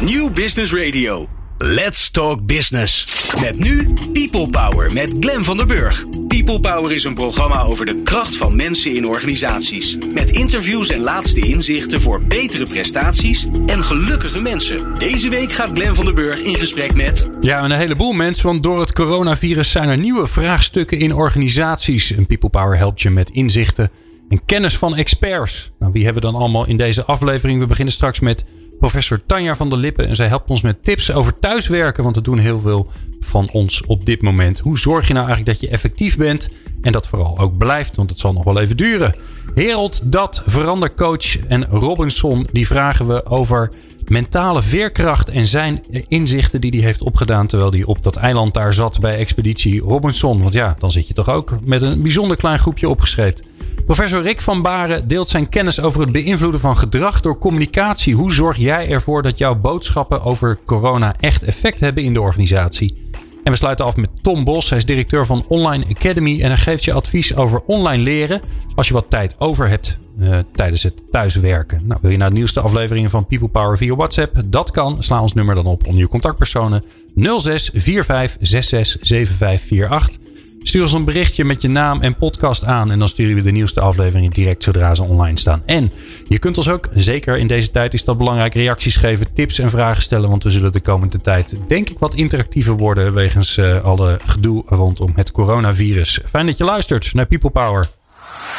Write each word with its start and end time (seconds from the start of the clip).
Nieuw 0.00 0.30
Business 0.30 0.72
Radio. 0.72 1.28
Let's 1.56 2.10
Talk 2.10 2.46
Business. 2.46 3.06
Met 3.40 3.58
nu 3.58 3.92
People 4.12 4.48
Power 4.48 4.92
met 4.92 5.14
Glen 5.20 5.44
van 5.44 5.56
der 5.56 5.66
Burg. 5.66 6.04
People 6.28 6.60
Power 6.60 6.92
is 6.92 7.04
een 7.04 7.14
programma 7.14 7.60
over 7.60 7.86
de 7.86 8.02
kracht 8.02 8.36
van 8.36 8.56
mensen 8.56 8.94
in 8.94 9.06
organisaties. 9.06 9.98
Met 10.12 10.30
interviews 10.30 10.88
en 10.88 11.00
laatste 11.00 11.40
inzichten 11.40 12.00
voor 12.00 12.22
betere 12.22 12.64
prestaties 12.64 13.46
en 13.66 13.84
gelukkige 13.84 14.40
mensen. 14.40 14.94
Deze 14.98 15.28
week 15.28 15.52
gaat 15.52 15.70
Glen 15.74 15.94
van 15.94 16.04
der 16.04 16.14
Burg 16.14 16.40
in 16.40 16.54
gesprek 16.54 16.94
met. 16.94 17.30
Ja, 17.40 17.64
een 17.64 17.70
heleboel 17.70 18.12
mensen, 18.12 18.46
want 18.46 18.62
door 18.62 18.80
het 18.80 18.92
coronavirus 18.92 19.70
zijn 19.70 19.88
er 19.88 19.98
nieuwe 19.98 20.26
vraagstukken 20.26 20.98
in 20.98 21.14
organisaties. 21.14 22.12
En 22.12 22.26
People 22.26 22.50
Power 22.50 22.76
helpt 22.76 23.02
je 23.02 23.10
met 23.10 23.30
inzichten 23.30 23.90
en 24.28 24.44
kennis 24.44 24.76
van 24.76 24.96
experts. 24.96 25.70
Nou, 25.78 25.92
wie 25.92 26.04
hebben 26.04 26.22
we 26.22 26.30
dan 26.30 26.40
allemaal 26.40 26.66
in 26.66 26.76
deze 26.76 27.04
aflevering? 27.04 27.60
We 27.60 27.66
beginnen 27.66 27.94
straks 27.94 28.20
met 28.20 28.44
professor 28.78 29.20
Tanja 29.26 29.54
van 29.54 29.68
der 29.68 29.78
Lippen. 29.78 30.08
En 30.08 30.16
zij 30.16 30.26
helpt 30.26 30.50
ons 30.50 30.60
met 30.60 30.84
tips 30.84 31.12
over 31.12 31.38
thuiswerken. 31.38 32.02
Want 32.02 32.14
dat 32.14 32.24
doen 32.24 32.38
heel 32.38 32.60
veel 32.60 32.90
van 33.20 33.48
ons 33.52 33.82
op 33.86 34.06
dit 34.06 34.22
moment. 34.22 34.58
Hoe 34.58 34.78
zorg 34.78 35.06
je 35.06 35.12
nou 35.12 35.26
eigenlijk 35.26 35.58
dat 35.58 35.68
je 35.68 35.74
effectief 35.74 36.16
bent? 36.16 36.48
En 36.82 36.92
dat 36.92 37.08
vooral 37.08 37.38
ook 37.38 37.58
blijft, 37.58 37.96
want 37.96 38.10
het 38.10 38.18
zal 38.18 38.32
nog 38.32 38.44
wel 38.44 38.60
even 38.60 38.76
duren. 38.76 39.14
Herold 39.54 40.12
Dat, 40.12 40.42
verandercoach 40.46 41.38
en 41.38 41.64
Robinson, 41.64 42.46
die 42.52 42.66
vragen 42.66 43.06
we 43.06 43.26
over 43.26 43.70
mentale 44.08 44.62
veerkracht 44.62 45.30
en 45.30 45.46
zijn 45.46 45.84
inzichten 46.08 46.60
die 46.60 46.70
hij 46.70 46.80
heeft 46.80 47.02
opgedaan 47.02 47.46
terwijl 47.46 47.70
hij 47.70 47.84
op 47.84 48.02
dat 48.02 48.16
eiland 48.16 48.54
daar 48.54 48.74
zat 48.74 49.00
bij 49.00 49.18
Expeditie 49.18 49.80
Robinson. 49.80 50.42
Want 50.42 50.54
ja, 50.54 50.76
dan 50.78 50.90
zit 50.90 51.08
je 51.08 51.14
toch 51.14 51.30
ook 51.30 51.54
met 51.64 51.82
een 51.82 52.02
bijzonder 52.02 52.36
klein 52.36 52.58
groepje 52.58 52.88
opgeschreven. 52.88 53.44
Professor 53.86 54.22
Rick 54.22 54.40
van 54.40 54.62
Baren 54.62 55.08
deelt 55.08 55.28
zijn 55.28 55.48
kennis 55.48 55.80
over 55.80 56.00
het 56.00 56.12
beïnvloeden 56.12 56.60
van 56.60 56.76
gedrag 56.76 57.20
door 57.20 57.38
communicatie. 57.38 58.14
Hoe 58.14 58.32
zorg 58.32 58.56
jij 58.56 58.88
ervoor 58.90 59.22
dat 59.22 59.38
jouw 59.38 59.54
boodschappen 59.54 60.22
over 60.22 60.58
corona 60.66 61.14
echt 61.20 61.42
effect 61.42 61.80
hebben 61.80 62.04
in 62.04 62.14
de 62.14 62.20
organisatie? 62.20 63.07
En 63.48 63.54
we 63.54 63.60
sluiten 63.60 63.84
af 63.84 63.96
met 63.96 64.10
Tom 64.22 64.44
Bos. 64.44 64.68
Hij 64.68 64.78
is 64.78 64.84
directeur 64.84 65.26
van 65.26 65.44
Online 65.48 65.84
Academy 65.90 66.40
en 66.40 66.48
hij 66.48 66.56
geeft 66.56 66.84
je 66.84 66.92
advies 66.92 67.34
over 67.34 67.62
online 67.66 68.02
leren 68.02 68.40
als 68.74 68.88
je 68.88 68.94
wat 68.94 69.10
tijd 69.10 69.34
over 69.38 69.68
hebt 69.68 69.98
uh, 70.20 70.38
tijdens 70.54 70.82
het 70.82 71.02
thuiswerken. 71.10 71.80
Nou, 71.84 72.00
wil 72.02 72.10
je 72.10 72.16
naar 72.16 72.28
de 72.28 72.34
nieuwste 72.34 72.60
afleveringen 72.60 73.10
van 73.10 73.26
People 73.26 73.48
Power 73.48 73.76
via 73.76 73.94
WhatsApp? 73.94 74.42
Dat 74.44 74.70
kan. 74.70 75.02
Sla 75.02 75.22
ons 75.22 75.34
nummer 75.34 75.54
dan 75.54 75.66
op 75.66 75.86
onder 75.86 76.00
je 76.00 76.08
contactpersonen 76.08 76.84
06 77.14 77.70
45 77.74 78.36
66 78.40 79.06
7548. 79.06 80.27
Stuur 80.62 80.82
ons 80.82 80.92
een 80.92 81.04
berichtje 81.04 81.44
met 81.44 81.62
je 81.62 81.68
naam 81.68 82.00
en 82.00 82.16
podcast 82.16 82.64
aan. 82.64 82.90
En 82.90 82.98
dan 82.98 83.08
sturen 83.08 83.34
we 83.34 83.42
de 83.42 83.50
nieuwste 83.50 83.80
afleveringen 83.80 84.30
direct 84.30 84.62
zodra 84.62 84.94
ze 84.94 85.02
online 85.02 85.38
staan. 85.38 85.62
En 85.66 85.92
je 86.24 86.38
kunt 86.38 86.56
ons 86.56 86.68
ook, 86.68 86.88
zeker 86.94 87.38
in 87.38 87.46
deze 87.46 87.70
tijd 87.70 87.94
is 87.94 88.04
dat 88.04 88.18
belangrijk, 88.18 88.54
reacties 88.54 88.96
geven, 88.96 89.34
tips 89.34 89.58
en 89.58 89.70
vragen 89.70 90.02
stellen. 90.02 90.28
Want 90.28 90.42
we 90.42 90.50
zullen 90.50 90.72
de 90.72 90.80
komende 90.80 91.20
tijd, 91.20 91.56
denk 91.68 91.88
ik, 91.88 91.98
wat 91.98 92.14
interactiever 92.14 92.76
worden. 92.76 93.12
Wegens 93.14 93.56
uh, 93.56 93.84
alle 93.84 94.18
gedoe 94.26 94.62
rondom 94.66 95.12
het 95.14 95.30
coronavirus. 95.30 96.20
Fijn 96.28 96.46
dat 96.46 96.56
je 96.56 96.64
luistert 96.64 97.14
naar 97.14 97.26
People 97.26 97.50
Power. 97.50 97.90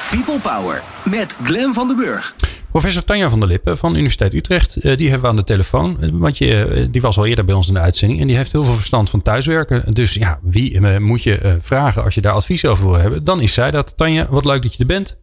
People 0.09 0.39
Power 0.39 0.83
met 1.03 1.35
Glen 1.43 1.73
van 1.73 1.87
den 1.87 1.97
Burg. 1.97 2.35
Professor 2.71 3.03
Tanja 3.03 3.29
van 3.29 3.39
der 3.39 3.49
Lippen 3.49 3.77
van 3.77 3.95
Universiteit 3.95 4.33
Utrecht, 4.33 4.75
eh, 4.75 4.97
die 4.97 5.09
hebben 5.09 5.21
we 5.21 5.27
aan 5.27 5.35
de 5.35 5.43
telefoon. 5.43 5.97
Want 6.13 6.37
je, 6.37 6.65
eh, 6.65 6.87
die 6.91 7.01
was 7.01 7.17
al 7.17 7.25
eerder 7.25 7.45
bij 7.45 7.55
ons 7.55 7.67
in 7.67 7.73
de 7.73 7.79
uitzending 7.79 8.21
en 8.21 8.27
die 8.27 8.35
heeft 8.35 8.51
heel 8.51 8.63
veel 8.63 8.73
verstand 8.73 9.09
van 9.09 9.21
thuiswerken. 9.21 9.93
Dus 9.93 10.13
ja, 10.13 10.39
wie 10.41 10.79
eh, 10.79 10.97
moet 10.97 11.23
je 11.23 11.57
vragen 11.61 12.03
als 12.03 12.15
je 12.15 12.21
daar 12.21 12.33
advies 12.33 12.65
over 12.65 12.85
wil 12.85 12.97
hebben? 12.97 13.23
Dan 13.23 13.41
is 13.41 13.53
zij 13.53 13.71
dat. 13.71 13.97
Tanja, 13.97 14.27
wat 14.29 14.45
leuk 14.45 14.61
dat 14.61 14.73
je 14.73 14.79
er 14.79 14.85
bent. 14.85 15.19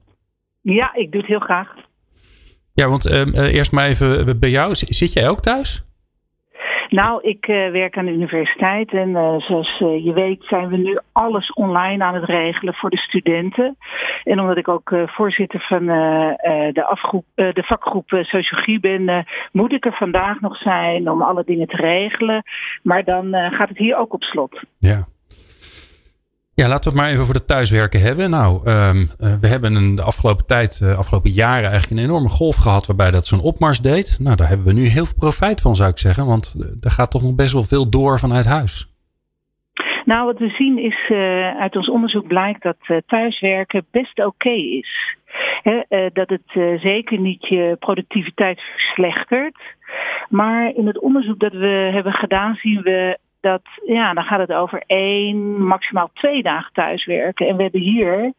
Ja, 0.61 0.95
ik 0.95 1.11
doe 1.11 1.21
het 1.21 1.31
heel 1.31 1.39
graag. 1.39 1.69
Ja, 2.75 2.89
want 2.89 3.07
uh, 3.07 3.55
eerst 3.55 3.73
maar 3.73 3.87
even 3.87 4.39
bij 4.41 4.51
jou. 4.51 4.75
Zit 4.75 5.13
jij 5.13 5.29
ook 5.29 5.41
thuis? 5.41 5.86
Nou, 6.89 7.23
ik 7.23 7.48
uh, 7.48 7.70
werk 7.70 7.98
aan 7.98 8.05
de 8.05 8.12
universiteit 8.12 8.92
en 8.92 9.09
uh, 9.09 9.39
zoals 9.39 9.81
uh, 9.81 10.05
je 10.05 10.12
weet 10.12 10.45
zijn 10.45 10.69
we 10.69 10.77
nu 10.77 10.98
alles 11.12 11.53
online 11.53 12.05
aan 12.05 12.15
het 12.15 12.25
regelen 12.25 12.75
voor 12.75 12.91
de 12.91 12.98
studenten. 12.98 13.77
En 14.25 14.41
omdat 14.41 14.56
ik 14.56 14.69
ook 14.69 14.94
voorzitter 15.06 15.61
van 15.61 15.87
de, 15.87 16.84
afgroep, 16.88 17.25
de 17.34 17.62
vakgroep 17.66 18.09
Sociologie 18.09 18.81
ben, 18.81 19.27
moet 19.53 19.72
ik 19.72 19.84
er 19.84 19.93
vandaag 19.93 20.41
nog 20.41 20.56
zijn 20.56 21.11
om 21.11 21.22
alle 21.22 21.44
dingen 21.44 21.66
te 21.66 21.77
regelen. 21.77 22.43
Maar 22.83 23.05
dan 23.05 23.34
gaat 23.34 23.69
het 23.69 23.78
hier 23.78 23.97
ook 23.97 24.12
op 24.12 24.22
slot. 24.22 24.61
Ja. 24.78 25.06
Ja, 26.62 26.69
laten 26.69 26.93
we 26.93 26.97
het 26.97 27.06
maar 27.06 27.12
even 27.12 27.25
voor 27.25 27.34
de 27.34 27.44
thuiswerken 27.44 28.00
hebben. 28.00 28.31
Nou, 28.31 28.56
um, 28.56 29.11
we 29.41 29.47
hebben 29.47 29.75
een, 29.75 29.94
de 29.94 30.03
afgelopen 30.03 30.47
tijd, 30.47 30.78
de 30.78 30.94
afgelopen 30.94 31.31
jaren 31.31 31.71
eigenlijk 31.71 31.91
een 31.91 32.06
enorme 32.06 32.28
golf 32.28 32.56
gehad 32.56 32.87
waarbij 32.87 33.11
dat 33.11 33.27
zo'n 33.27 33.41
opmars 33.41 33.81
deed. 33.81 34.17
Nou, 34.21 34.37
daar 34.37 34.49
hebben 34.49 34.67
we 34.67 34.72
nu 34.72 34.87
heel 34.87 35.05
veel 35.05 35.19
profijt 35.19 35.61
van, 35.61 35.77
zou 35.77 35.91
ik 35.91 35.99
zeggen. 35.99 36.27
Want 36.27 36.55
er 36.81 36.91
gaat 36.91 37.11
toch 37.11 37.22
nog 37.22 37.34
best 37.34 37.53
wel 37.53 37.65
veel 37.65 37.91
door 37.91 38.19
vanuit 38.19 38.47
huis. 38.47 38.93
Nou, 40.05 40.25
wat 40.27 40.39
we 40.39 40.49
zien 40.49 40.78
is, 40.78 41.11
uit 41.59 41.77
ons 41.77 41.91
onderzoek 41.91 42.27
blijkt 42.27 42.62
dat 42.62 43.03
thuiswerken 43.06 43.87
best 43.91 44.25
oké 44.25 44.50
is. 44.50 45.17
Dat 46.12 46.28
het 46.28 46.81
zeker 46.81 47.19
niet 47.19 47.49
je 47.49 47.77
productiviteit 47.78 48.61
verslechtert. 48.61 49.59
Maar 50.28 50.75
in 50.75 50.87
het 50.87 51.00
onderzoek 51.00 51.38
dat 51.38 51.53
we 51.53 51.91
hebben 51.93 52.12
gedaan 52.12 52.55
zien 52.55 52.83
we 52.83 53.19
dat, 53.47 53.62
ja, 53.87 54.15
dan 54.15 54.25
gaat 54.25 54.39
het 54.39 54.53
over 54.53 54.83
één, 54.87 55.67
maximaal 55.67 56.11
twee 56.15 56.43
dagen 56.43 56.73
thuiswerken. 56.73 57.47
En 57.47 57.57
we 57.57 57.62
hebben 57.62 57.81
hier 57.81 58.33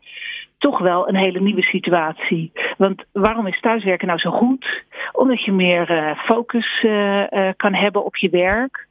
toch 0.57 0.79
wel 0.79 1.09
een 1.09 1.15
hele 1.15 1.39
nieuwe 1.39 1.63
situatie. 1.63 2.51
Want 2.77 3.03
waarom 3.11 3.47
is 3.47 3.59
thuiswerken 3.59 4.07
nou 4.07 4.19
zo 4.19 4.31
goed? 4.31 4.83
Omdat 5.11 5.43
je 5.43 5.51
meer 5.51 5.91
uh, 5.91 6.19
focus 6.19 6.83
uh, 6.83 7.31
uh, 7.31 7.49
kan 7.55 7.73
hebben 7.73 8.05
op 8.05 8.15
je 8.15 8.29
werk. 8.29 8.87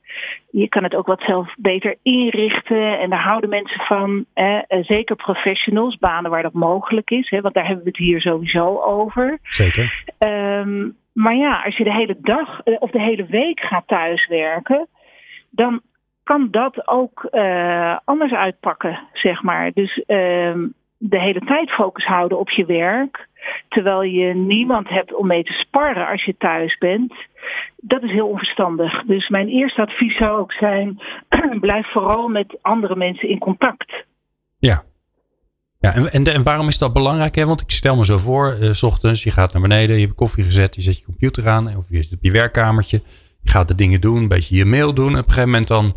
Je 0.50 0.68
kan 0.68 0.82
het 0.82 0.94
ook 0.94 1.06
wat 1.06 1.20
zelf 1.20 1.54
beter 1.58 1.96
inrichten 2.02 2.98
en 2.98 3.10
daar 3.10 3.22
houden 3.22 3.50
mensen 3.50 3.80
van. 3.80 4.24
zeker 4.80 5.16
professionals, 5.16 5.96
banen 5.98 6.30
waar 6.30 6.42
dat 6.42 6.52
mogelijk 6.52 7.10
is. 7.10 7.30
Hè, 7.30 7.40
want 7.40 7.54
daar 7.54 7.66
hebben 7.66 7.84
we 7.84 7.90
het 7.90 7.98
hier 7.98 8.20
sowieso 8.20 8.80
over. 8.80 9.38
Zeker. 9.42 10.04
Um, 10.18 10.96
maar 11.12 11.34
ja, 11.34 11.62
als 11.64 11.76
je 11.76 11.84
de 11.84 11.92
hele 11.92 12.16
dag 12.20 12.62
of 12.62 12.90
de 12.90 13.00
hele 13.00 13.26
week 13.26 13.60
gaat 13.60 13.86
thuiswerken, 13.86 14.88
dan 15.50 15.80
kan 16.26 16.48
dat 16.50 16.88
ook 16.88 17.28
uh, 17.32 17.96
anders 18.04 18.32
uitpakken, 18.32 18.98
zeg 19.12 19.42
maar. 19.42 19.72
Dus 19.72 19.96
uh, 19.96 20.04
de 20.98 21.20
hele 21.20 21.40
tijd 21.44 21.70
focus 21.70 22.04
houden 22.04 22.38
op 22.38 22.50
je 22.50 22.64
werk, 22.64 23.28
terwijl 23.68 24.02
je 24.02 24.34
niemand 24.34 24.88
hebt 24.88 25.14
om 25.14 25.26
mee 25.26 25.44
te 25.44 25.52
sparren 25.52 26.08
als 26.08 26.24
je 26.24 26.36
thuis 26.36 26.78
bent. 26.78 27.14
Dat 27.76 28.02
is 28.02 28.10
heel 28.10 28.28
onverstandig. 28.28 29.04
Dus 29.04 29.28
mijn 29.28 29.48
eerste 29.48 29.80
advies 29.80 30.16
zou 30.16 30.38
ook 30.38 30.52
zijn: 30.52 31.00
blijf 31.60 31.86
vooral 31.92 32.28
met 32.28 32.58
andere 32.62 32.96
mensen 32.96 33.28
in 33.28 33.38
contact. 33.38 34.04
Ja. 34.58 34.82
Ja, 35.80 35.94
en, 35.94 36.24
en, 36.24 36.42
waarom 36.42 36.68
is 36.68 36.78
dat 36.78 36.92
belangrijk? 36.92 37.34
Hè? 37.34 37.46
Want 37.46 37.60
ik 37.60 37.70
stel 37.70 37.96
me 37.96 38.04
zo 38.04 38.18
voor, 38.18 38.56
uh, 38.60 38.72
s 38.72 38.82
ochtends, 38.82 39.22
je 39.22 39.30
gaat 39.30 39.52
naar 39.52 39.62
beneden, 39.62 39.96
je 39.96 40.04
hebt 40.04 40.14
koffie 40.14 40.44
gezet, 40.44 40.74
je 40.74 40.80
zet 40.80 40.98
je 40.98 41.04
computer 41.04 41.48
aan, 41.48 41.76
of 41.76 41.84
je 41.88 42.02
zit 42.02 42.12
op 42.12 42.18
je 42.22 42.30
werkkamertje, 42.30 43.00
je 43.40 43.50
gaat 43.50 43.68
de 43.68 43.74
dingen 43.74 44.00
doen, 44.00 44.16
een 44.16 44.28
beetje 44.28 44.56
je 44.56 44.64
mail 44.64 44.94
doen. 44.94 45.10
Op 45.10 45.16
een 45.16 45.24
gegeven 45.24 45.48
moment 45.50 45.68
dan 45.68 45.94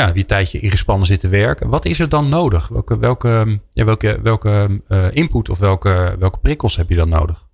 ja, 0.00 0.10
een 0.14 0.26
tijdje 0.26 0.60
ingespannen 0.60 1.06
zitten 1.06 1.30
werken. 1.30 1.70
Wat 1.70 1.84
is 1.84 2.00
er 2.00 2.08
dan 2.08 2.28
nodig? 2.28 2.68
Welke, 2.68 2.98
welke, 2.98 3.58
ja, 3.70 3.84
welke, 3.84 4.20
welke 4.22 4.80
uh, 4.88 5.12
input 5.12 5.50
of 5.50 5.58
welke, 5.58 6.16
welke 6.18 6.40
prikkels 6.40 6.76
heb 6.76 6.88
je 6.88 6.94
dan 6.94 7.08
nodig? 7.08 7.48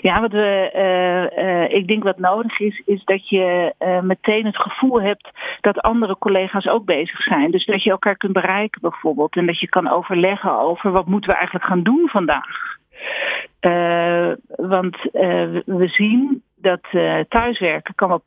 Ja, 0.00 0.20
wat 0.20 0.32
we, 0.32 0.70
uh, 0.74 1.44
uh, 1.44 1.78
ik 1.78 1.86
denk 1.86 2.02
wat 2.02 2.18
nodig 2.18 2.60
is, 2.60 2.82
is 2.84 3.04
dat 3.04 3.28
je 3.28 3.74
meteen 4.02 4.46
het 4.46 4.56
gevoel 4.56 5.02
hebt 5.02 5.30
dat 5.60 5.80
andere 5.80 6.16
collega's 6.18 6.66
ook 6.66 6.84
bezig 6.84 7.22
zijn. 7.22 7.50
Dus 7.50 7.64
dat 7.64 7.82
je 7.82 7.90
elkaar 7.90 8.16
kunt 8.16 8.32
bereiken 8.32 8.80
bijvoorbeeld. 8.80 9.36
En 9.36 9.46
dat 9.46 9.60
je 9.60 9.68
kan 9.68 9.90
overleggen 9.90 10.58
over 10.58 10.90
wat 10.90 11.06
moeten 11.06 11.30
we 11.30 11.36
eigenlijk 11.36 11.66
gaan 11.66 11.82
doen 11.82 12.08
vandaag. 12.08 12.78
want 14.56 14.96
we 15.64 15.88
zien 15.88 16.42
dat 16.56 16.80
thuiswerken 17.28 17.94
kan 17.94 18.08
wel 18.08 18.22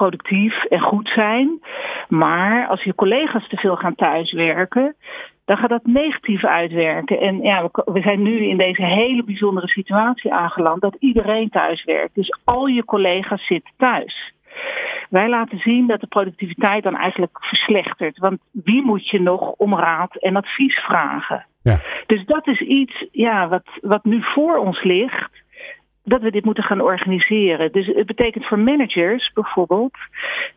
productief 0.00 0.64
en 0.64 0.80
goed 0.80 1.08
zijn. 1.08 1.60
Maar 2.08 2.66
als 2.66 2.82
je 2.82 2.94
collega's 2.94 3.48
te 3.48 3.56
veel 3.56 3.76
gaan 3.76 3.94
thuiswerken, 3.94 4.96
dan 5.44 5.56
gaat 5.56 5.68
dat 5.68 5.86
negatief 5.86 6.44
uitwerken. 6.44 7.20
En 7.20 7.42
ja, 7.42 7.68
we, 7.84 8.00
zijn 8.00 8.22
nu 8.22 8.48
in 8.48 8.56
deze 8.56 8.84
hele 8.84 9.24
bijzondere 9.24 9.68
situatie 9.68 10.32
aangeland 10.32 10.80
dat 10.80 10.96
iedereen 10.98 11.48
thuiswerkt. 11.50 12.14
Dus 12.14 12.38
al 12.44 12.66
je 12.66 12.84
collega's 12.84 13.46
zitten 13.46 13.72
thuis. 13.76 14.32
Wij 15.10 15.28
laten 15.28 15.58
zien 15.58 15.86
dat 15.86 16.00
de 16.00 16.06
productiviteit 16.06 16.82
dan 16.82 16.96
eigenlijk 16.96 17.36
verslechtert. 17.40 18.18
Want 18.18 18.38
wie 18.52 18.82
moet 18.82 19.08
je 19.08 19.20
nog 19.20 19.50
om 19.50 19.74
raad 19.74 20.16
en 20.16 20.36
advies 20.36 20.78
vragen? 20.78 21.46
Ja. 21.62 21.78
Dus 22.06 22.24
dat 22.24 22.46
is 22.46 22.60
iets 22.60 23.06
ja, 23.12 23.48
wat, 23.48 23.68
wat 23.80 24.04
nu 24.04 24.22
voor 24.22 24.56
ons 24.56 24.82
ligt 24.82 25.39
dat 26.04 26.20
we 26.20 26.30
dit 26.30 26.44
moeten 26.44 26.64
gaan 26.64 26.80
organiseren. 26.80 27.72
Dus 27.72 27.86
het 27.86 28.06
betekent 28.06 28.46
voor 28.46 28.58
managers 28.58 29.32
bijvoorbeeld 29.32 29.96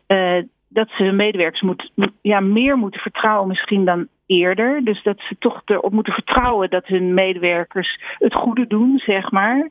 uh, 0.08 0.42
dat 0.68 0.88
ze 0.90 1.02
hun 1.02 1.16
medewerkers 1.16 1.62
moet, 1.62 1.90
ja, 2.20 2.40
meer 2.40 2.76
moeten 2.76 3.00
vertrouwen 3.00 3.48
misschien 3.48 3.84
dan 3.84 4.08
eerder. 4.26 4.84
Dus 4.84 5.02
dat 5.02 5.20
ze 5.20 5.36
toch 5.38 5.62
erop 5.64 5.92
moeten 5.92 6.12
vertrouwen 6.12 6.70
dat 6.70 6.86
hun 6.86 7.14
medewerkers 7.14 8.00
het 8.18 8.34
goede 8.34 8.66
doen, 8.66 8.98
zeg 8.98 9.30
maar. 9.30 9.70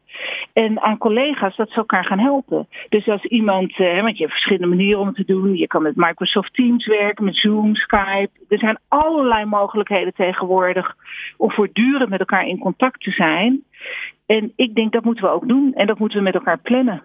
En 0.53 0.81
aan 0.81 0.97
collega's 0.97 1.55
dat 1.55 1.69
ze 1.69 1.75
elkaar 1.75 2.05
gaan 2.05 2.19
helpen. 2.19 2.67
Dus 2.89 3.07
als 3.07 3.23
iemand, 3.23 3.79
uh, 3.79 4.01
want 4.01 4.17
je 4.17 4.23
hebt 4.23 4.31
verschillende 4.31 4.75
manieren 4.75 4.99
om 4.99 5.07
het 5.07 5.15
te 5.15 5.25
doen. 5.25 5.55
Je 5.55 5.67
kan 5.67 5.81
met 5.81 5.95
Microsoft 5.95 6.53
Teams 6.53 6.85
werken, 6.85 7.25
met 7.25 7.35
Zoom, 7.35 7.75
Skype. 7.75 8.29
Er 8.49 8.59
zijn 8.59 8.79
allerlei 8.87 9.45
mogelijkheden 9.45 10.13
tegenwoordig 10.13 10.95
om 11.37 11.51
voortdurend 11.51 12.09
met 12.09 12.19
elkaar 12.19 12.47
in 12.47 12.59
contact 12.59 13.01
te 13.03 13.11
zijn. 13.11 13.63
En 14.25 14.53
ik 14.55 14.75
denk 14.75 14.91
dat 14.91 15.03
moeten 15.03 15.23
we 15.23 15.29
ook 15.29 15.47
doen 15.47 15.73
en 15.73 15.87
dat 15.87 15.99
moeten 15.99 16.17
we 16.17 16.23
met 16.23 16.33
elkaar 16.33 16.59
plannen. 16.59 17.03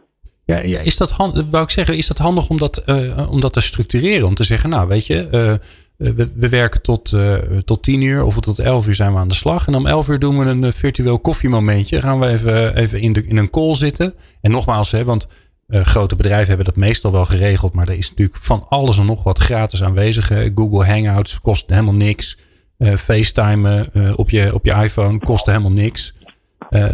Ja, 0.49 0.59
ja 0.59 0.79
is 0.79 0.97
dat 0.97 1.11
handig, 1.11 1.45
wou 1.51 1.65
ik 1.65 1.71
zeggen, 1.71 1.97
is 1.97 2.07
dat 2.07 2.19
handig 2.19 2.49
om 2.49 2.57
dat, 2.57 2.83
uh, 2.87 3.31
om 3.31 3.41
dat 3.41 3.53
te 3.53 3.61
structureren? 3.61 4.27
Om 4.27 4.35
te 4.35 4.45
zeggen, 4.45 4.71
nou 4.71 4.89
weet 4.89 5.07
je, 5.07 5.25
uh, 5.25 6.11
we, 6.15 6.29
we, 6.35 6.49
werken 6.49 6.83
tot, 6.83 7.13
uh, 7.13 7.35
tot 7.65 7.83
tien 7.83 8.03
uur 8.03 8.25
of 8.25 8.41
tot 8.41 8.59
elf 8.59 8.87
uur 8.87 8.95
zijn 8.95 9.13
we 9.13 9.19
aan 9.19 9.29
de 9.29 9.35
slag. 9.35 9.67
En 9.67 9.75
om 9.75 9.87
elf 9.87 10.09
uur 10.09 10.19
doen 10.19 10.39
we 10.39 10.45
een 10.45 10.73
virtueel 10.73 11.19
koffiemomentje. 11.19 12.01
Gaan 12.01 12.21
we 12.21 12.27
even, 12.27 12.77
even 12.77 13.01
in, 13.01 13.13
de, 13.13 13.27
in 13.27 13.37
een 13.37 13.51
call 13.51 13.75
zitten. 13.75 14.15
En 14.41 14.51
nogmaals, 14.51 14.91
hè, 14.91 15.05
want 15.05 15.27
grote 15.69 16.17
bedrijven 16.17 16.49
hebben 16.49 16.67
dat 16.67 16.77
meestal 16.77 17.13
wel 17.13 17.25
geregeld. 17.25 17.73
Maar 17.73 17.89
er 17.89 17.99
is 17.99 18.11
natuurlijk 18.11 18.39
van 18.39 18.67
alles 18.69 18.99
en 18.99 19.07
nog 19.07 19.23
wat 19.23 19.39
gratis 19.39 19.83
aanwezig. 19.83 20.33
Google 20.55 20.87
Hangouts 20.87 21.41
kost 21.41 21.71
helemaal 21.71 21.95
niks. 21.95 22.39
FaceTime 22.79 23.91
op, 24.17 24.31
je, 24.31 24.55
op 24.55 24.65
je 24.65 24.73
iPhone 24.73 25.19
kost 25.19 25.47
helemaal 25.47 25.73
niks. 25.73 26.15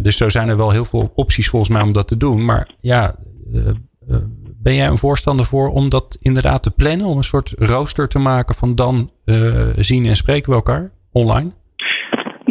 Dus 0.03 0.17
zo 0.17 0.29
zijn 0.29 0.49
er 0.49 0.57
wel 0.57 0.71
heel 0.71 0.85
veel 0.85 1.11
opties 1.15 1.49
volgens 1.49 1.71
mij 1.71 1.83
om 1.83 1.93
dat 1.93 2.09
te 2.09 2.17
doen. 2.17 2.45
Maar 2.45 2.75
ja, 2.81 3.15
eh, 3.53 3.69
eh, 3.69 4.17
ben 4.57 4.75
jij 4.75 4.87
een 4.87 4.99
voorstander 4.99 5.47
voor 5.47 5.69
om 5.69 5.89
dat 5.89 6.17
inderdaad 6.21 6.63
te 6.63 6.71
plannen? 6.71 7.07
Om 7.07 7.17
een 7.17 7.25
soort 7.25 7.55
rooster 7.59 8.09
te 8.09 8.19
maken 8.19 8.55
van 8.55 8.75
dan 8.75 9.11
eh, 9.25 9.67
zien 9.77 10.07
en 10.07 10.17
spreken 10.17 10.51
we 10.51 10.57
elkaar 10.57 10.91
online? 11.13 11.51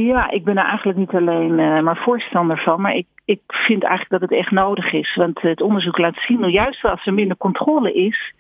Ja, 0.06 0.30
ik 0.30 0.44
ben 0.44 0.58
er 0.58 0.66
eigenlijk 0.66 0.98
niet 0.98 1.14
alleen 1.14 1.56
maar 1.84 1.98
voorstander 1.98 2.58
van. 2.58 2.82
Maar 2.82 2.96
ik, 2.96 3.06
ik 3.26 3.42
vind 3.48 3.84
eigenlijk 3.84 4.22
dat 4.22 4.30
het 4.30 4.40
echt 4.40 4.52
nodig 4.52 4.92
is. 4.92 5.16
Want 5.16 5.42
het 5.42 5.62
onderzoek 5.62 5.98
laat 5.98 6.18
zien, 6.18 6.50
juist 6.50 6.84
als 6.84 7.06
er 7.06 7.14
minder 7.14 7.38
controle 7.38 7.94
is, 7.94 8.34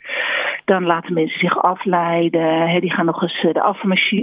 dan 0.66 0.86
laten 0.86 1.14
mensen 1.14 1.40
zich 1.40 1.58
afleiden. 1.58 2.82
die 2.82 2.92
gaan 2.92 3.06
nog 3.06 3.22
eens 3.22 3.42
de 3.42 3.62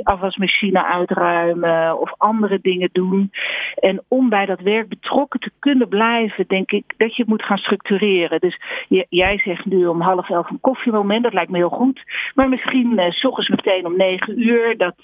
afwasmachine, 0.02 0.84
uitruimen 0.84 2.00
of 2.00 2.14
andere 2.16 2.58
dingen 2.62 2.88
doen. 2.92 3.30
En 3.74 4.02
om 4.08 4.28
bij 4.28 4.46
dat 4.46 4.60
werk 4.60 4.88
betrokken 4.88 5.40
te 5.40 5.50
kunnen 5.58 5.88
blijven, 5.88 6.44
denk 6.48 6.70
ik 6.70 6.84
dat 6.96 7.16
je 7.16 7.22
het 7.22 7.30
moet 7.30 7.44
gaan 7.44 7.58
structureren. 7.58 8.40
Dus 8.40 8.60
jij 9.08 9.38
zegt 9.38 9.64
nu 9.64 9.86
om 9.86 10.00
half 10.00 10.30
elf 10.30 10.50
een 10.50 10.60
koffiemoment, 10.60 11.22
dat 11.22 11.34
lijkt 11.34 11.50
me 11.50 11.56
heel 11.56 11.68
goed. 11.68 12.02
Maar 12.34 12.48
misschien 12.48 12.92
uh, 12.96 13.10
s 13.10 13.24
ochtends 13.24 13.48
meteen 13.48 13.86
om 13.86 13.96
negen 13.96 14.40
uur 14.40 14.76
dat 14.76 14.94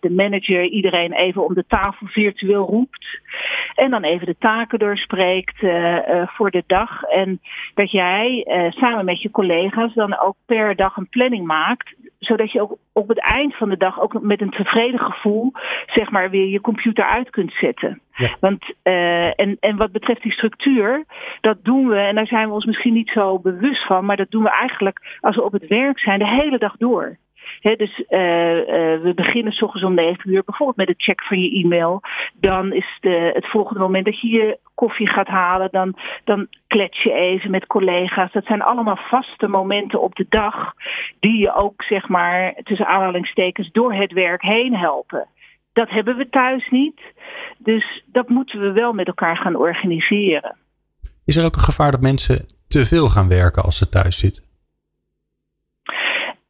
de 0.00 0.10
manager 0.10 0.62
iedereen 0.62 1.12
even 1.12 1.29
om 1.36 1.54
de 1.54 1.64
tafel 1.68 2.06
virtueel 2.06 2.66
roept. 2.66 3.20
En 3.74 3.90
dan 3.90 4.02
even 4.02 4.26
de 4.26 4.36
taken 4.38 4.78
doorspreekt 4.78 5.62
uh, 5.62 6.26
voor 6.26 6.50
de 6.50 6.64
dag. 6.66 7.02
En 7.02 7.40
dat 7.74 7.90
jij 7.90 8.44
samen 8.70 9.04
met 9.04 9.22
je 9.22 9.30
collega's 9.30 9.94
dan 9.94 10.18
ook 10.18 10.36
per 10.46 10.76
dag 10.76 10.96
een 10.96 11.08
planning 11.08 11.46
maakt 11.46 11.94
zodat 12.20 12.52
je 12.52 12.60
ook 12.60 12.76
op 12.92 13.08
het 13.08 13.20
eind 13.20 13.56
van 13.56 13.68
de 13.68 13.76
dag 13.76 14.00
ook 14.00 14.20
met 14.20 14.40
een 14.40 14.50
tevreden 14.50 15.00
gevoel, 15.00 15.52
zeg 15.86 16.10
maar, 16.10 16.30
weer 16.30 16.48
je 16.48 16.60
computer 16.60 17.04
uit 17.04 17.30
kunt 17.30 17.52
zetten. 17.52 18.00
Want, 18.40 18.64
uh, 18.84 19.40
en, 19.40 19.56
en 19.60 19.76
wat 19.76 19.92
betreft 19.92 20.22
die 20.22 20.32
structuur, 20.32 21.04
dat 21.40 21.64
doen 21.64 21.88
we, 21.88 21.96
en 21.96 22.14
daar 22.14 22.26
zijn 22.26 22.48
we 22.48 22.54
ons 22.54 22.64
misschien 22.64 22.92
niet 22.92 23.10
zo 23.10 23.38
bewust 23.38 23.86
van, 23.86 24.04
maar 24.04 24.16
dat 24.16 24.30
doen 24.30 24.42
we 24.42 24.50
eigenlijk 24.50 25.18
als 25.20 25.36
we 25.36 25.44
op 25.44 25.52
het 25.52 25.66
werk 25.66 25.98
zijn 25.98 26.18
de 26.18 26.28
hele 26.28 26.58
dag 26.58 26.76
door 26.76 27.16
dus 27.60 28.04
uh, 28.08 28.56
uh, 28.56 28.66
we 29.02 29.12
beginnen 29.14 29.52
s 29.52 29.62
ochtends 29.62 29.86
om 29.86 29.94
9 29.94 30.30
uur, 30.30 30.42
bijvoorbeeld 30.44 30.76
met 30.76 30.88
het 30.88 31.02
check 31.02 31.22
van 31.22 31.40
je 31.40 31.62
e-mail. 31.62 32.00
Dan 32.34 32.72
is 32.72 32.98
de, 33.00 33.30
het 33.34 33.46
volgende 33.46 33.80
moment 33.80 34.04
dat 34.04 34.20
je 34.20 34.28
je 34.28 34.58
koffie 34.74 35.08
gaat 35.08 35.26
halen. 35.26 35.68
Dan, 35.70 35.96
dan 36.24 36.46
klets 36.66 37.02
je 37.02 37.12
even 37.12 37.50
met 37.50 37.66
collega's. 37.66 38.32
Dat 38.32 38.44
zijn 38.44 38.62
allemaal 38.62 38.98
vaste 39.08 39.48
momenten 39.48 40.00
op 40.00 40.14
de 40.14 40.26
dag 40.28 40.72
die 41.20 41.38
je 41.38 41.54
ook, 41.54 41.82
zeg 41.82 42.08
maar, 42.08 42.54
tussen 42.62 42.86
aanhalingstekens 42.86 43.70
door 43.72 43.94
het 43.94 44.12
werk 44.12 44.42
heen 44.42 44.76
helpen. 44.76 45.28
Dat 45.72 45.90
hebben 45.90 46.16
we 46.16 46.28
thuis 46.28 46.68
niet. 46.70 47.00
Dus 47.58 48.04
dat 48.06 48.28
moeten 48.28 48.60
we 48.60 48.72
wel 48.72 48.92
met 48.92 49.06
elkaar 49.06 49.36
gaan 49.36 49.56
organiseren. 49.56 50.56
Is 51.24 51.36
er 51.36 51.44
ook 51.44 51.54
een 51.54 51.60
gevaar 51.60 51.90
dat 51.90 52.00
mensen 52.00 52.46
te 52.68 52.84
veel 52.84 53.08
gaan 53.08 53.28
werken 53.28 53.62
als 53.62 53.78
ze 53.78 53.88
thuis 53.88 54.18
zitten? 54.18 54.49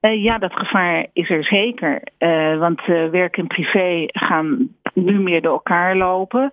Uh, 0.01 0.23
ja, 0.23 0.39
dat 0.39 0.53
gevaar 0.53 1.07
is 1.13 1.31
er 1.31 1.45
zeker. 1.45 2.03
Uh, 2.19 2.59
want 2.59 2.81
uh, 2.87 3.09
werk 3.09 3.37
en 3.37 3.47
privé 3.47 4.05
gaan 4.07 4.77
nu 4.95 5.21
meer 5.21 5.43
door 5.43 5.53
elkaar 5.53 5.97
lopen. 5.97 6.53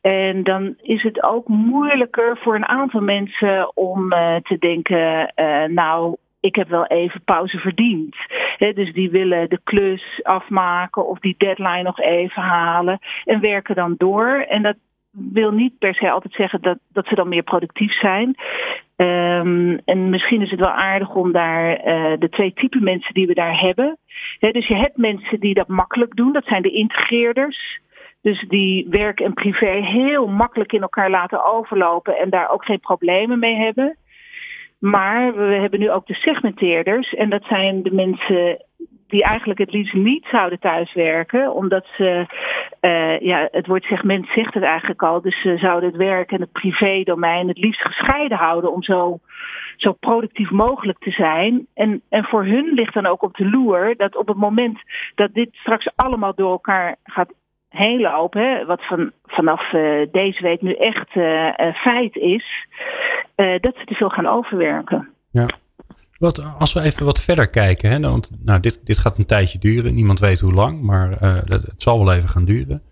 En 0.00 0.42
dan 0.42 0.74
is 0.82 1.02
het 1.02 1.22
ook 1.22 1.48
moeilijker 1.48 2.38
voor 2.38 2.54
een 2.54 2.68
aantal 2.68 3.00
mensen 3.00 3.76
om 3.76 4.08
te 4.42 4.56
denken, 4.58 5.32
nou, 5.74 6.16
ik 6.40 6.54
heb 6.54 6.68
wel 6.68 6.86
even 6.86 7.22
pauze 7.24 7.58
verdiend. 7.58 8.16
Dus 8.58 8.92
die 8.92 9.10
willen 9.10 9.48
de 9.48 9.60
klus 9.64 10.20
afmaken 10.22 11.06
of 11.06 11.18
die 11.18 11.34
deadline 11.38 11.82
nog 11.82 12.00
even 12.00 12.42
halen 12.42 12.98
en 13.24 13.40
werken 13.40 13.74
dan 13.74 13.94
door. 13.98 14.44
En 14.48 14.62
dat 14.62 14.76
wil 15.10 15.50
niet 15.50 15.78
per 15.78 15.94
se 15.94 16.10
altijd 16.10 16.34
zeggen 16.34 16.62
dat, 16.62 16.78
dat 16.92 17.06
ze 17.06 17.14
dan 17.14 17.28
meer 17.28 17.42
productief 17.42 17.92
zijn. 17.92 18.36
Um, 19.00 19.78
en 19.84 20.10
misschien 20.10 20.42
is 20.42 20.50
het 20.50 20.60
wel 20.60 20.68
aardig 20.68 21.14
om 21.14 21.32
daar 21.32 21.70
uh, 21.70 22.18
de 22.18 22.28
twee 22.28 22.52
typen 22.52 22.84
mensen 22.84 23.14
die 23.14 23.26
we 23.26 23.34
daar 23.34 23.60
hebben. 23.60 23.98
dus 24.38 24.66
je 24.66 24.76
hebt 24.76 24.96
mensen 24.96 25.40
die 25.40 25.54
dat 25.54 25.68
makkelijk 25.68 26.16
doen, 26.16 26.32
dat 26.32 26.44
zijn 26.44 26.62
de 26.62 26.70
integreerders. 26.70 27.80
Dus 28.22 28.44
die 28.48 28.86
werk 28.90 29.20
en 29.20 29.32
privé 29.32 29.70
heel 29.70 30.26
makkelijk 30.26 30.72
in 30.72 30.82
elkaar 30.82 31.10
laten 31.10 31.44
overlopen 31.44 32.18
en 32.18 32.30
daar 32.30 32.50
ook 32.50 32.64
geen 32.64 32.80
problemen 32.80 33.38
mee 33.38 33.56
hebben. 33.56 33.96
Maar 34.78 35.34
we 35.34 35.54
hebben 35.54 35.80
nu 35.80 35.90
ook 35.90 36.06
de 36.06 36.14
segmenteerders. 36.14 37.14
En 37.14 37.30
dat 37.30 37.44
zijn 37.44 37.82
de 37.82 37.92
mensen 37.92 38.64
die 39.08 39.22
eigenlijk 39.22 39.58
het 39.58 39.72
liefst 39.72 39.94
niet 39.94 40.26
zouden 40.30 40.58
thuiswerken. 40.58 41.54
Omdat 41.54 41.86
ze, 41.96 42.26
uh, 42.80 43.20
ja, 43.20 43.48
het 43.50 43.66
woord 43.66 43.84
segment 43.84 44.26
zegt 44.34 44.54
het 44.54 44.62
eigenlijk 44.62 45.02
al. 45.02 45.20
Dus 45.20 45.42
ze 45.42 45.56
zouden 45.56 45.88
het 45.88 45.98
werk 45.98 46.32
en 46.32 46.40
het 46.40 46.52
privé-domein 46.52 47.48
het 47.48 47.58
liefst 47.58 47.80
gescheiden 47.80 48.38
houden 48.38 48.72
om 48.72 48.82
zo, 48.82 49.18
zo 49.76 49.92
productief 49.92 50.50
mogelijk 50.50 50.98
te 50.98 51.10
zijn. 51.10 51.66
En, 51.74 52.02
en 52.08 52.24
voor 52.24 52.44
hun 52.44 52.72
ligt 52.74 52.94
dan 52.94 53.06
ook 53.06 53.22
op 53.22 53.36
de 53.36 53.50
loer 53.50 53.94
dat 53.96 54.16
op 54.16 54.28
het 54.28 54.36
moment 54.36 54.78
dat 55.14 55.34
dit 55.34 55.48
straks 55.52 55.88
allemaal 55.96 56.34
door 56.34 56.50
elkaar 56.50 56.96
gaat 57.04 57.32
heen 57.68 58.00
lopen, 58.00 58.42
hè, 58.42 58.66
wat 58.66 58.86
van, 58.86 59.12
vanaf 59.26 59.72
uh, 59.72 60.06
deze 60.12 60.42
week 60.42 60.62
nu 60.62 60.72
echt 60.72 61.14
uh, 61.14 61.74
feit 61.74 62.16
is, 62.16 62.66
dat 63.36 63.74
ze 63.76 63.84
te 63.84 63.94
veel 63.94 64.08
gaan 64.08 64.26
overwerken. 64.26 65.08
Ja. 65.30 65.46
Wat, 66.18 66.42
als 66.58 66.72
we 66.72 66.80
even 66.80 67.04
wat 67.04 67.20
verder 67.20 67.48
kijken, 67.48 67.90
hè, 67.90 68.00
want 68.00 68.30
nou, 68.42 68.60
dit, 68.60 68.80
dit 68.84 68.98
gaat 68.98 69.18
een 69.18 69.26
tijdje 69.26 69.58
duren. 69.58 69.94
Niemand 69.94 70.18
weet 70.18 70.40
hoe 70.40 70.52
lang, 70.52 70.82
maar 70.82 71.22
uh, 71.22 71.34
het 71.44 71.82
zal 71.82 72.04
wel 72.04 72.14
even 72.14 72.28
gaan 72.28 72.44
duren. 72.44 72.82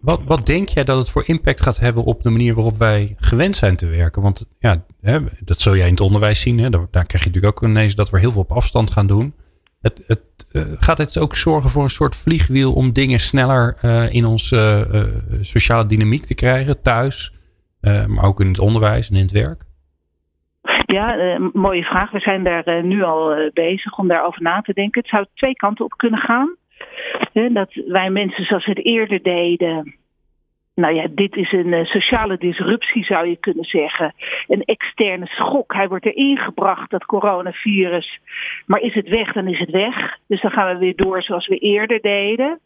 Wat, 0.00 0.20
wat 0.24 0.46
denk 0.46 0.68
jij 0.68 0.84
dat 0.84 0.98
het 0.98 1.10
voor 1.10 1.22
impact 1.26 1.62
gaat 1.62 1.78
hebben 1.78 2.04
op 2.04 2.22
de 2.22 2.30
manier 2.30 2.54
waarop 2.54 2.78
wij 2.78 3.14
gewend 3.16 3.56
zijn 3.56 3.76
te 3.76 3.86
werken? 3.86 4.22
Want 4.22 4.46
ja, 4.58 4.84
hè, 5.00 5.18
dat 5.44 5.60
zul 5.60 5.76
jij 5.76 5.86
in 5.86 5.92
het 5.92 6.00
onderwijs 6.00 6.40
zien. 6.40 6.58
Hè, 6.58 6.70
daar, 6.70 6.86
krijg 6.90 7.08
je 7.10 7.16
natuurlijk 7.26 7.62
ook 7.62 7.68
ineens 7.68 7.94
dat 7.94 8.10
we 8.10 8.18
heel 8.18 8.32
veel 8.32 8.40
op 8.40 8.52
afstand 8.52 8.90
gaan 8.90 9.06
doen. 9.06 9.34
Het, 9.80 10.00
het, 10.06 10.20
uh, 10.52 10.62
gaat 10.78 10.98
het 10.98 11.18
ook 11.18 11.36
zorgen 11.36 11.70
voor 11.70 11.82
een 11.82 11.90
soort 11.90 12.16
vliegwiel 12.16 12.72
om 12.72 12.92
dingen 12.92 13.20
sneller 13.20 13.76
uh, 13.84 14.12
in 14.12 14.24
onze 14.24 15.10
sociale 15.40 15.86
dynamiek 15.86 16.26
te 16.26 16.34
krijgen, 16.34 16.82
thuis, 16.82 17.34
maar 17.80 18.24
ook 18.24 18.40
in 18.40 18.48
het 18.48 18.58
onderwijs 18.58 19.08
en 19.08 19.16
in 19.16 19.22
het 19.22 19.30
werk? 19.30 19.64
Ja, 20.86 21.16
uh, 21.16 21.48
mooie 21.52 21.84
vraag. 21.84 22.10
We 22.10 22.20
zijn 22.20 22.44
daar 22.44 22.68
uh, 22.68 22.82
nu 22.82 23.02
al 23.02 23.38
uh, 23.38 23.50
bezig 23.52 23.98
om 23.98 24.08
daarover 24.08 24.42
na 24.42 24.60
te 24.60 24.72
denken. 24.72 25.00
Het 25.00 25.10
zou 25.10 25.26
twee 25.34 25.54
kanten 25.54 25.84
op 25.84 25.96
kunnen 25.96 26.20
gaan. 26.20 26.56
dat 27.32 27.74
wij 27.86 28.10
mensen 28.10 28.44
zoals 28.44 28.66
we 28.66 28.70
het 28.70 28.84
eerder 28.86 29.22
deden. 29.22 29.94
Nou 30.74 30.94
ja, 30.94 31.06
dit 31.10 31.36
is 31.36 31.52
een 31.52 31.86
sociale 31.86 32.36
disruptie 32.38 33.04
zou 33.04 33.26
je 33.26 33.36
kunnen 33.36 33.64
zeggen. 33.64 34.14
Een 34.46 34.62
externe 34.62 35.26
schok. 35.26 35.72
Hij 35.72 35.88
wordt 35.88 36.06
erin 36.06 36.38
gebracht, 36.38 36.90
dat 36.90 37.04
coronavirus. 37.04 38.20
Maar 38.66 38.80
is 38.80 38.94
het 38.94 39.08
weg, 39.08 39.32
dan 39.32 39.48
is 39.48 39.58
het 39.58 39.70
weg. 39.70 40.18
Dus 40.26 40.40
dan 40.40 40.50
gaan 40.50 40.72
we 40.72 40.78
weer 40.78 40.96
door 40.96 41.22
zoals 41.22 41.46
we 41.46 41.56
eerder 41.56 42.00
deden. 42.00 42.60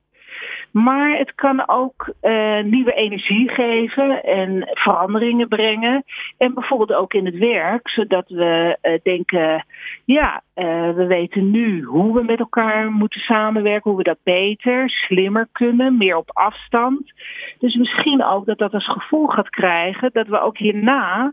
Maar 0.76 1.18
het 1.18 1.34
kan 1.34 1.68
ook 1.68 2.12
uh, 2.22 2.62
nieuwe 2.62 2.92
energie 2.92 3.50
geven 3.50 4.22
en 4.22 4.68
veranderingen 4.72 5.48
brengen. 5.48 6.04
En 6.38 6.54
bijvoorbeeld 6.54 6.92
ook 6.92 7.14
in 7.14 7.24
het 7.24 7.38
werk, 7.38 7.88
zodat 7.88 8.28
we 8.28 8.78
uh, 8.82 8.92
denken, 9.02 9.66
ja, 10.04 10.42
uh, 10.54 10.90
we 10.90 11.06
weten 11.06 11.50
nu 11.50 11.82
hoe 11.82 12.14
we 12.14 12.22
met 12.22 12.38
elkaar 12.38 12.90
moeten 12.90 13.20
samenwerken, 13.20 13.90
hoe 13.90 13.98
we 13.98 14.04
dat 14.04 14.18
beter, 14.22 14.90
slimmer 14.90 15.48
kunnen, 15.52 15.96
meer 15.96 16.16
op 16.16 16.30
afstand. 16.32 17.12
Dus 17.58 17.74
misschien 17.74 18.24
ook 18.24 18.46
dat 18.46 18.58
dat 18.58 18.72
als 18.72 18.88
gevoel 18.88 19.26
gaat 19.26 19.50
krijgen 19.50 20.10
dat 20.12 20.26
we 20.26 20.40
ook 20.40 20.58
hierna 20.58 21.32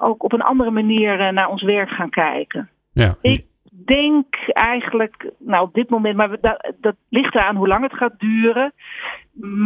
ook 0.00 0.22
op 0.22 0.32
een 0.32 0.42
andere 0.42 0.70
manier 0.70 1.32
naar 1.32 1.48
ons 1.48 1.62
werk 1.62 1.90
gaan 1.90 2.10
kijken. 2.10 2.70
Ja. 2.92 3.14
Ik 3.20 3.44
denk 3.84 4.26
eigenlijk, 4.46 5.30
nou 5.38 5.64
op 5.64 5.74
dit 5.74 5.90
moment, 5.90 6.16
maar 6.16 6.40
dat, 6.80 6.96
ligt 7.08 7.34
eraan 7.34 7.56
hoe 7.56 7.68
lang 7.68 7.82
het 7.82 7.94
gaat 7.94 8.18
duren. 8.18 8.72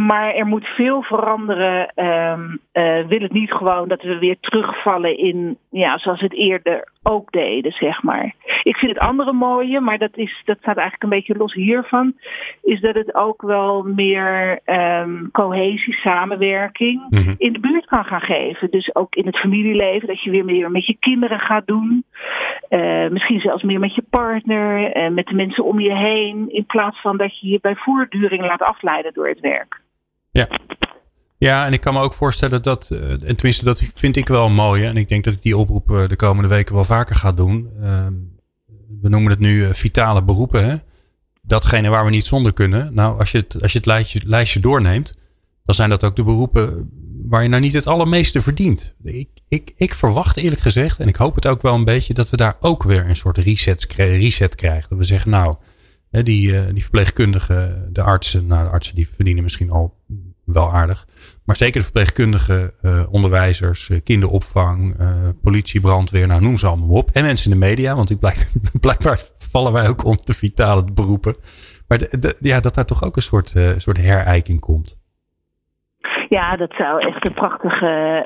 Maar 0.05 0.33
er 0.33 0.45
moet 0.45 0.65
veel 0.65 1.01
veranderen. 1.01 2.05
Um, 2.05 2.59
wil 3.07 3.21
het 3.21 3.31
niet 3.31 3.51
gewoon 3.51 3.87
dat 3.87 4.01
we 4.01 4.17
weer 4.17 4.37
terugvallen 4.39 5.17
in, 5.17 5.57
ja, 5.69 5.97
zoals 5.97 6.19
het 6.19 6.33
eerder 6.33 6.90
ook 7.03 7.31
deden, 7.31 7.71
zeg 7.71 8.03
maar. 8.03 8.35
Ik 8.63 8.77
vind 8.77 8.91
het 8.91 8.99
andere 8.99 9.33
mooie, 9.33 9.79
maar 9.79 9.97
dat, 9.97 10.17
is, 10.17 10.41
dat 10.45 10.57
staat 10.57 10.77
eigenlijk 10.77 11.03
een 11.03 11.17
beetje 11.19 11.37
los 11.37 11.53
hiervan, 11.53 12.13
is 12.61 12.81
dat 12.81 12.95
het 12.95 13.15
ook 13.15 13.41
wel 13.41 13.83
meer 13.83 14.59
um, 14.65 15.31
cohesie, 15.31 15.93
samenwerking 15.93 17.05
mm-hmm. 17.09 17.35
in 17.37 17.53
de 17.53 17.59
buurt 17.59 17.85
kan 17.85 18.05
gaan 18.05 18.21
geven. 18.21 18.71
Dus 18.71 18.95
ook 18.95 19.15
in 19.15 19.25
het 19.25 19.37
familieleven, 19.37 20.07
dat 20.07 20.21
je 20.21 20.31
weer 20.31 20.45
meer 20.45 20.71
met 20.71 20.85
je 20.85 20.97
kinderen 20.99 21.39
gaat 21.39 21.67
doen. 21.67 22.05
Uh, 22.69 23.07
misschien 23.07 23.39
zelfs 23.39 23.63
meer 23.63 23.79
met 23.79 23.95
je 23.95 24.03
partner, 24.09 24.97
uh, 24.97 25.09
met 25.09 25.25
de 25.25 25.35
mensen 25.35 25.63
om 25.63 25.79
je 25.79 25.95
heen, 25.95 26.45
in 26.49 26.65
plaats 26.65 27.01
van 27.01 27.17
dat 27.17 27.39
je 27.39 27.47
je 27.47 27.59
bij 27.61 27.75
voortduring 27.75 28.41
laat 28.41 28.61
afleiden 28.61 29.13
door 29.13 29.27
het 29.27 29.39
werk. 29.39 29.81
Ja. 30.31 30.47
Ja, 31.47 31.65
en 31.65 31.73
ik 31.73 31.81
kan 31.81 31.93
me 31.93 31.99
ook 31.99 32.13
voorstellen 32.13 32.63
dat, 32.63 32.89
uh, 32.91 33.11
en 33.11 33.35
tenminste 33.35 33.63
dat 33.65 33.83
vind 33.95 34.15
ik 34.15 34.27
wel 34.27 34.49
mooi. 34.49 34.83
En 34.83 34.97
ik 34.97 35.09
denk 35.09 35.23
dat 35.23 35.33
ik 35.33 35.41
die 35.41 35.57
oproep 35.57 36.05
de 36.07 36.15
komende 36.15 36.49
weken 36.49 36.75
wel 36.75 36.83
vaker 36.83 37.15
ga 37.15 37.31
doen. 37.31 37.69
Ehm, 37.81 38.13
we 39.01 39.09
noemen 39.09 39.31
het 39.31 39.39
nu 39.39 39.73
vitale 39.73 40.23
beroepen. 40.23 40.69
Hè? 40.69 40.75
Datgene 41.41 41.89
waar 41.89 42.05
we 42.05 42.11
niet 42.11 42.25
zonder 42.25 42.53
kunnen. 42.53 42.93
Nou, 42.93 43.19
als 43.19 43.31
je 43.31 43.37
het, 43.37 43.61
als 43.61 43.71
je 43.71 43.77
het 43.77 43.87
lijstje, 43.87 44.21
lijstje 44.25 44.59
doorneemt, 44.59 45.13
dan 45.65 45.75
zijn 45.75 45.89
dat 45.89 46.03
ook 46.03 46.15
de 46.15 46.23
beroepen 46.23 46.89
waar 47.27 47.43
je 47.43 47.49
nou 47.49 47.61
niet 47.61 47.73
het 47.73 47.87
allermeeste 47.87 48.41
verdient. 48.41 48.95
Ik, 49.03 49.29
ik, 49.47 49.73
ik 49.75 49.93
verwacht 49.93 50.37
eerlijk 50.37 50.61
gezegd, 50.61 50.99
en 50.99 51.07
ik 51.07 51.15
hoop 51.15 51.35
het 51.35 51.47
ook 51.47 51.61
wel 51.61 51.73
een 51.73 51.85
beetje, 51.85 52.13
dat 52.13 52.29
we 52.29 52.37
daar 52.37 52.57
ook 52.59 52.83
weer 52.83 53.09
een 53.09 53.15
soort 53.15 53.37
reset, 53.37 53.93
reset 53.95 54.55
krijgen. 54.55 54.89
Dat 54.89 54.97
we 54.97 55.03
zeggen, 55.03 55.31
nou, 55.31 55.53
die, 56.09 56.57
eh, 56.57 56.73
die 56.73 56.81
verpleegkundigen, 56.81 57.89
de 57.93 58.01
artsen, 58.01 58.47
nou, 58.47 58.63
de 58.63 58.69
artsen 58.69 58.95
die 58.95 59.09
verdienen 59.15 59.43
misschien 59.43 59.71
al 59.71 59.99
wel 60.53 60.73
aardig. 60.73 61.05
Maar 61.45 61.55
zeker 61.55 61.77
de 61.77 61.83
verpleegkundigen, 61.83 62.71
uh, 62.81 63.03
onderwijzers, 63.11 63.89
uh, 63.89 63.99
kinderopvang, 64.03 64.95
politie, 65.41 65.81
brandweer, 65.81 66.27
nou 66.27 66.41
noem 66.41 66.57
ze 66.57 66.67
allemaal 66.67 66.89
op. 66.89 67.09
En 67.13 67.23
mensen 67.23 67.51
in 67.51 67.59
de 67.59 67.65
media, 67.65 67.95
want 67.95 68.09
ik 68.09 68.19
blijk, 68.19 68.51
blijkbaar 68.81 69.19
vallen 69.51 69.73
wij 69.73 69.87
ook 69.87 70.05
onder 70.05 70.25
de 70.25 70.33
vitale 70.33 70.83
beroepen. 70.93 71.35
Maar 71.87 71.97
de, 71.97 72.37
ja, 72.39 72.59
dat 72.59 72.75
daar 72.75 72.85
toch 72.85 73.03
ook 73.03 73.15
een 73.15 73.21
soort, 73.21 73.53
soort 73.77 73.97
herijking 73.97 74.59
komt. 74.59 74.99
Ja, 76.29 76.55
dat 76.55 76.73
zou 76.73 77.07
echt 77.07 77.25
een 77.25 77.33
prachtige 77.33 78.25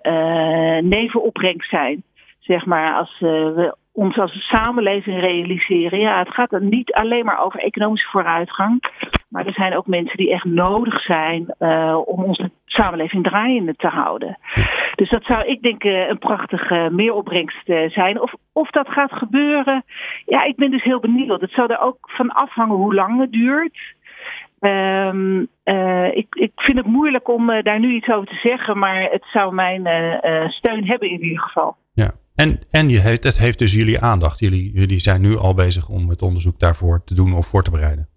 nevenopbrengst 0.83 1.69
zijn. 1.69 2.03
Zeg 2.45 2.65
maar, 2.65 2.93
als 2.93 3.19
uh, 3.21 3.29
we 3.29 3.75
ons 3.91 4.17
als 4.17 4.47
samenleving 4.47 5.19
realiseren. 5.19 5.99
Ja, 5.99 6.19
het 6.19 6.33
gaat 6.33 6.59
niet 6.59 6.93
alleen 6.93 7.25
maar 7.25 7.43
over 7.43 7.59
economische 7.59 8.09
vooruitgang. 8.09 8.83
Maar 9.29 9.45
er 9.45 9.53
zijn 9.53 9.77
ook 9.77 9.87
mensen 9.87 10.17
die 10.17 10.31
echt 10.31 10.43
nodig 10.43 11.01
zijn 11.01 11.55
uh, 11.59 11.97
om 12.05 12.23
onze 12.23 12.51
samenleving 12.65 13.23
draaiende 13.23 13.75
te 13.75 13.87
houden. 13.87 14.37
Dus 14.95 15.09
dat 15.09 15.23
zou 15.23 15.45
ik 15.45 15.61
denk 15.61 15.83
een 15.83 16.17
prachtige 16.19 16.89
meeropbrengst 16.91 17.65
zijn. 17.87 18.21
Of, 18.21 18.33
of 18.53 18.69
dat 18.69 18.89
gaat 18.89 19.11
gebeuren, 19.11 19.83
ja, 20.25 20.43
ik 20.43 20.55
ben 20.55 20.71
dus 20.71 20.83
heel 20.83 20.99
benieuwd. 20.99 21.41
Het 21.41 21.51
zou 21.51 21.71
er 21.71 21.79
ook 21.79 21.97
van 22.01 22.29
afhangen 22.29 22.75
hoe 22.75 22.93
lang 22.93 23.19
het 23.19 23.31
duurt. 23.31 23.77
Uh, 24.59 26.15
ik, 26.15 26.27
ik 26.29 26.51
vind 26.55 26.77
het 26.77 26.87
moeilijk 26.87 27.27
om 27.27 27.61
daar 27.61 27.79
nu 27.79 27.93
iets 27.93 28.09
over 28.09 28.27
te 28.27 28.39
zeggen, 28.43 28.79
maar 28.79 29.01
het 29.01 29.25
zou 29.31 29.53
mijn 29.53 29.81
steun 30.51 30.85
hebben 30.85 31.09
in 31.09 31.23
ieder 31.23 31.39
geval. 31.39 31.75
En, 32.35 32.59
en 32.71 32.89
je 32.89 32.99
heeft, 32.99 33.23
het 33.23 33.37
heeft 33.37 33.59
dus 33.59 33.73
jullie 33.73 34.01
aandacht. 34.01 34.39
Jullie, 34.39 34.71
jullie 34.73 34.99
zijn 34.99 35.21
nu 35.21 35.37
al 35.37 35.53
bezig 35.53 35.89
om 35.89 36.09
het 36.09 36.21
onderzoek 36.21 36.59
daarvoor 36.59 37.03
te 37.03 37.13
doen 37.13 37.33
of 37.33 37.47
voor 37.47 37.63
te 37.63 37.71
bereiden. 37.71 38.07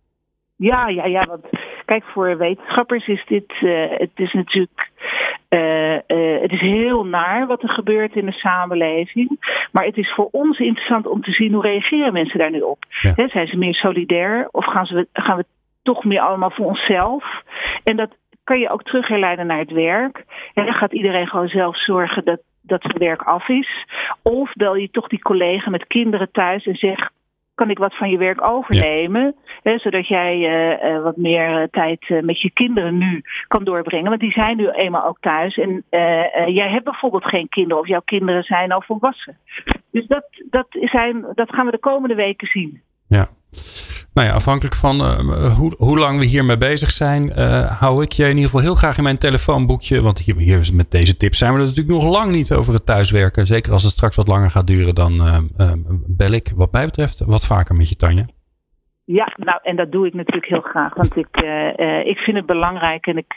Ja, 0.56 0.88
ja, 0.88 1.04
ja. 1.04 1.24
Want 1.28 1.44
kijk, 1.84 2.04
voor 2.04 2.36
wetenschappers 2.36 3.06
is 3.06 3.24
dit. 3.26 3.52
het 3.98 4.10
is 4.14 4.32
natuurlijk. 4.32 4.90
het 6.40 6.52
is 6.52 6.60
heel 6.60 7.04
naar 7.04 7.46
wat 7.46 7.62
er 7.62 7.68
gebeurt 7.68 8.14
in 8.14 8.26
de 8.26 8.32
samenleving. 8.32 9.28
Maar 9.72 9.84
het 9.84 9.96
is 9.96 10.12
voor 10.12 10.28
ons 10.30 10.58
interessant 10.58 11.06
om 11.06 11.22
te 11.22 11.32
zien 11.32 11.52
hoe 11.52 11.62
reageren 11.62 12.12
mensen 12.12 12.38
daar 12.38 12.50
nu 12.50 12.60
op. 12.60 12.84
Ja. 13.00 13.28
zijn 13.28 13.46
ze 13.46 13.56
meer 13.56 13.74
solidair 13.74 14.48
of 14.50 14.64
gaan, 14.64 14.86
ze, 14.86 15.08
gaan 15.12 15.36
we 15.36 15.44
toch 15.82 16.04
meer 16.04 16.20
allemaal 16.20 16.50
voor 16.50 16.66
onszelf. 16.66 17.42
En 17.84 17.96
dat 17.96 18.16
kan 18.44 18.58
je 18.58 18.70
ook 18.70 18.82
terugherleiden 18.82 19.46
naar 19.46 19.58
het 19.58 19.70
werk. 19.70 20.24
En 20.54 20.64
dan 20.64 20.74
gaat 20.74 20.92
iedereen 20.92 21.26
gewoon 21.26 21.48
zelf 21.48 21.78
zorgen 21.78 22.24
dat, 22.24 22.40
dat 22.68 22.82
zijn 22.82 22.98
werk 22.98 23.22
af 23.22 23.48
is. 23.48 23.86
Of 24.22 24.52
bel 24.52 24.76
je 24.76 24.90
toch 24.90 25.08
die 25.08 25.22
collega 25.22 25.70
met 25.70 25.86
kinderen 25.86 26.30
thuis 26.30 26.66
en 26.66 26.74
zeg 26.76 27.10
kan 27.54 27.70
ik 27.70 27.78
wat 27.78 27.96
van 27.96 28.10
je 28.10 28.18
werk 28.18 28.42
overnemen? 28.42 29.34
Hè, 29.62 29.78
zodat 29.78 30.08
jij 30.08 30.36
uh, 30.36 30.90
uh, 30.90 31.02
wat 31.02 31.16
meer 31.16 31.60
uh, 31.60 31.66
tijd 31.70 32.22
met 32.22 32.40
je 32.40 32.50
kinderen 32.50 32.98
nu 32.98 33.22
kan 33.48 33.64
doorbrengen. 33.64 34.08
Want 34.08 34.20
die 34.20 34.32
zijn 34.32 34.56
nu 34.56 34.68
eenmaal 34.70 35.06
ook 35.06 35.20
thuis. 35.20 35.56
En 35.56 35.84
jij 36.52 36.70
hebt 36.70 36.84
bijvoorbeeld 36.84 37.24
geen 37.24 37.48
kinderen 37.48 37.82
of 37.82 37.88
jouw 37.88 38.02
kinderen 38.04 38.42
zijn 38.42 38.72
al 38.72 38.82
volwassen. 38.82 39.36
Dus 39.90 40.06
dat, 40.06 40.24
dat, 40.50 40.66
zijn, 40.70 41.26
dat 41.34 41.54
gaan 41.54 41.64
we 41.64 41.70
de 41.70 41.78
komende 41.78 42.14
weken 42.14 42.48
zien. 42.48 42.82
Ja. 43.08 43.26
Nou 44.14 44.26
ja, 44.28 44.34
afhankelijk 44.34 44.74
van 44.74 44.96
uh, 44.96 45.52
hoe, 45.78 45.98
lang 45.98 46.18
we 46.18 46.24
hiermee 46.24 46.56
bezig 46.56 46.90
zijn, 46.90 47.22
uh, 47.26 47.80
hou 47.80 48.02
ik 48.02 48.12
je 48.12 48.22
in 48.22 48.28
ieder 48.28 48.44
geval 48.44 48.60
heel 48.60 48.74
graag 48.74 48.96
in 48.96 49.02
mijn 49.02 49.18
telefoonboekje. 49.18 50.02
Want 50.02 50.18
hier, 50.18 50.68
met 50.72 50.90
deze 50.90 51.16
tips 51.16 51.38
zijn 51.38 51.52
we 51.52 51.58
er 51.58 51.64
natuurlijk 51.64 51.94
nog 51.94 52.18
lang 52.18 52.32
niet 52.32 52.52
over 52.52 52.74
het 52.74 52.86
thuiswerken. 52.86 53.46
Zeker 53.46 53.72
als 53.72 53.82
het 53.82 53.92
straks 53.92 54.16
wat 54.16 54.28
langer 54.28 54.50
gaat 54.50 54.66
duren, 54.66 54.94
dan 54.94 55.12
uh, 55.12 55.38
bel 56.06 56.30
ik 56.30 56.52
wat 56.56 56.72
mij 56.72 56.84
betreft 56.84 57.24
wat 57.24 57.46
vaker 57.46 57.74
met 57.74 57.88
je 57.88 57.96
Tanja. 57.96 58.26
Ja, 59.04 59.32
nou, 59.36 59.58
en 59.62 59.76
dat 59.76 59.92
doe 59.92 60.06
ik 60.06 60.14
natuurlijk 60.14 60.46
heel 60.46 60.60
graag. 60.60 60.94
Want 60.94 61.16
ik, 61.16 61.36
ik 62.04 62.18
vind 62.18 62.36
het 62.36 62.46
belangrijk 62.46 63.06
en 63.06 63.16
ik 63.16 63.34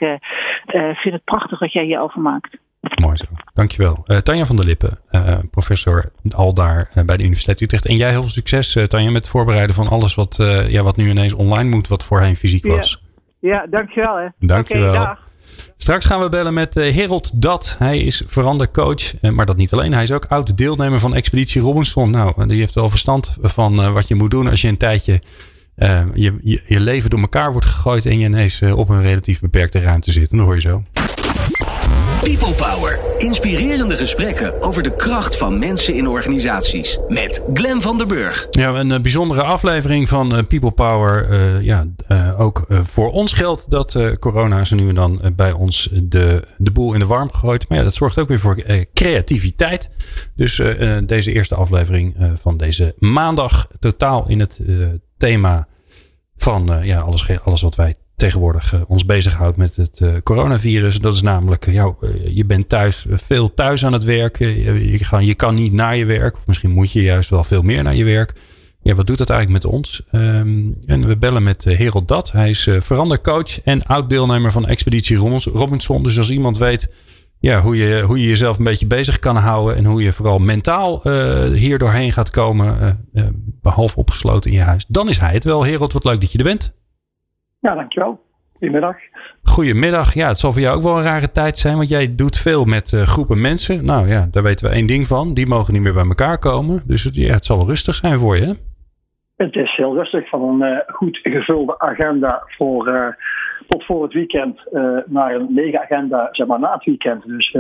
vind 0.94 1.14
het 1.14 1.24
prachtig 1.24 1.60
wat 1.60 1.74
jij 1.74 1.84
hierover 1.84 2.22
maakt. 2.22 2.58
Mooi 2.82 3.18
zo. 3.18 3.26
Dankjewel. 3.54 4.04
Uh, 4.08 4.18
Tanja 4.18 4.46
van 4.46 4.56
der 4.56 4.66
Lippen, 4.66 5.00
uh, 5.12 5.38
professor 5.52 6.12
al 6.30 6.54
daar 6.54 6.92
uh, 6.96 7.04
bij 7.04 7.18
de 7.18 7.24
Universiteit 7.24 7.62
Utrecht. 7.62 7.86
En 7.86 7.96
jij 7.96 8.10
heel 8.10 8.22
veel 8.22 8.32
succes, 8.32 8.78
Tanja, 8.88 9.12
met 9.12 9.22
het 9.22 9.32
voorbereiden 9.32 9.76
van 9.76 9.88
alles 9.88 10.16
wat, 10.16 10.36
ja, 10.68 10.84
wat 10.84 10.96
nu 10.96 11.10
ineens 11.10 11.34
online 11.34 11.70
moet, 11.70 11.88
wat 11.88 12.04
voorheen 12.04 12.36
fysiek 12.36 12.66
was. 12.66 13.04
Ja, 13.40 13.50
ja 13.50 13.68
dankjewel. 13.70 14.16
Hè. 14.16 14.28
Dankjewel. 14.40 15.02
Okay, 15.02 15.16
Straks 15.78 16.06
gaan 16.06 16.20
we 16.20 16.30
bellen 16.30 16.54
met 16.54 16.74
Herold 16.74 17.42
Dat. 17.42 17.76
Hij 17.80 17.98
is 17.98 18.24
verandercoach, 18.28 19.22
maar 19.22 19.46
dat 19.46 19.58
niet 19.58 19.74
alleen. 19.74 19.94
Hij 19.94 20.04
is 20.04 20.12
ook 20.12 20.26
oud 20.26 20.58
deelnemer 20.58 21.00
van 21.00 21.16
Expeditie 21.16 21.62
Robinson. 21.62 22.10
Nou, 22.10 22.48
die 22.48 22.60
heeft 22.60 22.74
wel 22.74 22.90
verstand 22.90 23.38
van 23.42 23.94
wat 23.94 24.08
je 24.08 24.16
moet 24.16 24.32
doen 24.32 24.48
als 24.48 24.62
je 24.62 24.68
een 24.68 24.78
tijdje 24.78 25.20
je, 26.14 26.40
je, 26.44 26.62
je, 26.68 26.80
leven 26.80 27.10
door 27.10 27.20
elkaar 27.20 27.52
wordt 27.52 27.68
gegooid 27.68 28.06
en 28.06 28.20
je 28.20 28.26
ineens 28.26 28.62
op 28.62 28.90
een 28.90 29.02
relatief 29.02 29.40
beperkte 29.40 29.80
ruimte 29.80 30.12
zit. 30.12 30.32
En 30.32 30.38
dat 30.38 30.46
hoor 30.46 30.56
je 30.56 30.62
zo. 30.62 30.84
People 32.22 32.54
Power. 32.54 33.00
Inspirerende 33.18 33.96
gesprekken 33.98 34.62
over 34.62 34.84
de 34.84 34.96
kracht 34.96 35.38
van 35.38 35.60
mensen 35.60 35.94
in 35.96 36.08
organisaties. 36.08 37.00
Met 37.08 37.42
Glen 37.54 37.82
van 37.82 37.98
der 37.98 38.08
Burg. 38.08 38.48
Ja, 38.52 38.70
een 38.70 38.90
uh, 38.90 39.00
bijzondere 39.00 39.42
aflevering 39.42 40.10
van 40.10 40.36
uh, 40.36 40.44
People 40.48 40.72
Power. 40.72 41.30
Uh, 41.30 41.62
ja, 41.62 41.88
ook 42.38 42.66
voor 42.84 43.12
ons 43.12 43.34
geldt 43.34 43.70
dat 43.70 43.98
corona 44.20 44.66
zo 44.66 44.76
nu 44.76 44.90
en 44.90 44.96
dan 44.96 45.22
bij 45.36 45.52
ons 45.52 45.90
de, 45.94 46.48
de 46.58 46.72
boel 46.72 46.94
in 46.94 47.00
de 47.00 47.06
warm 47.06 47.32
gegooid. 47.32 47.70
Maar 47.70 47.78
ja, 47.78 47.84
dat 47.84 47.94
zorgt 47.94 48.18
ook 48.18 48.28
weer 48.28 48.40
voor 48.40 48.64
creativiteit. 48.94 49.90
Dus 50.36 50.62
deze 51.06 51.32
eerste 51.32 51.56
aflevering 51.56 52.16
van 52.42 52.58
deze 52.58 52.96
maandag 52.98 53.68
totaal 53.80 54.28
in 54.28 54.40
het 54.40 54.62
thema 55.18 55.68
van 56.38 56.80
ja, 56.84 57.00
alles, 57.00 57.44
alles 57.44 57.62
wat 57.62 57.76
wij 57.76 57.96
tegenwoordig 58.22 58.74
uh, 58.74 58.82
ons 58.88 59.06
bezighoudt 59.06 59.58
met 59.58 59.76
het 59.76 60.00
uh, 60.00 60.10
coronavirus. 60.24 61.00
Dat 61.00 61.14
is 61.14 61.22
namelijk, 61.22 61.68
uh, 61.68 61.74
jou, 61.74 61.96
je 62.34 62.46
bent 62.46 62.70
thuis, 62.70 63.06
veel 63.10 63.54
thuis 63.54 63.86
aan 63.86 63.94
het 63.94 64.04
werken. 64.04 64.48
Je, 64.48 64.92
je, 64.92 65.26
je, 65.26 65.34
kan 65.34 65.54
niet 65.54 65.74
naar 65.74 65.98
je 65.98 66.06
werk. 66.06 66.36
Of 66.36 66.48
misschien 66.48 66.72
moet 66.72 66.92
je 66.92 67.02
juist 67.02 67.30
wel 67.30 67.44
veel 67.44 67.62
meer 67.62 67.84
naar 67.84 67.96
je 67.96 68.04
werk. 68.04 68.34
Ja, 68.82 68.96
wat 68.96 69.08
doet 69.08 69.18
dat 69.18 69.30
eigenlijk 69.30 69.64
met 69.64 69.74
ons? 69.74 70.02
Um, 70.12 70.78
en 70.86 71.08
we 71.08 71.18
bellen 71.18 71.44
met 71.44 71.64
Herold 71.64 72.08
Dat. 72.08 72.32
Hij 72.32 72.50
is 72.50 72.68
verandercoach 72.80 73.62
en 73.62 73.84
oud-deelnemer 73.84 74.52
van 74.52 74.68
Expeditie 74.68 75.18
Robinson. 75.54 76.04
Dus 76.04 76.18
als 76.18 76.30
iemand 76.30 76.58
weet 76.58 76.94
ja, 77.40 77.62
hoe, 77.62 77.78
je, 77.78 78.02
hoe 78.02 78.22
je 78.22 78.28
jezelf 78.28 78.58
een 78.58 78.64
beetje 78.64 78.88
bezig 78.88 79.20
kan 79.20 79.36
houden. 79.36 79.76
En 79.76 79.86
hoe 79.86 80.04
je 80.04 80.14
vooral 80.14 80.38
mentaal 80.38 81.02
hier 81.54 81.78
doorheen 81.78 82.12
gaat 82.12 82.30
komen. 82.30 83.00
behalve 83.62 83.98
opgesloten 83.98 84.52
in 84.52 84.58
je 84.58 84.64
huis. 84.64 84.86
Dan 84.88 85.10
is 85.10 85.18
hij 85.18 85.32
het 85.32 85.44
wel. 85.44 85.66
Herold, 85.66 85.94
wat 85.94 86.04
leuk 86.04 86.22
dat 86.22 86.32
je 86.32 86.38
er 86.38 86.44
bent. 86.44 86.74
Ja, 87.62 87.76
dankjewel. 87.76 88.20
Goedemiddag. 88.58 88.98
Goedemiddag. 89.44 90.14
Ja, 90.14 90.28
het 90.28 90.40
zal 90.40 90.52
voor 90.52 90.62
jou 90.62 90.78
ook 90.78 90.84
wel 90.84 90.98
een 90.98 91.04
rare 91.04 91.32
tijd 91.32 91.58
zijn, 91.58 91.78
want 91.78 91.90
jij 91.90 92.16
doet 92.16 92.38
veel 92.38 92.66
met 92.66 92.92
uh, 92.92 93.02
groepen 93.02 93.42
mensen. 93.42 93.86
Nou 93.86 94.08
ja, 94.08 94.28
daar 94.32 94.44
weten 94.44 94.68
we 94.68 94.74
één 94.74 94.88
ding 94.88 95.08
van. 95.08 95.34
Die 95.34 95.48
mogen 95.48 95.74
niet 95.74 95.82
meer 95.82 95.94
bij 95.94 96.08
elkaar 96.08 96.40
komen. 96.40 96.82
Dus 96.86 97.04
het, 97.04 97.16
ja, 97.16 97.34
het 97.34 97.46
zal 97.46 97.58
wel 97.58 97.68
rustig 97.68 97.96
zijn 97.96 98.20
voor 98.20 98.36
je. 98.36 98.42
Hè? 98.42 98.54
Het 99.36 99.56
is 99.56 99.76
heel 99.76 99.96
rustig 99.96 100.30
van 100.30 100.42
een 100.42 100.72
uh, 100.72 100.78
goed 100.88 101.20
gevulde 101.24 101.80
agenda 101.80 102.44
voor, 102.46 102.88
uh, 102.88 103.08
tot 103.68 103.86
voor 103.86 104.04
het 104.04 104.14
weekend 104.14 104.60
naar 105.06 105.36
een 105.36 105.48
lege 105.54 105.82
agenda 105.82 106.30
zeg 106.32 106.48
maar, 106.48 106.60
na 106.60 106.74
het 106.74 106.86
weekend. 106.86 107.26
Dus 107.26 107.56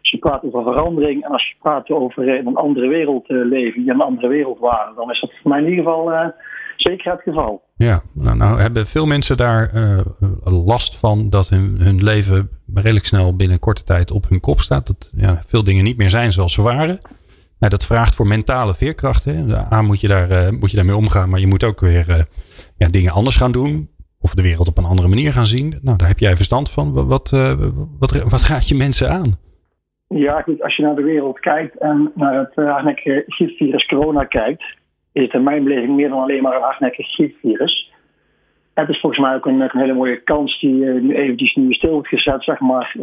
Als 0.00 0.10
je 0.10 0.18
praat 0.18 0.44
over 0.44 0.62
verandering 0.62 1.24
en 1.24 1.30
als 1.30 1.48
je 1.48 1.54
praat 1.60 1.90
over 1.90 2.28
in 2.28 2.46
een 2.46 2.56
andere 2.56 2.88
wereld 2.88 3.24
leven, 3.28 3.82
in 3.82 3.90
een 3.90 4.00
andere 4.00 4.28
wereld 4.28 4.58
waren, 4.58 4.94
dan 4.94 5.10
is 5.10 5.20
dat 5.20 5.32
voor 5.42 5.50
mij 5.50 5.60
in 5.60 5.68
ieder 5.68 5.84
geval 5.84 6.32
zeker 6.76 7.12
het 7.12 7.20
geval. 7.22 7.62
Ja, 7.76 8.02
nou, 8.12 8.36
nou 8.36 8.60
hebben 8.60 8.86
veel 8.86 9.06
mensen 9.06 9.36
daar 9.36 9.70
last 10.44 10.96
van 10.96 11.30
dat 11.30 11.48
hun, 11.48 11.76
hun 11.80 12.02
leven 12.02 12.48
redelijk 12.74 13.06
snel 13.06 13.36
binnen 13.36 13.58
korte 13.58 13.84
tijd 13.84 14.10
op 14.10 14.28
hun 14.28 14.40
kop 14.40 14.60
staat. 14.60 14.86
Dat 14.86 15.12
ja, 15.16 15.42
veel 15.46 15.64
dingen 15.64 15.84
niet 15.84 15.96
meer 15.96 16.10
zijn 16.10 16.32
zoals 16.32 16.52
ze 16.52 16.62
waren. 16.62 16.98
Nou, 17.58 17.72
dat 17.72 17.86
vraagt 17.86 18.14
voor 18.14 18.26
mentale 18.26 18.74
veerkracht. 18.74 19.24
Hè. 19.24 19.56
A, 19.72 19.82
moet 19.82 20.00
je, 20.00 20.08
daar, 20.08 20.54
moet 20.54 20.70
je 20.70 20.76
daarmee 20.76 20.96
omgaan, 20.96 21.28
maar 21.30 21.40
je 21.40 21.46
moet 21.46 21.64
ook 21.64 21.80
weer 21.80 22.26
ja, 22.76 22.88
dingen 22.88 23.12
anders 23.12 23.36
gaan 23.36 23.52
doen 23.52 23.88
of 24.24 24.34
de 24.34 24.42
wereld 24.42 24.68
op 24.68 24.78
een 24.78 24.84
andere 24.84 25.08
manier 25.08 25.32
gaan 25.32 25.46
zien. 25.46 25.78
Nou, 25.82 25.96
daar 25.96 26.08
heb 26.08 26.18
jij 26.18 26.36
verstand 26.36 26.70
van. 26.70 27.06
Wat, 27.08 27.32
uh, 27.34 27.52
wat, 27.98 28.22
wat 28.22 28.42
raad 28.42 28.68
je 28.68 28.74
mensen 28.74 29.10
aan? 29.10 29.34
Ja, 30.08 30.40
goed. 30.40 30.62
Als 30.62 30.76
je 30.76 30.82
naar 30.82 30.94
de 30.94 31.02
wereld 31.02 31.40
kijkt 31.40 31.78
en 31.78 32.12
naar 32.14 32.38
het 32.38 32.54
hardnekkige 32.54 33.24
griepvirus 33.26 33.86
corona 33.86 34.24
kijkt, 34.24 34.64
is 35.14 35.22
het 35.22 35.32
in 35.32 35.42
mijn 35.42 35.94
meer 35.94 36.08
dan 36.08 36.22
alleen 36.22 36.42
maar 36.42 36.56
een 36.56 36.62
hardnekkig 36.62 37.06
griepvirus. 37.06 37.92
Het 38.74 38.88
is 38.88 39.00
volgens 39.00 39.20
mij 39.20 39.34
ook 39.34 39.46
een, 39.46 39.60
een 39.60 39.80
hele 39.80 39.94
mooie 39.94 40.22
kans 40.22 40.60
die 40.60 40.74
uh, 40.74 41.02
nu 41.02 41.14
eventjes 41.14 41.54
nu 41.54 41.72
stil 41.72 41.90
wordt 41.90 42.08
gezet, 42.08 42.44
zeg 42.44 42.60
maar. 42.60 42.94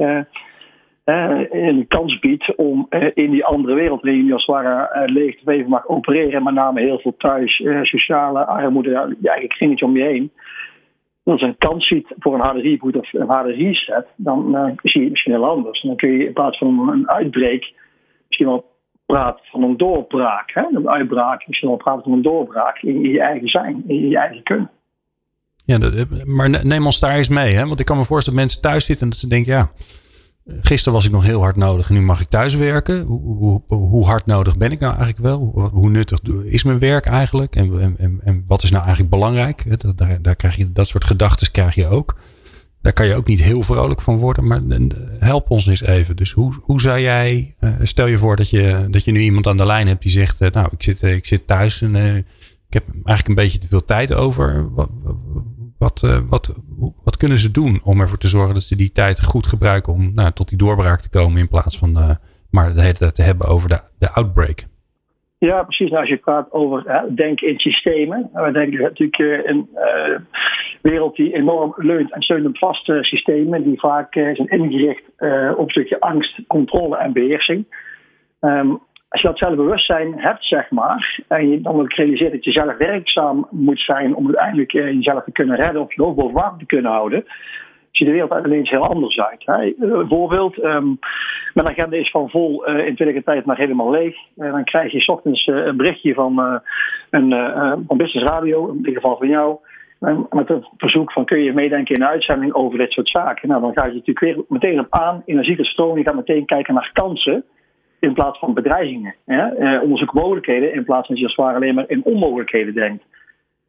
een 1.49 1.87
kans 1.87 2.19
biedt 2.19 2.55
om 2.55 2.87
in 3.13 3.31
die 3.31 3.45
andere 3.45 3.73
wereld, 3.73 4.01
waarin 4.01 4.25
je 4.25 4.33
als 4.33 4.45
het 4.45 4.55
ware 4.55 5.11
leeg 5.11 5.39
te 5.39 5.65
mag 5.67 5.87
opereren, 5.87 6.43
met 6.43 6.53
name 6.53 6.81
heel 6.81 6.99
veel 6.99 7.15
thuis, 7.17 7.63
sociale 7.81 8.45
armoede, 8.45 9.15
je 9.21 9.29
eigen 9.29 9.49
kringetje 9.49 9.85
om 9.85 9.97
je 9.97 10.03
heen 10.03 10.31
als 11.23 11.41
een 11.41 11.57
kans 11.57 11.87
ziet 11.87 12.13
voor 12.19 12.33
een 12.33 12.39
harde 12.39 12.61
reboot 12.61 12.95
of 12.95 13.13
een 13.13 13.29
harde 13.29 13.53
reset, 13.53 14.05
dan 14.15 14.55
uh, 14.55 14.71
zie 14.81 14.99
je 14.99 14.99
het 14.99 15.09
misschien 15.09 15.33
heel 15.33 15.49
anders. 15.49 15.81
dan 15.81 15.95
kun 15.95 16.11
je 16.11 16.25
in 16.25 16.33
plaats 16.33 16.57
van 16.57 16.89
een 16.89 17.09
uitbreek 17.09 17.73
misschien 18.27 18.47
wel 18.47 18.70
praten 19.11 19.45
van 19.45 19.63
een 19.63 19.77
doorbraak. 19.77 20.51
Hè? 20.53 20.63
Een 20.73 20.89
uitbraak, 20.89 21.47
misschien 21.47 21.69
wel 21.69 21.77
praten 21.77 22.03
van 22.03 22.11
een 22.11 22.21
doorbraak 22.21 22.81
in, 22.81 23.01
je 23.01 23.21
eigen 23.21 23.47
zijn, 23.47 23.83
in 23.87 24.09
je 24.09 24.17
eigen 24.17 24.43
kunnen. 24.43 24.69
Ja, 25.65 25.79
maar 26.25 26.65
neem 26.65 26.85
ons 26.85 26.99
daar 26.99 27.15
eens 27.15 27.29
mee. 27.29 27.53
Hè? 27.53 27.67
Want 27.67 27.79
ik 27.79 27.85
kan 27.85 27.97
me 27.97 28.03
voorstellen 28.03 28.39
dat 28.39 28.47
mensen 28.47 28.69
thuis 28.69 28.85
zitten 28.85 29.03
en 29.03 29.09
dat 29.09 29.19
ze 29.19 29.27
denken, 29.27 29.53
ja, 29.53 29.69
Gisteren 30.61 30.93
was 30.93 31.05
ik 31.05 31.11
nog 31.11 31.23
heel 31.23 31.41
hard 31.41 31.55
nodig 31.55 31.89
en 31.89 31.95
nu 31.95 32.01
mag 32.01 32.21
ik 32.21 32.27
thuis 32.27 32.55
werken. 32.55 33.01
Hoe, 33.01 33.37
hoe, 33.37 33.61
hoe, 33.67 34.05
hard 34.05 34.25
nodig 34.25 34.57
ben 34.57 34.71
ik 34.71 34.79
nou 34.79 34.95
eigenlijk 34.95 35.23
wel? 35.23 35.69
Hoe 35.73 35.89
nuttig 35.89 36.19
is 36.43 36.63
mijn 36.63 36.79
werk 36.79 37.05
eigenlijk? 37.05 37.55
En, 37.55 37.97
en, 37.97 38.19
en 38.23 38.43
wat 38.47 38.63
is 38.63 38.71
nou 38.71 38.83
eigenlijk 38.83 39.13
belangrijk? 39.13 39.81
Daar, 39.95 40.21
daar 40.21 40.35
krijg 40.35 40.55
je, 40.55 40.71
dat 40.71 40.87
soort 40.87 41.05
gedachten 41.05 41.51
krijg 41.51 41.75
je 41.75 41.87
ook. 41.87 42.15
Daar 42.81 42.93
kan 42.93 43.05
je 43.05 43.15
ook 43.15 43.27
niet 43.27 43.41
heel 43.41 43.63
vrolijk 43.63 44.01
van 44.01 44.17
worden. 44.17 44.47
Maar 44.47 44.61
help 45.19 45.49
ons 45.49 45.67
eens 45.67 45.81
even. 45.81 46.15
Dus 46.15 46.31
hoe, 46.31 46.53
hoe 46.61 46.81
zou 46.81 46.99
jij, 46.99 47.55
eh, 47.59 47.73
stel 47.81 48.07
je 48.07 48.17
voor 48.17 48.35
dat 48.35 48.49
je, 48.49 48.87
dat 48.89 49.03
je 49.03 49.11
nu 49.11 49.19
iemand 49.19 49.47
aan 49.47 49.57
de 49.57 49.65
lijn 49.65 49.87
hebt 49.87 50.01
die 50.01 50.11
zegt, 50.11 50.41
eh, 50.41 50.51
nou 50.51 50.67
ik 50.71 50.83
zit, 50.83 51.01
ik 51.01 51.25
zit 51.25 51.47
thuis 51.47 51.81
en 51.81 51.95
eh, 51.95 52.15
ik 52.15 52.73
heb 52.73 52.83
eigenlijk 52.93 53.27
een 53.27 53.43
beetje 53.43 53.57
te 53.57 53.67
veel 53.67 53.85
tijd 53.85 54.13
over. 54.13 54.73
Wat, 54.73 54.89
wat, 55.77 56.01
wat, 56.27 56.51
wat 57.03 57.17
kunnen 57.17 57.37
ze 57.37 57.51
doen 57.51 57.79
om 57.83 58.01
ervoor 58.01 58.17
te 58.17 58.27
zorgen 58.27 58.53
dat 58.53 58.63
ze 58.63 58.75
die 58.75 58.91
tijd 58.91 59.23
goed 59.23 59.47
gebruiken 59.47 59.93
om 59.93 60.13
nou, 60.13 60.31
tot 60.33 60.49
die 60.49 60.57
doorbraak 60.57 61.01
te 61.01 61.09
komen 61.09 61.39
in 61.39 61.47
plaats 61.47 61.77
van 61.77 62.17
maar 62.49 62.73
de 62.73 62.81
hele 62.81 62.93
tijd 62.93 63.15
te 63.15 63.21
hebben 63.21 63.47
over 63.47 63.69
de, 63.69 63.81
de 63.97 64.11
outbreak? 64.11 64.65
Ja, 65.47 65.63
precies. 65.63 65.91
Als 65.91 66.09
je 66.09 66.17
praat 66.17 66.51
over 66.51 66.83
hè, 66.85 67.13
denken 67.13 67.47
in 67.47 67.59
systemen. 67.59 68.29
We 68.33 68.51
denken 68.51 68.81
natuurlijk 68.81 69.17
in 69.17 69.41
een 69.45 69.69
uh, 69.75 70.19
wereld 70.81 71.15
die 71.15 71.33
enorm 71.33 71.73
leunt 71.77 72.11
en 72.11 72.21
steunt 72.21 72.45
op 72.45 72.57
vaste 72.57 73.03
systemen, 73.03 73.63
die 73.63 73.79
vaak 73.79 74.13
zijn 74.13 74.47
ingericht 74.47 75.03
op 75.57 75.65
een 75.65 75.69
stukje 75.69 75.99
angst, 75.99 76.39
controle 76.47 76.97
en 76.97 77.13
beheersing. 77.13 77.65
Um, 78.39 78.81
als 79.11 79.21
je 79.21 79.27
dat 79.27 79.37
zelfbewustzijn 79.37 80.19
hebt, 80.19 80.45
zeg 80.45 80.69
maar, 80.69 81.19
en 81.27 81.49
je 81.49 81.61
dan 81.61 81.79
ook 81.79 81.93
realiseert 81.93 82.31
dat 82.31 82.43
je 82.43 82.51
zelf 82.51 82.77
werkzaam 82.77 83.47
moet 83.49 83.79
zijn 83.79 84.15
om 84.15 84.25
uiteindelijk 84.25 84.73
eh, 84.73 84.85
jezelf 84.85 85.23
te 85.23 85.31
kunnen 85.31 85.55
redden 85.55 85.81
of 85.81 85.95
je 85.95 86.01
hoofd 86.01 86.15
boven 86.15 86.33
water 86.33 86.59
te 86.59 86.65
kunnen 86.65 86.91
houden, 86.91 87.25
ziet 88.05 88.13
de 88.13 88.19
wereld 88.19 88.45
alleen 88.45 88.67
heel 88.67 88.87
anders 88.87 89.19
uit. 89.19 89.43
Hè. 89.45 89.73
Bijvoorbeeld, 89.77 90.63
um, 90.63 90.99
mijn 91.53 91.67
agenda 91.67 91.97
is 91.97 92.09
van 92.09 92.29
vol 92.29 92.69
uh, 92.69 92.85
in 92.85 92.95
tweede 92.95 93.23
tijd 93.23 93.45
maar 93.45 93.57
helemaal 93.57 93.91
leeg. 93.91 94.15
En 94.37 94.51
dan 94.51 94.63
krijg 94.63 94.91
je 94.91 95.01
s 95.01 95.09
ochtends 95.09 95.47
een 95.47 95.77
berichtje 95.77 96.13
van, 96.13 96.61
een, 97.09 97.29
van 97.87 97.97
Business 97.97 98.31
Radio, 98.31 98.67
in 98.67 98.77
ieder 98.77 98.93
geval 98.93 99.17
van 99.17 99.27
jou. 99.27 99.57
Met 100.29 100.47
het 100.47 100.69
verzoek 100.77 101.11
van 101.11 101.25
kun 101.25 101.43
je 101.43 101.53
meedenken 101.53 101.95
in 101.95 102.01
een 102.01 102.07
uitzending 102.07 102.53
over 102.53 102.77
dit 102.77 102.91
soort 102.91 103.09
zaken. 103.09 103.49
Nou, 103.49 103.61
dan 103.61 103.73
ga 103.73 103.85
je 103.85 103.93
natuurlijk 103.93 104.19
weer 104.19 104.45
meteen 104.47 104.79
op 104.79 104.87
aan, 104.89 105.21
energieke 105.25 105.65
stroom. 105.65 105.97
Je 105.97 106.03
gaat 106.03 106.15
meteen 106.15 106.45
kijken 106.45 106.73
naar 106.73 106.89
kansen 106.93 107.43
in 108.01 108.13
plaats 108.13 108.39
van 108.39 108.53
bedreigingen. 108.53 109.15
Eh, 109.25 109.81
onderzoek 109.81 110.13
mogelijkheden 110.13 110.73
in 110.73 110.83
plaats 110.83 111.07
van 111.07 111.15
dat 111.15 111.31
je 111.31 111.41
ware 111.41 111.55
alleen 111.55 111.75
maar 111.75 111.89
in 111.89 112.03
onmogelijkheden 112.03 112.73
denkt. 112.73 113.03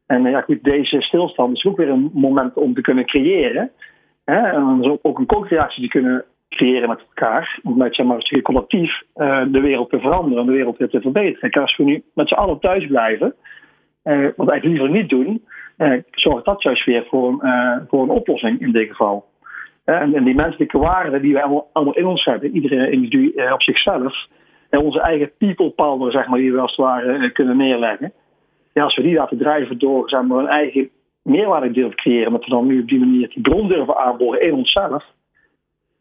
En 0.05 0.25
eh, 0.25 0.31
ja, 0.31 0.41
goed, 0.41 0.63
deze 0.63 1.01
stilstand 1.01 1.57
is 1.57 1.65
ook 1.65 1.77
weer 1.77 1.89
een 1.89 2.09
moment 2.13 2.53
om 2.53 2.73
te 2.73 2.81
kunnen 2.81 3.05
creëren. 3.05 3.71
Hè? 4.25 4.37
En 4.37 4.81
dus 4.81 4.97
ook 5.01 5.19
een 5.19 5.25
co-creatie 5.25 5.83
te 5.83 5.89
kunnen 5.89 6.25
creëren 6.49 6.89
met 6.89 6.99
elkaar. 6.99 7.59
Om 7.63 7.77
met 7.77 7.95
zeg 7.95 8.05
maar, 8.05 8.41
collectief 8.41 9.01
uh, 9.15 9.43
de 9.47 9.59
wereld 9.59 9.89
te 9.89 9.99
veranderen 9.99 10.39
en 10.39 10.45
de 10.45 10.51
wereld 10.51 10.77
weer 10.77 10.89
te 10.89 11.01
verbeteren. 11.01 11.39
Kijk, 11.39 11.57
als 11.57 11.77
we 11.77 11.83
nu 11.83 12.03
met 12.13 12.27
z'n 12.27 12.33
allen 12.33 12.59
thuis 12.59 12.87
blijven, 12.87 13.35
uh, 14.03 14.29
wat 14.35 14.49
eigenlijk 14.49 14.63
liever 14.63 14.89
niet 14.89 15.09
doen, 15.09 15.45
uh, 15.77 16.01
zorgt 16.11 16.45
dat 16.45 16.63
juist 16.63 16.85
weer 16.85 17.05
voor, 17.09 17.37
voor 17.87 18.03
een 18.03 18.09
oplossing 18.09 18.61
in 18.61 18.71
dit 18.71 18.89
geval. 18.89 19.31
En, 19.83 20.15
en 20.15 20.23
die 20.23 20.35
menselijke 20.35 20.77
waarden 20.77 21.21
die 21.21 21.33
we 21.33 21.41
allemaal, 21.41 21.93
in 21.93 22.05
ons 22.05 22.25
hebben, 22.25 22.55
iedere 22.55 22.91
individu 22.91 23.33
eh, 23.35 23.53
op 23.53 23.61
zichzelf, 23.61 24.27
en 24.69 24.79
onze 24.79 25.01
eigen 25.01 25.31
people 25.37 25.69
power, 25.69 26.11
zeg 26.11 26.27
maar, 26.27 26.39
die 26.39 26.53
we 26.53 26.59
als 26.59 26.75
het 26.75 26.85
ware 26.85 27.13
eh, 27.13 27.33
kunnen 27.33 27.57
neerleggen. 27.57 28.13
Ja, 28.73 28.83
als 28.83 28.95
we 28.95 29.01
die 29.01 29.15
laten 29.15 29.37
drijven 29.37 29.79
door 29.79 30.09
zeg 30.09 30.21
maar, 30.21 30.39
een 30.39 30.47
eigen 30.47 30.89
meerwaarde 31.23 31.71
te 31.71 31.95
creëren, 31.95 32.31
met 32.31 32.43
we 32.43 32.49
dan 32.49 32.67
nu 32.67 32.81
op 32.81 32.87
die 32.87 32.99
manier 32.99 33.29
die 33.29 33.41
bron 33.41 33.67
durven 33.67 33.97
aanboren 33.97 34.41
in 34.41 34.53
onszelf, 34.53 35.05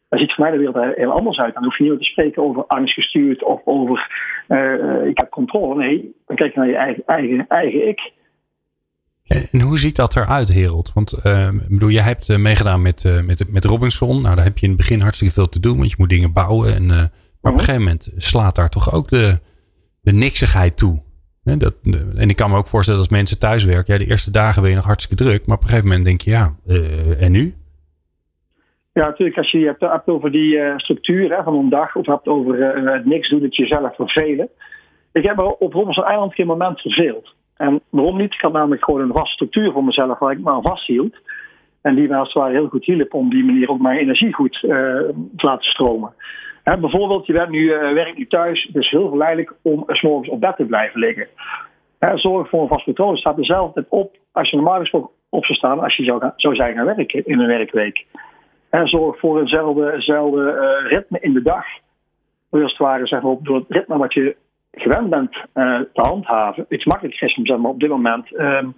dan 0.08 0.18
ziet 0.18 0.32
voor 0.32 0.44
mij 0.44 0.52
de 0.52 0.58
wereld 0.58 0.96
heel 0.96 1.12
anders 1.12 1.38
uit. 1.38 1.54
Dan 1.54 1.64
hoef 1.64 1.78
je 1.78 1.84
niet 1.84 1.98
te 1.98 2.04
spreken 2.04 2.42
over 2.42 2.66
angst 2.66 2.94
gestuurd 2.94 3.44
of 3.44 3.60
over 3.64 4.10
uh, 4.48 5.06
ik 5.06 5.18
heb 5.18 5.30
controle. 5.30 5.74
Nee, 5.74 6.14
dan 6.26 6.36
kijk 6.36 6.52
je 6.52 6.58
naar 6.58 6.68
je 6.68 6.76
eigen, 6.76 7.02
eigen, 7.06 7.46
eigen 7.48 7.88
ik. 7.88 8.12
En 9.50 9.60
hoe 9.60 9.78
ziet 9.78 9.96
dat 9.96 10.16
eruit, 10.16 10.54
Herald? 10.54 10.92
Want 10.92 11.20
uh, 11.26 11.48
bedoel, 11.68 11.90
jij 11.90 12.02
hebt 12.02 12.28
uh, 12.28 12.36
meegedaan 12.36 12.82
met, 12.82 13.04
uh, 13.04 13.22
met, 13.22 13.44
met 13.48 13.64
Robinson. 13.64 14.22
Nou, 14.22 14.34
daar 14.36 14.44
heb 14.44 14.58
je 14.58 14.64
in 14.66 14.72
het 14.72 14.80
begin 14.80 15.00
hartstikke 15.00 15.34
veel 15.34 15.48
te 15.48 15.60
doen, 15.60 15.76
want 15.76 15.90
je 15.90 15.96
moet 15.98 16.08
dingen 16.08 16.32
bouwen. 16.32 16.74
En, 16.74 16.86
maar 16.86 17.06
op 17.06 17.10
een 17.40 17.50
mhm. 17.50 17.58
gegeven 17.58 17.80
moment 17.80 18.10
slaat 18.16 18.56
daar 18.56 18.70
toch 18.70 18.92
ook 18.92 19.08
de, 19.08 19.38
de 20.00 20.12
niksigheid 20.12 20.76
toe. 20.76 21.02
Dat, 21.42 21.74
en 22.16 22.28
ik 22.28 22.36
kan 22.36 22.50
me 22.50 22.56
ook 22.56 22.66
voorstellen 22.66 23.00
als 23.00 23.08
mensen 23.08 23.38
thuis 23.38 23.64
werken. 23.64 23.92
Ja, 23.92 23.98
de 23.98 24.10
eerste 24.10 24.30
dagen 24.30 24.62
ben 24.62 24.70
je 24.70 24.76
nog 24.76 24.84
hartstikke 24.84 25.24
druk. 25.24 25.46
Maar 25.46 25.56
op 25.56 25.62
een 25.62 25.68
gegeven 25.68 25.88
moment 25.88 26.06
denk 26.06 26.20
je, 26.20 26.30
ja, 26.30 26.54
en 27.18 27.32
nu? 27.32 27.54
Ja, 28.92 29.06
natuurlijk. 29.06 29.38
Als 29.38 29.50
je 29.50 29.66
het 29.66 29.80
hebt 29.80 30.08
over 30.08 30.30
die 30.30 30.60
structuur 30.76 31.36
hè, 31.36 31.42
van 31.42 31.54
een 31.54 31.68
dag. 31.68 31.96
Of 31.96 32.06
hebt 32.06 32.28
over 32.28 32.76
het 32.92 33.04
niks 33.04 33.28
doen, 33.28 33.40
je 33.40 33.48
jezelf 33.48 33.94
vervelen. 33.96 34.48
Ik 35.12 35.22
heb 35.22 35.38
op 35.58 35.72
Robinson 35.72 36.04
Eiland 36.04 36.34
geen 36.34 36.46
moment 36.46 36.80
verveeld. 36.80 37.34
En 37.56 37.80
waarom 37.88 38.16
niet? 38.16 38.34
Ik 38.34 38.40
had 38.40 38.52
namelijk 38.52 38.84
gewoon 38.84 39.00
een 39.00 39.12
vaste 39.12 39.32
structuur 39.32 39.72
voor 39.72 39.84
mezelf 39.84 40.18
waar 40.18 40.32
ik 40.32 40.40
me 40.40 40.50
aan 40.50 40.62
vasthield. 40.62 41.16
En 41.80 41.94
die 41.94 42.08
mij 42.08 42.18
als 42.18 42.32
het 42.32 42.42
ware 42.42 42.52
heel 42.52 42.68
goed 42.68 42.84
hielp 42.84 43.14
om 43.14 43.30
die 43.30 43.44
manier 43.44 43.70
ook 43.70 43.80
mijn 43.80 43.98
energie 43.98 44.32
goed 44.32 44.58
te 44.60 45.14
laten 45.36 45.70
stromen. 45.70 46.12
Bijvoorbeeld, 46.64 47.26
je 47.26 47.46
nu, 47.48 47.58
uh, 47.58 47.92
werkt 47.92 48.18
nu 48.18 48.26
thuis, 48.26 48.68
dus 48.72 48.90
heel 48.90 49.08
verleidelijk 49.08 49.54
om 49.62 49.84
s 49.86 50.02
morgens 50.02 50.28
op 50.28 50.40
bed 50.40 50.56
te 50.56 50.64
blijven 50.64 51.00
liggen. 51.00 51.28
Zorg 52.14 52.48
voor 52.48 52.62
een 52.62 52.68
vast 52.68 52.84
patroon. 52.84 53.16
Staat 53.16 53.36
dezelfde 53.36 53.86
op 53.88 54.16
als 54.32 54.50
je 54.50 54.56
normaal 54.56 54.78
gesproken 54.78 55.10
op 55.28 55.44
zou 55.44 55.58
staan 55.58 55.80
als 55.80 55.96
je 55.96 56.04
zou, 56.04 56.30
zou 56.36 56.54
zijn 56.54 56.74
gaan 56.74 56.84
werken 56.84 57.24
in 57.24 57.40
een 57.40 57.46
werkweek. 57.46 58.06
Zorg 58.84 59.18
voor 59.18 59.40
eenzelfde, 59.40 59.92
uh, 60.08 60.90
ritme 60.90 61.18
in 61.20 61.32
de 61.32 61.42
dag. 61.42 61.64
Als 62.50 62.62
het 62.62 62.76
ware, 62.76 63.38
door 63.42 63.56
het 63.56 63.64
ritme 63.68 63.96
wat 63.96 64.14
je 64.14 64.36
gewend 64.72 65.10
bent 65.10 65.32
te 65.52 65.88
handhaven, 65.92 66.66
iets 66.68 66.84
makkelijker 66.84 67.22
is 67.22 67.50
om 67.50 67.66
op 67.66 67.80
dit 67.80 67.88
moment 67.88 68.40
um, 68.40 68.74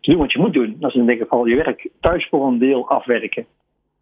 te 0.00 0.10
doen 0.10 0.20
wat 0.20 0.32
je 0.32 0.38
moet 0.38 0.52
doen. 0.52 0.76
Dat 0.80 0.90
is 0.90 0.96
in 0.96 1.06
dit 1.06 1.18
geval 1.18 1.46
je 1.46 1.56
werk 1.56 1.88
thuis 2.00 2.28
voor 2.28 2.46
een 2.46 2.58
deel 2.58 2.88
afwerken. 2.88 3.46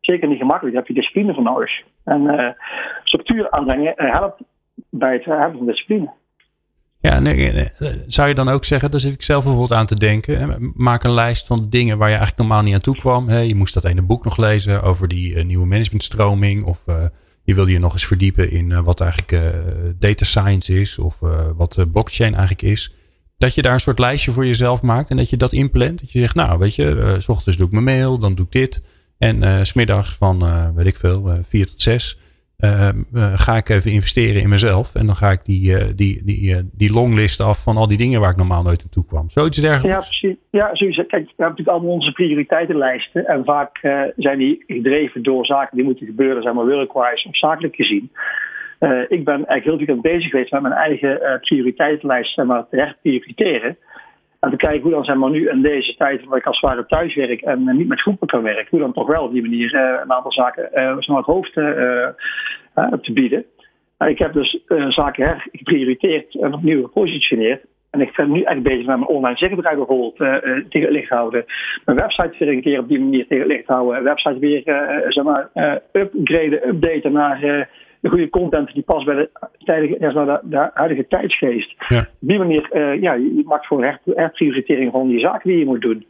Zeker 0.06 0.28
niet 0.28 0.38
gemakkelijk, 0.38 0.74
daar 0.74 0.84
heb 0.84 0.94
je 0.94 1.00
discipline 1.00 1.34
voor 1.34 1.42
nodig. 1.42 1.82
En 2.04 2.22
uh, 2.22 2.48
structuur 3.04 3.50
aanbrengen 3.50 3.94
uh, 3.96 4.12
helpt 4.12 4.42
bij 4.90 5.12
het 5.12 5.24
hebben 5.24 5.58
van 5.58 5.66
discipline. 5.66 6.10
Ja, 7.00 7.20
nee, 7.20 7.68
zou 8.06 8.28
je 8.28 8.34
dan 8.34 8.48
ook 8.48 8.64
zeggen, 8.64 8.90
daar 8.90 9.00
zit 9.00 9.12
ik 9.12 9.22
zelf 9.22 9.42
bijvoorbeeld 9.42 9.78
aan 9.78 9.86
te 9.86 9.94
denken. 9.94 10.72
Maak 10.74 11.02
een 11.02 11.10
lijst 11.10 11.46
van 11.46 11.66
dingen 11.70 11.98
waar 11.98 12.08
je 12.08 12.16
eigenlijk 12.16 12.48
normaal 12.48 12.64
niet 12.64 12.74
aan 12.74 12.80
toe 12.80 12.96
kwam. 12.96 13.30
je 13.30 13.54
moest 13.54 13.74
dat 13.74 13.84
ene 13.84 14.02
boek 14.02 14.24
nog 14.24 14.36
lezen 14.36 14.82
over 14.82 15.08
die 15.08 15.44
nieuwe 15.44 15.66
managementstroming. 15.66 16.64
Of 16.64 16.84
je 17.42 17.54
wilde 17.54 17.70
je 17.72 17.78
nog 17.78 17.92
eens 17.92 18.06
verdiepen 18.06 18.50
in 18.50 18.82
wat 18.82 19.00
eigenlijk 19.00 19.52
data 19.98 20.24
science 20.24 20.80
is 20.80 20.98
of 20.98 21.18
wat 21.56 21.86
blockchain 21.92 22.34
eigenlijk 22.34 22.62
is. 22.62 22.94
Dat 23.38 23.54
je 23.54 23.62
daar 23.62 23.72
een 23.72 23.80
soort 23.80 23.98
lijstje 23.98 24.32
voor 24.32 24.46
jezelf 24.46 24.82
maakt 24.82 25.10
en 25.10 25.16
dat 25.16 25.30
je 25.30 25.36
dat 25.36 25.52
inplant. 25.52 26.00
Dat 26.00 26.12
je 26.12 26.18
zegt, 26.18 26.34
nou 26.34 26.58
weet 26.58 26.74
je, 26.74 27.16
s 27.18 27.28
ochtends 27.28 27.58
doe 27.58 27.66
ik 27.66 27.72
mijn 27.72 27.84
mail, 27.84 28.18
dan 28.18 28.34
doe 28.34 28.44
ik 28.44 28.52
dit. 28.52 28.94
En 29.18 29.66
smiddags 29.66 30.14
van, 30.14 30.44
weet 30.74 30.86
ik 30.86 30.96
veel, 30.96 31.38
vier 31.42 31.66
tot 31.66 31.80
zes 31.80 32.18
ga 33.34 33.56
ik 33.56 33.68
even 33.68 33.90
investeren 33.90 34.42
in 34.42 34.48
mezelf. 34.48 34.94
En 34.94 35.06
dan 35.06 35.16
ga 35.16 35.30
ik 35.30 35.44
die, 35.44 35.94
die, 35.94 36.22
die, 36.24 36.70
die 36.72 36.92
longlist 36.92 37.40
af 37.40 37.62
van 37.62 37.76
al 37.76 37.88
die 37.88 37.96
dingen 37.96 38.20
waar 38.20 38.30
ik 38.30 38.36
normaal 38.36 38.62
nooit 38.62 38.82
aan 38.82 38.90
toe 38.90 39.06
kwam. 39.06 39.30
Zoiets 39.30 39.60
dergelijks. 39.60 40.08
Ja, 40.10 40.18
precies. 40.18 40.36
Ja, 40.50 40.74
sowieso. 40.74 41.02
Kijk, 41.02 41.22
we 41.22 41.28
hebben 41.28 41.48
natuurlijk 41.48 41.68
allemaal 41.68 41.90
onze 41.90 42.12
prioriteitenlijsten. 42.12 43.26
En 43.26 43.44
vaak 43.44 43.78
zijn 44.16 44.38
die 44.38 44.64
gedreven 44.66 45.22
door 45.22 45.46
zaken 45.46 45.76
die 45.76 45.84
moeten 45.84 46.06
gebeuren, 46.06 46.42
zeg 46.42 46.52
maar, 46.52 46.66
workwise 46.66 47.28
of 47.28 47.36
zakelijk 47.36 47.74
gezien. 47.74 48.10
ik 49.08 49.24
ben 49.24 49.46
eigenlijk 49.46 49.64
heel 49.64 49.78
veel 49.78 50.00
bezig 50.00 50.30
geweest 50.30 50.52
met 50.52 50.62
mijn 50.62 50.74
eigen 50.74 51.40
prioriteitenlijst 51.40 52.34
zeg 52.34 52.44
maar, 52.44 52.66
te 52.70 52.76
herprioriteren. 52.76 53.76
En 54.40 54.50
te 54.50 54.56
kijken 54.56 54.82
hoe 54.82 54.90
dan 54.90 55.04
zeg 55.04 55.16
maar, 55.16 55.30
nu 55.30 55.48
in 55.48 55.62
deze 55.62 55.96
tijd, 55.96 56.24
waar 56.24 56.38
ik 56.38 56.46
als 56.46 56.60
het 56.60 56.70
ware 56.70 56.86
thuis 56.86 57.14
werk 57.14 57.40
en 57.40 57.76
niet 57.76 57.88
met 57.88 58.00
groepen 58.00 58.26
kan 58.26 58.42
werken, 58.42 58.66
hoe 58.70 58.80
dan 58.80 58.92
toch 58.92 59.06
wel 59.06 59.24
op 59.24 59.32
die 59.32 59.42
manier 59.42 59.74
uh, 59.74 60.00
een 60.02 60.12
aantal 60.12 60.32
zaken 60.32 60.68
uh, 60.74 60.96
het 60.96 61.24
hoofd 61.24 61.56
uh, 61.56 62.08
te 62.74 63.12
bieden. 63.12 63.44
ik 63.98 64.18
heb 64.18 64.32
dus 64.32 64.64
zaken 64.88 65.26
hergeprioriteerd 65.26 66.34
en 66.34 66.54
opnieuw 66.54 66.82
gepositioneerd. 66.82 67.64
En 67.90 68.00
ik 68.00 68.16
ben 68.16 68.32
nu 68.32 68.42
echt 68.42 68.62
bezig 68.62 68.86
met 68.86 68.96
mijn 68.96 69.06
online 69.06 69.36
zichtbaarheid 69.36 69.76
bijvoorbeeld 69.76 70.16
tegen 70.70 70.88
het 70.88 70.90
licht 70.90 71.08
houden. 71.08 71.44
Mijn 71.84 71.98
website 71.98 72.34
weer 72.38 72.48
een 72.48 72.62
keer 72.62 72.78
op 72.78 72.88
die 72.88 73.00
manier 73.00 73.26
tegen 73.26 73.42
het 73.42 73.52
licht 73.52 73.66
houden. 73.66 74.02
Website 74.02 74.38
weer 74.38 74.62
zeg 75.08 75.24
maar, 75.24 75.50
upgraden, 75.92 76.68
updaten 76.68 77.12
naar 77.12 77.68
de 78.06 78.12
goede 78.12 78.30
content 78.30 78.74
die 78.74 78.82
past 78.82 79.04
bij 79.06 79.14
de, 79.14 79.30
tijdige, 79.64 79.98
de, 79.98 80.40
de 80.44 80.70
huidige 80.74 81.06
tijdsgeest. 81.08 81.74
Ja. 81.88 81.98
Op 81.98 82.06
die 82.18 82.38
manier, 82.38 82.70
uh, 82.72 83.02
ja, 83.02 83.12
je 83.14 83.42
maakt 83.46 83.66
gewoon 83.66 83.98
herprioritering 84.04 84.92
van 84.92 85.08
die 85.08 85.20
zaken 85.20 85.50
die 85.50 85.58
je 85.58 85.64
moet 85.64 85.80
doen. 85.80 86.06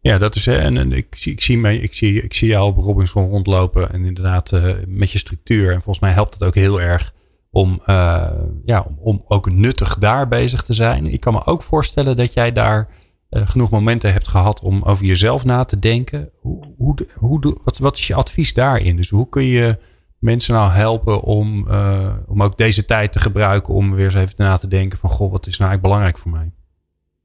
Ja, 0.00 0.18
dat 0.18 0.34
is. 0.34 0.46
En, 0.46 0.76
en 0.76 0.92
ik, 0.92 1.06
zie, 1.10 1.32
ik, 1.32 1.40
zie 1.40 1.58
mij, 1.58 1.76
ik, 1.76 1.94
zie, 1.94 2.22
ik 2.22 2.34
zie 2.34 2.48
jou 2.48 2.68
op 2.68 2.76
Robinson 2.76 3.28
rondlopen. 3.28 3.90
En 3.92 4.04
inderdaad, 4.04 4.52
uh, 4.52 4.62
met 4.86 5.10
je 5.10 5.18
structuur. 5.18 5.66
En 5.66 5.82
volgens 5.82 6.00
mij 6.00 6.10
helpt 6.10 6.34
het 6.34 6.44
ook 6.44 6.54
heel 6.54 6.80
erg 6.80 7.12
om, 7.50 7.80
uh, 7.86 8.30
ja, 8.64 8.84
om, 8.88 8.98
om, 9.00 9.24
ook 9.28 9.50
nuttig 9.50 9.94
daar 9.94 10.28
bezig 10.28 10.62
te 10.62 10.72
zijn. 10.72 11.06
Ik 11.06 11.20
kan 11.20 11.32
me 11.32 11.46
ook 11.46 11.62
voorstellen 11.62 12.16
dat 12.16 12.32
jij 12.32 12.52
daar 12.52 12.88
uh, 13.30 13.48
genoeg 13.48 13.70
momenten 13.70 14.12
hebt 14.12 14.28
gehad 14.28 14.62
om 14.62 14.82
over 14.82 15.04
jezelf 15.04 15.44
na 15.44 15.64
te 15.64 15.78
denken. 15.78 16.30
Hoe, 16.40 16.64
hoe, 16.76 16.94
hoe, 17.14 17.58
wat, 17.64 17.78
wat 17.78 17.96
is 17.96 18.06
je 18.06 18.14
advies 18.14 18.54
daarin? 18.54 18.96
Dus 18.96 19.10
hoe 19.10 19.28
kun 19.28 19.44
je 19.44 19.78
mensen 20.20 20.54
nou 20.54 20.70
helpen 20.70 21.22
om, 21.22 21.66
uh, 21.68 22.14
om 22.28 22.42
ook 22.42 22.56
deze 22.56 22.84
tijd 22.84 23.12
te 23.12 23.18
gebruiken 23.18 23.74
om 23.74 23.94
weer 23.94 24.04
eens 24.04 24.14
even 24.14 24.34
na 24.36 24.56
te 24.56 24.68
denken 24.68 24.98
van 24.98 25.10
goh, 25.10 25.30
wat 25.30 25.46
is 25.46 25.58
nou 25.58 25.70
eigenlijk 25.70 25.82
belangrijk 25.82 26.18
voor 26.18 26.30
mij? 26.30 26.50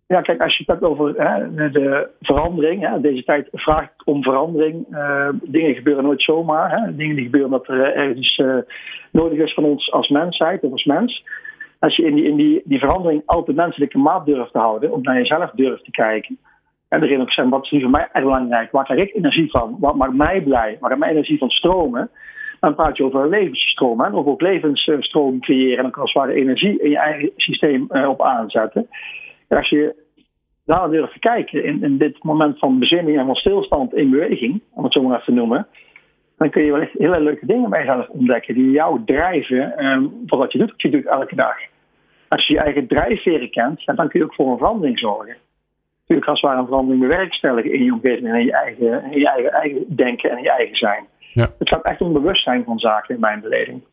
Ja, 0.08 0.22
kijk, 0.22 0.42
als 0.42 0.58
je 0.58 0.64
het 0.66 0.72
hebt 0.72 0.92
over 0.92 1.14
hè, 1.18 1.70
de 1.72 2.10
verandering, 2.22 2.88
hè, 2.88 3.02
deze 3.02 3.24
tijd 3.24 3.48
vraagt 3.52 3.92
om 4.06 4.24
verandering. 4.24 4.86
Uh, 4.92 5.30
dingen 5.44 5.76
gebeuren 5.76 6.04
nooit 6.04 6.22
zomaar. 6.22 6.72
Hè. 6.72 6.96
Dingen 6.96 7.16
die 7.16 7.26
gebeuren 7.26 7.52
omdat 7.52 7.68
er 7.68 7.96
ergens 7.96 8.38
uh, 8.38 8.56
nodig 9.12 9.40
is 9.40 9.54
van 9.54 9.64
ons 9.64 9.92
als 9.92 10.10
mensheid 10.10 10.64
of 10.64 10.72
als 10.72 10.86
mens. 10.86 11.26
Als 11.80 11.96
je 11.96 12.04
in 12.06 12.16
die, 12.16 12.26
in 12.26 12.36
die, 12.36 12.62
die 12.66 12.80
verandering 12.80 13.22
altijd 13.26 13.58
menselijke 13.58 13.98
maat 13.98 14.26
durft 14.26 14.52
te 14.52 14.58
houden, 14.58 14.92
op 14.92 15.04
naar 15.04 15.18
jezelf 15.18 15.52
durft 15.52 15.84
te 15.84 15.92
kijken. 15.92 16.38
En 16.88 17.04
erin 17.04 17.22
ook 17.22 17.32
zeggen, 17.32 17.54
wat 17.54 17.64
is 17.64 17.72
nu 17.72 17.82
voor 17.82 17.90
mij 17.90 18.10
echt 18.12 18.24
belangrijk? 18.24 18.72
Waar 18.72 18.86
krijg 18.86 19.02
ik 19.02 19.16
energie 19.16 19.50
van? 19.50 19.78
Wat 19.80 19.96
maakt 19.96 20.14
mij 20.14 20.42
blij? 20.42 20.78
Waar 20.80 20.98
mijn 20.98 21.12
energie 21.12 21.38
van 21.38 21.50
stromen? 21.50 22.10
Dan 22.64 22.76
praat 22.76 22.98
je 22.98 23.04
over 23.04 23.30
levensstroom. 23.30 24.02
Hè? 24.02 24.10
Of 24.10 24.26
ook 24.26 24.42
levensstroom 24.42 25.40
creëren 25.40 25.78
en 25.78 25.86
ook 25.86 25.98
als 25.98 26.14
het 26.14 26.24
ware 26.24 26.40
energie 26.40 26.82
in 26.82 26.90
je 26.90 26.98
eigen 26.98 27.32
systeem 27.36 27.88
uh, 27.92 28.10
op 28.10 28.22
aanzetten. 28.22 28.88
En 29.48 29.58
als 29.58 29.70
je 29.70 29.96
daar 30.66 30.90
durft 30.90 31.14
te 31.14 31.20
kijken 31.20 31.64
in, 31.64 31.84
in, 31.84 31.98
dit 31.98 32.24
moment 32.24 32.60
van 32.60 32.80
bezinning 32.80 33.18
en 33.20 33.26
van 33.26 33.36
stilstand 33.36 33.94
in 33.94 34.10
beweging, 34.10 34.62
om 34.74 34.84
het 34.84 34.94
zo 34.94 35.02
maar 35.02 35.12
even 35.12 35.26
te 35.26 35.40
noemen, 35.40 35.68
dan 36.38 36.50
kun 36.50 36.64
je 36.64 36.72
wel 36.72 36.82
echt 36.82 36.92
hele 36.98 37.20
leuke 37.20 37.46
dingen 37.46 37.70
bij 37.70 37.80
jezelf 37.80 38.08
ontdekken 38.08 38.54
die 38.54 38.72
jou 38.72 39.02
drijven 39.06 39.86
um, 39.86 40.24
voor 40.26 40.38
wat 40.38 40.52
je 40.52 40.58
doet, 40.58 40.72
wat 40.72 40.82
je 40.82 40.90
doet 40.90 41.06
elke 41.06 41.36
dag. 41.36 41.58
Als 42.28 42.48
je 42.48 42.54
je 42.54 42.60
eigen 42.60 42.88
drijfveren 42.88 43.50
kent, 43.50 43.86
dan 43.86 44.08
kun 44.08 44.20
je 44.20 44.26
ook 44.26 44.36
voor 44.36 44.52
een 44.52 44.58
verandering 44.58 45.00
zorgen. 45.00 45.36
Natuurlijk 46.00 46.28
als 46.28 46.42
het 46.42 46.50
ware 46.50 46.62
een 46.62 46.68
verandering 46.68 47.02
bewerkstelligen 47.02 47.74
in 47.74 47.84
je 47.84 47.94
omgeving 47.94 48.28
en 48.28 48.36
in 48.36 48.46
je 48.46 48.54
eigen, 48.54 49.12
in 49.12 49.20
je 49.20 49.30
eigen, 49.30 49.52
eigen 49.52 49.96
denken 49.96 50.30
en 50.30 50.38
in 50.38 50.44
je 50.44 50.52
eigen 50.52 50.76
zijn. 50.76 51.06
Ja. 51.34 51.54
Het 51.60 51.70
gaat 51.70 51.84
echt 51.84 52.02
om 52.02 52.14
bewustzijn 52.14 52.64
van 52.64 52.80
zaken 52.80 53.16
in 53.16 53.22
mijn 53.22 53.42
beleving. 53.42 53.84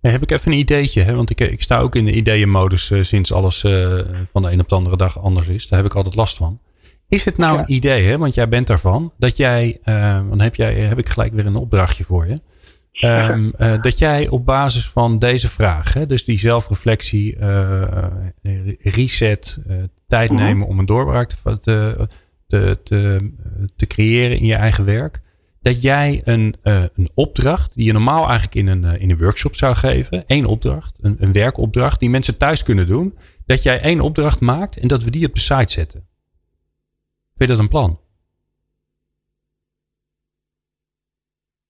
Heb 0.00 0.22
ik 0.22 0.30
even 0.30 0.52
een 0.52 0.58
ideetje, 0.58 1.02
hè? 1.02 1.14
want 1.14 1.30
ik, 1.30 1.40
ik 1.40 1.62
sta 1.62 1.78
ook 1.78 1.94
in 1.94 2.04
de 2.04 2.12
ideeënmodus 2.12 2.90
uh, 2.90 3.02
sinds 3.02 3.32
alles 3.32 3.64
uh, 3.64 3.98
van 4.32 4.42
de 4.42 4.50
een 4.50 4.60
op 4.60 4.68
de 4.68 4.74
andere 4.74 4.96
dag 4.96 5.22
anders 5.22 5.48
is. 5.48 5.68
Daar 5.68 5.78
heb 5.78 5.88
ik 5.88 5.96
altijd 5.96 6.14
last 6.14 6.36
van. 6.36 6.60
Is 7.08 7.24
het 7.24 7.36
nou 7.36 7.58
een 7.58 7.72
idee, 7.72 8.04
hè? 8.04 8.18
want 8.18 8.34
jij 8.34 8.48
bent 8.48 8.66
daarvan, 8.66 9.12
dat 9.18 9.36
jij, 9.36 9.78
uh, 9.84 10.20
dan 10.28 10.40
heb, 10.40 10.54
jij, 10.54 10.74
heb 10.74 10.98
ik 10.98 11.08
gelijk 11.08 11.32
weer 11.32 11.46
een 11.46 11.56
opdrachtje 11.56 12.04
voor 12.04 12.26
je. 12.26 12.40
Um, 13.00 13.52
uh, 13.58 13.74
dat 13.82 13.98
jij 13.98 14.28
op 14.28 14.44
basis 14.44 14.88
van 14.88 15.18
deze 15.18 15.48
vraag, 15.48 15.94
hè, 15.94 16.06
dus 16.06 16.24
die 16.24 16.38
zelfreflectie, 16.38 17.36
uh, 17.36 17.82
reset, 18.82 19.58
uh, 19.68 19.76
tijd 20.08 20.30
mhm. 20.30 20.42
nemen 20.42 20.66
om 20.66 20.78
een 20.78 20.86
doorbraak 20.86 21.28
te, 21.28 21.60
te, 21.60 22.08
te, 22.46 23.30
te, 23.76 23.86
creëren 23.86 24.38
in 24.38 24.46
je 24.46 24.54
eigen 24.54 24.84
werk, 24.84 25.20
dat 25.66 25.82
jij 25.82 26.20
een, 26.24 26.56
uh, 26.62 26.84
een 26.94 27.10
opdracht, 27.14 27.74
die 27.74 27.84
je 27.84 27.92
normaal 27.92 28.24
eigenlijk 28.24 28.54
in 28.54 28.66
een, 28.66 28.82
uh, 28.82 29.00
in 29.00 29.10
een 29.10 29.18
workshop 29.18 29.56
zou 29.56 29.74
geven, 29.74 30.26
één 30.26 30.44
opdracht, 30.44 30.98
een, 31.00 31.16
een 31.22 31.32
werkopdracht 31.32 32.00
die 32.00 32.10
mensen 32.10 32.36
thuis 32.36 32.62
kunnen 32.62 32.86
doen, 32.86 33.18
dat 33.46 33.62
jij 33.62 33.80
één 33.80 34.00
opdracht 34.00 34.40
maakt 34.40 34.76
en 34.76 34.88
dat 34.88 35.02
we 35.02 35.10
die 35.10 35.26
op 35.26 35.34
de 35.34 35.40
site 35.40 35.72
zetten. 35.72 36.08
Vind 37.34 37.50
je 37.50 37.56
dat 37.56 37.58
een 37.58 37.68
plan? 37.68 38.00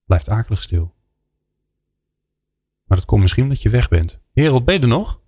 Blijft 0.04 0.28
akelig 0.28 0.62
stil. 0.62 0.94
Maar 2.85 2.96
dat 2.96 3.06
komt 3.06 3.22
misschien 3.22 3.42
omdat 3.42 3.62
je 3.62 3.70
weg 3.70 3.88
bent. 3.88 4.18
Herold, 4.32 4.64
ben 4.64 4.74
je 4.74 4.80
er 4.80 4.88
nog? 4.88 5.20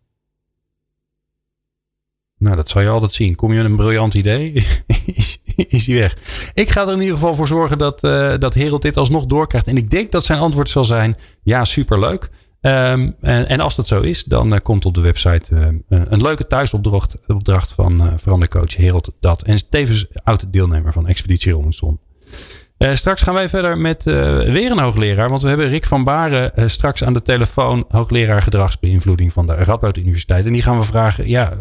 Nou, 2.39 2.57
dat 2.57 2.69
zal 2.69 2.83
je 2.83 2.89
altijd 2.89 3.13
zien. 3.13 3.35
Kom 3.35 3.53
je 3.53 3.57
met 3.57 3.71
een 3.71 3.77
briljant 3.77 4.15
idee, 4.15 4.53
is 5.69 5.87
hij 5.87 5.97
weg. 5.97 6.17
Ik 6.55 6.71
ga 6.71 6.83
er 6.83 6.93
in 6.93 7.01
ieder 7.01 7.15
geval 7.15 7.35
voor 7.35 7.47
zorgen 7.47 7.79
dat, 7.79 8.05
uh, 8.05 8.35
dat 8.39 8.55
Harold 8.55 8.83
dit 8.83 8.97
alsnog 8.97 9.25
doorkrijgt. 9.25 9.67
En 9.67 9.77
ik 9.77 9.91
denk 9.91 10.13
dat 10.13 10.25
zijn 10.25 10.39
antwoord 10.39 10.71
zal 10.71 10.85
zijn: 10.85 11.17
ja, 11.43 11.65
superleuk. 11.65 12.31
Um, 12.61 13.15
en, 13.21 13.49
en, 13.49 13.61
als 13.61 13.77
dat 13.77 13.87
zo 13.87 14.01
is, 14.01 14.25
dan 14.25 14.53
uh, 14.53 14.59
komt 14.63 14.85
op 14.85 14.95
de 14.95 15.01
website 15.01 15.55
uh, 15.55 16.01
een 16.09 16.23
leuke 16.23 16.47
thuisopdracht 16.47 17.19
opdracht 17.27 17.73
van 17.73 18.13
verandercoach 18.17 18.77
Harold 18.77 19.13
Dat. 19.21 19.43
En 19.43 19.69
tevens 19.71 20.07
oud 20.25 20.53
deelnemer 20.53 20.93
van 20.93 21.07
Expeditie 21.07 21.53
Robinson. 21.53 22.01
Straks 22.79 23.23
gaan 23.23 23.35
wij 23.35 23.49
verder 23.49 23.79
met 23.79 24.05
weer 24.05 24.71
een 24.71 24.79
hoogleraar. 24.79 25.29
Want 25.29 25.43
we 25.43 25.49
hebben 25.49 25.69
Rick 25.69 25.87
van 25.87 26.05
Baren 26.05 26.71
straks 26.71 27.05
aan 27.05 27.13
de 27.13 27.23
telefoon. 27.23 27.85
Hoogleraar 27.89 28.43
gedragsbeïnvloeding 28.43 29.33
van 29.33 29.47
de 29.47 29.55
Radboud 29.55 29.97
Universiteit. 29.97 30.47
En 30.47 30.53
die 30.53 30.63
gaan 30.63 30.79
we 30.79 30.85
vragen. 30.85 31.29
Ja, 31.29 31.53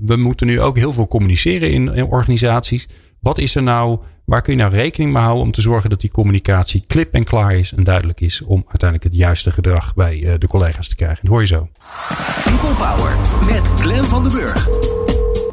we 0.00 0.16
moeten 0.16 0.46
nu 0.46 0.60
ook 0.60 0.76
heel 0.76 0.92
veel 0.92 1.08
communiceren 1.08 1.70
in, 1.70 2.04
organisaties. 2.04 2.88
Wat 3.20 3.38
is 3.38 3.54
er 3.54 3.62
nou? 3.62 3.98
Waar 4.24 4.42
kun 4.42 4.52
je 4.52 4.58
nou 4.58 4.72
rekening 4.72 5.12
mee 5.12 5.22
houden 5.22 5.44
om 5.44 5.50
te 5.52 5.60
zorgen 5.60 5.90
dat 5.90 6.00
die 6.00 6.10
communicatie 6.10 6.84
klip 6.86 7.14
en 7.14 7.24
klaar 7.24 7.54
is 7.54 7.72
en 7.72 7.84
duidelijk 7.84 8.20
is. 8.20 8.42
Om 8.42 8.64
uiteindelijk 8.68 9.02
het 9.10 9.14
juiste 9.20 9.50
gedrag 9.50 9.94
bij 9.94 10.36
de 10.38 10.48
collega's 10.48 10.88
te 10.88 10.96
krijgen. 10.96 11.18
Dat 11.20 11.30
hoor 11.30 11.40
je 11.40 11.46
zo. 11.46 11.68
People 12.44 12.74
Power 12.74 13.16
met 13.46 13.68
Glen 13.80 14.04
van 14.04 14.22
den 14.22 14.32
Burg. 14.32 14.97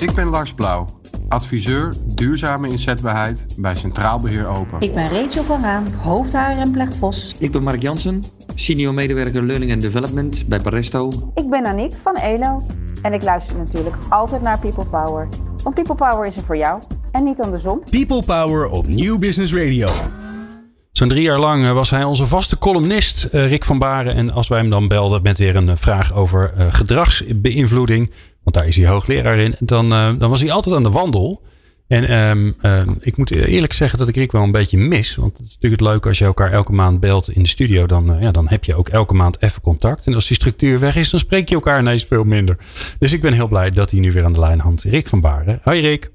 Ik 0.06 0.14
ben 0.14 0.28
Lars 0.28 0.54
Blauw 0.54 0.86
adviseur 1.28 1.94
duurzame 2.06 2.70
inzetbaarheid 2.70 3.46
bij 3.58 3.76
Centraal 3.76 4.20
Beheer 4.20 4.48
Open. 4.48 4.82
Ik 4.82 4.94
ben 4.94 5.10
Rachel 5.10 5.44
van 5.44 5.62
Raam, 5.62 5.86
hoofdhaar 5.86 6.58
en 6.58 6.94
Vos. 6.94 7.34
Ik 7.38 7.52
ben 7.52 7.64
Mark 7.64 7.82
Jansen, 7.82 8.24
senior 8.56 8.94
medewerker 8.94 9.44
Learning 9.44 9.72
and 9.72 9.82
Development 9.82 10.48
bij 10.48 10.60
Paresto. 10.60 11.32
Ik 11.34 11.50
ben 11.50 11.66
Aniek 11.66 11.94
van 12.04 12.16
ELO 12.16 12.62
en 13.02 13.14
ik 13.14 13.24
luister 13.24 13.58
natuurlijk 13.58 13.96
altijd 14.10 14.42
naar 14.42 14.60
People 14.60 14.86
Power. 14.86 15.28
Want 15.64 15.76
People 15.76 15.96
Power 15.96 16.28
is 16.28 16.36
er 16.36 16.44
voor 16.44 16.58
jou 16.58 16.82
en 17.12 17.24
niet 17.24 17.40
andersom. 17.40 17.82
People 17.90 18.24
Power 18.26 18.68
op 18.68 18.88
Nieuw 18.88 19.18
Business 19.18 19.54
Radio. 19.54 19.88
Zo'n 20.98 21.08
drie 21.08 21.22
jaar 21.22 21.40
lang 21.40 21.64
eh, 21.64 21.72
was 21.72 21.90
hij 21.90 22.04
onze 22.04 22.28
vaste 22.28 22.58
columnist, 22.58 23.24
eh, 23.24 23.48
Rick 23.48 23.66
van 23.66 23.80
Baren. 23.80 24.14
En 24.14 24.32
als 24.32 24.48
wij 24.48 24.60
hem 24.60 24.70
dan 24.70 24.88
belden 24.88 25.22
met 25.22 25.38
weer 25.38 25.56
een 25.56 25.78
vraag 25.78 26.14
over 26.14 26.54
eh, 26.58 26.74
gedragsbeïnvloeding, 26.74 28.12
want 28.44 28.56
daar 28.56 28.68
is 28.68 28.76
hij 28.76 28.88
hoogleraar 28.88 29.38
in. 29.38 29.56
Dan, 29.60 29.90
dan 29.90 30.30
was 30.30 30.42
hij 30.42 30.52
altijd 30.52 30.76
aan 30.76 30.84
de 30.84 30.92
wandel. 30.92 31.42
En 31.88 32.30
um, 32.30 32.56
um, 32.62 32.98
ik 33.00 33.18
moet 33.18 33.32
eerlijk 33.32 33.74
zeggen 33.74 34.00
dat 34.00 34.08
ik 34.08 34.16
Rick 34.16 34.32
wel 34.32 34.44
een 34.44 34.52
beetje 34.52 34.78
mis. 34.78 35.16
Want 35.16 35.38
het 35.38 35.48
is 35.48 35.54
natuurlijk 35.54 35.82
het 35.82 35.92
leuke 35.92 36.08
als 36.08 36.18
je 36.18 36.26
elkaar 36.26 36.52
elke 36.52 36.72
maand 36.72 37.00
belt 37.00 37.30
in 37.30 37.44
de 37.44 37.50
studio. 37.50 37.86
Dan, 37.86 38.12
uh, 38.12 38.22
ja, 38.22 38.32
dan 38.32 38.48
heb 38.48 38.64
je 38.64 38.76
ook 38.76 38.90
elke 38.90 39.14
maand 39.14 39.42
even 39.42 39.62
contact. 39.62 40.08
En 40.08 40.14
als 40.14 40.28
die 40.28 40.36
structuur 40.36 40.80
weg 40.80 40.96
is, 40.96 41.10
dan 41.10 41.20
spreek 41.20 41.50
je 41.50 41.56
elkaar 41.56 41.80
ineens 41.80 42.04
veel 42.04 42.24
minder. 42.24 42.58
Dus 43.00 43.14
ik 43.14 43.22
ben 43.22 43.34
heel 43.34 43.48
blij 43.48 43.70
dat 43.70 43.92
hij 43.92 44.00
nu 44.00 44.12
weer 44.12 44.26
aan 44.26 44.34
de 44.34 44.40
lijn 44.40 44.60
hangt. 44.60 44.84
Rick 44.84 45.08
van 45.08 45.22
Baren. 45.22 45.60
Hoi 45.64 45.82
Rick. 45.82 46.12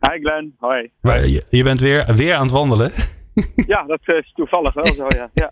Hi 0.00 0.18
Glenn, 0.20 0.54
hoi. 0.58 0.90
Je, 1.32 1.44
je 1.48 1.62
bent 1.62 1.80
weer, 1.80 2.14
weer 2.14 2.34
aan 2.34 2.42
het 2.42 2.52
wandelen. 2.52 2.92
Ja, 3.66 3.82
dat 3.82 4.00
is 4.04 4.32
toevallig 4.34 4.74
wel 4.74 4.94
zo, 4.94 5.06
ja. 5.08 5.30
ja. 5.34 5.50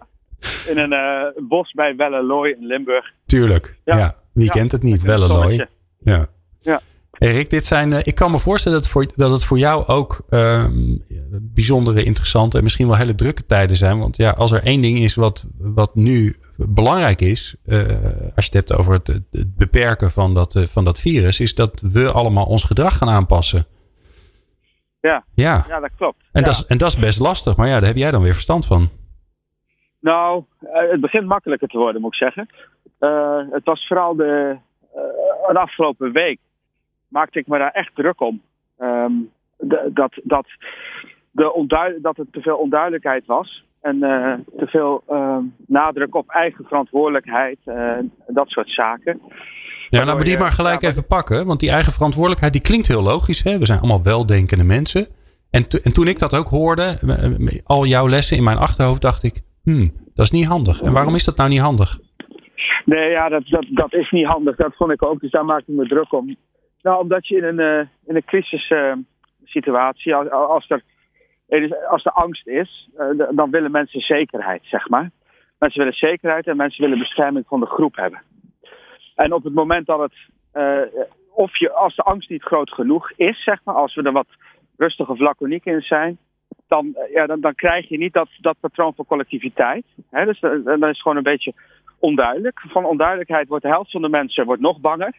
In 0.67 0.79
een 0.79 0.93
uh, 0.93 1.49
bos 1.49 1.73
bij 1.73 1.97
Wellelooi 1.97 2.53
in 2.53 2.67
Limburg. 2.67 3.13
Tuurlijk, 3.27 3.79
ja. 3.85 3.97
ja. 3.97 4.15
Wie 4.33 4.51
kent 4.51 4.73
het 4.73 4.83
niet, 4.83 5.03
Wellelooi. 5.03 5.67
Ja. 5.99 6.27
ja. 6.61 6.81
Hey 7.23 7.33
Rick, 7.33 7.51
dit 7.51 7.67
zijn, 7.67 7.93
uh, 7.93 7.99
ik 8.03 8.15
kan 8.15 8.31
me 8.31 8.39
voorstellen 8.39 8.79
dat 8.79 8.87
het 8.87 8.97
voor, 8.97 9.07
dat 9.17 9.31
het 9.31 9.45
voor 9.45 9.59
jou 9.59 9.87
ook 9.87 10.25
uh, 10.31 10.65
bijzondere, 11.41 12.03
interessante 12.03 12.57
en 12.57 12.63
misschien 12.63 12.87
wel 12.87 12.97
hele 12.97 13.15
drukke 13.15 13.47
tijden 13.47 13.77
zijn. 13.77 13.99
Want 13.99 14.17
ja, 14.17 14.31
als 14.31 14.53
er 14.53 14.63
één 14.63 14.81
ding 14.81 14.99
is 14.99 15.15
wat, 15.15 15.47
wat 15.59 15.95
nu 15.95 16.37
belangrijk 16.57 17.21
is, 17.21 17.55
uh, 17.65 17.79
als 18.35 18.47
je 18.47 18.51
het 18.51 18.53
hebt 18.53 18.77
over 18.77 18.93
het, 18.93 19.07
het 19.07 19.57
beperken 19.57 20.11
van 20.11 20.35
dat, 20.35 20.65
van 20.69 20.85
dat 20.85 21.01
virus, 21.01 21.41
is 21.41 21.55
dat 21.55 21.81
we 21.81 22.13
allemaal 22.13 22.47
ons 22.47 22.65
gedrag 22.65 22.97
gaan 22.97 23.09
aanpassen. 23.11 23.67
Ja, 25.03 25.25
ja. 25.35 25.65
ja 25.69 25.81
dat 25.81 25.91
klopt. 25.97 26.21
En, 26.33 26.41
ja. 26.41 26.47
dat 26.47 26.55
is, 26.55 26.67
en 26.67 26.79
dat 26.79 26.89
is 26.89 26.99
best 26.99 27.21
lastig, 27.21 27.57
maar 27.57 27.69
ja, 27.69 27.79
daar 27.79 27.89
heb 27.89 27.97
jij 27.97 28.11
dan 28.11 28.23
weer 28.23 28.33
verstand 28.33 28.67
van. 28.67 28.89
Nou, 30.01 30.45
uh, 30.63 30.91
het 30.91 31.01
begint 31.01 31.27
makkelijker 31.27 31.69
te 31.69 31.79
worden, 31.79 32.01
moet 32.01 32.13
ik 32.13 32.19
zeggen. 32.19 32.49
het 33.51 33.65
was 33.65 33.87
vooral 33.87 34.17
de, 34.17 34.57
de 35.53 35.59
afgelopen 35.59 36.13
week, 36.13 36.39
maakte 37.09 37.39
ik 37.39 37.47
me 37.47 37.59
daar 37.59 37.71
echt 37.71 37.95
druk 37.95 38.21
om. 38.21 38.43
Um, 38.79 39.31
de, 39.59 39.91
dat, 39.95 40.13
dat, 40.23 40.47
de 41.31 41.99
dat 42.01 42.19
er 42.19 42.27
te 42.31 42.41
veel 42.41 42.57
onduidelijkheid 42.57 43.27
was. 43.27 43.65
En 43.81 43.97
uh, 43.97 44.35
te 44.59 44.67
veel 44.67 45.03
uh, 45.11 45.39
nadruk 45.67 46.15
op 46.15 46.31
eigen 46.31 46.65
verantwoordelijkheid, 46.65 47.59
uh, 47.65 47.99
dat 48.27 48.49
soort 48.49 48.71
zaken. 48.71 49.21
Ja, 49.99 50.05
nou, 50.05 50.17
maar 50.17 50.25
die 50.25 50.39
maar 50.39 50.51
gelijk 50.51 50.81
ja, 50.81 50.89
even 50.89 51.07
pakken. 51.07 51.47
Want 51.47 51.61
die 51.61 51.71
eigen 51.71 51.93
verantwoordelijkheid, 51.93 52.53
die 52.53 52.63
klinkt 52.63 52.87
heel 52.87 53.03
logisch. 53.03 53.43
Hè? 53.43 53.59
We 53.59 53.67
zijn 53.67 53.79
allemaal 53.79 54.03
weldenkende 54.03 54.65
mensen. 54.65 55.07
En, 55.51 55.63
en 55.83 55.93
toen 55.93 56.09
ik 56.09 56.19
dat 56.19 56.37
ook 56.37 56.49
hoorde, 56.49 56.99
al 57.65 57.87
jouw 57.87 58.09
lessen 58.09 58.37
in 58.37 58.43
mijn 58.45 58.57
achterhoofd, 58.59 59.03
dacht 59.03 59.23
ik... 59.23 59.41
Hmm, 59.63 59.93
dat 60.15 60.25
is 60.25 60.31
niet 60.31 60.47
handig. 60.47 60.83
En 60.83 60.93
waarom 60.93 61.15
is 61.15 61.25
dat 61.25 61.37
nou 61.37 61.51
niet 61.51 61.61
handig? 61.61 61.99
Nee, 62.85 63.11
ja, 63.11 63.29
dat, 63.29 63.47
dat, 63.47 63.67
dat 63.71 63.93
is 63.93 64.11
niet 64.11 64.27
handig. 64.27 64.57
Dat 64.57 64.75
vond 64.77 64.93
ik 64.93 65.03
ook. 65.03 65.21
Dus 65.21 65.31
daar 65.31 65.45
maakte 65.45 65.73
ik 65.73 65.79
me 65.79 65.89
druk 65.89 66.13
om. 66.13 66.37
Nou, 66.83 67.01
omdat 67.01 67.29
je 67.29 67.37
in 67.37 67.45
een, 67.45 67.89
in 68.07 68.17
een 68.17 68.25
crisissituatie, 68.25 70.15
als, 70.15 70.31
als 70.31 70.69
er 70.69 70.83
als 71.89 72.05
er 72.05 72.13
angst 72.13 72.47
is, 72.47 72.89
uh, 72.99 73.27
dan 73.37 73.51
willen 73.51 73.71
mensen 73.71 74.01
zekerheid, 74.01 74.61
zeg 74.65 74.89
maar. 74.89 75.11
Mensen 75.59 75.81
willen 75.81 75.99
zekerheid 75.99 76.47
en 76.47 76.57
mensen 76.57 76.83
willen 76.83 76.99
bescherming 76.99 77.45
van 77.49 77.61
de 77.61 77.67
groep 77.67 77.97
hebben. 77.97 78.23
En 79.15 79.33
op 79.33 79.45
het 79.45 79.55
moment 79.55 79.87
dat 79.87 80.01
het, 80.01 80.15
uh, 80.55 81.03
of 81.31 81.59
je, 81.59 81.73
als 81.73 81.97
de 81.97 82.03
angst 82.03 82.31
niet 82.31 82.43
groot 82.43 82.71
genoeg 82.71 83.13
is, 83.17 83.43
zeg 83.43 83.61
maar, 83.65 83.75
als 83.75 83.95
we 83.95 84.03
er 84.03 84.13
wat 84.13 84.27
rustig 84.77 85.09
of 85.09 85.41
in 85.41 85.83
zijn, 85.83 86.19
dan, 86.69 86.87
uh, 86.87 87.13
ja, 87.13 87.27
dan, 87.27 87.41
dan 87.41 87.55
krijg 87.55 87.89
je 87.89 87.99
niet 87.99 88.13
dat, 88.13 88.29
dat 88.41 88.57
patroon 88.61 88.95
van 88.95 89.07
collectiviteit. 89.07 89.85
Hè? 90.11 90.25
Dus 90.25 90.41
dan 90.41 90.61
is 90.61 90.81
het 90.81 91.01
gewoon 91.01 91.17
een 91.17 91.23
beetje 91.23 91.55
onduidelijk. 91.99 92.61
Van 92.69 92.85
onduidelijkheid 92.85 93.49
wordt 93.49 93.65
de 93.65 93.71
helft 93.71 93.91
van 93.91 94.03
de 94.03 94.09
mensen 94.09 94.45
wordt 94.45 94.63
nog 94.63 94.81
banger, 94.81 95.15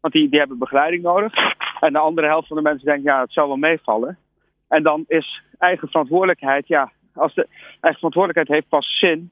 want 0.00 0.14
die, 0.14 0.28
die 0.28 0.38
hebben 0.38 0.58
begeleiding 0.58 1.02
nodig. 1.02 1.34
En 1.80 1.92
de 1.92 1.98
andere 1.98 2.26
helft 2.26 2.48
van 2.48 2.56
de 2.56 2.62
mensen 2.62 2.86
denkt, 2.86 3.04
ja, 3.04 3.20
het 3.20 3.32
zal 3.32 3.46
wel 3.46 3.56
meevallen. 3.56 4.18
En 4.68 4.82
dan 4.82 5.04
is 5.06 5.42
eigen 5.58 5.88
verantwoordelijkheid, 5.88 6.68
ja, 6.68 6.92
als 7.14 7.34
de 7.34 7.46
eigen 7.80 7.98
verantwoordelijkheid 7.98 8.48
heeft 8.48 8.68
pas 8.68 8.98
zin, 8.98 9.30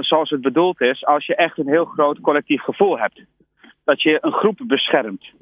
zoals 0.00 0.30
het 0.30 0.40
bedoeld 0.40 0.80
is, 0.80 1.04
als 1.04 1.26
je 1.26 1.34
echt 1.34 1.58
een 1.58 1.68
heel 1.68 1.84
groot 1.84 2.20
collectief 2.20 2.62
gevoel 2.62 2.98
hebt. 2.98 3.24
Dat 3.86 4.02
je 4.02 4.18
een 4.20 4.32
groep 4.32 4.58
beschermt. 4.64 5.32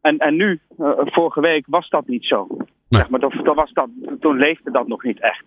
En, 0.00 0.18
en 0.18 0.36
nu, 0.36 0.60
uh, 0.78 0.90
vorige 1.04 1.40
week, 1.40 1.64
was 1.68 1.88
dat 1.88 2.06
niet 2.06 2.24
zo. 2.24 2.46
Nee. 2.48 2.66
Zeg 2.88 3.08
maar, 3.08 3.20
toen, 3.20 3.54
was 3.54 3.72
dat, 3.72 3.88
toen 4.20 4.36
leefde 4.36 4.70
dat 4.70 4.88
nog 4.88 5.02
niet 5.02 5.20
echt. 5.20 5.44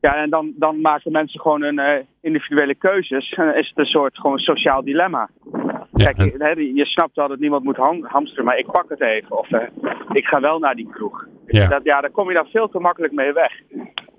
Ja, 0.00 0.14
en 0.16 0.30
dan, 0.30 0.52
dan 0.56 0.80
maken 0.80 1.12
mensen 1.12 1.40
gewoon 1.40 1.62
een 1.62 1.78
uh, 1.78 2.04
individuele 2.20 2.74
keuzes. 2.74 3.32
En 3.32 3.46
dan 3.46 3.54
is 3.54 3.68
het 3.68 3.78
een 3.78 3.86
soort 3.86 4.18
gewoon 4.18 4.38
sociaal 4.38 4.84
dilemma. 4.84 5.30
Ja, 5.92 6.10
Kijk, 6.10 6.56
je, 6.56 6.74
je 6.74 6.86
snapt 6.86 7.16
wel 7.16 7.28
dat 7.28 7.38
niemand 7.38 7.64
moet 7.64 7.76
hamsteren, 8.02 8.44
maar 8.44 8.58
ik 8.58 8.70
pak 8.70 8.88
het 8.88 9.00
even. 9.00 9.38
Of 9.38 9.50
uh, 9.50 9.60
ik 10.12 10.26
ga 10.26 10.40
wel 10.40 10.58
naar 10.58 10.74
die 10.74 10.88
kroeg. 10.90 11.26
Ja. 11.46 11.68
Dat, 11.68 11.84
ja, 11.84 12.00
daar 12.00 12.10
kom 12.10 12.28
je 12.28 12.34
dan 12.34 12.46
veel 12.46 12.68
te 12.68 12.78
makkelijk 12.78 13.12
mee 13.12 13.32
weg. 13.32 13.52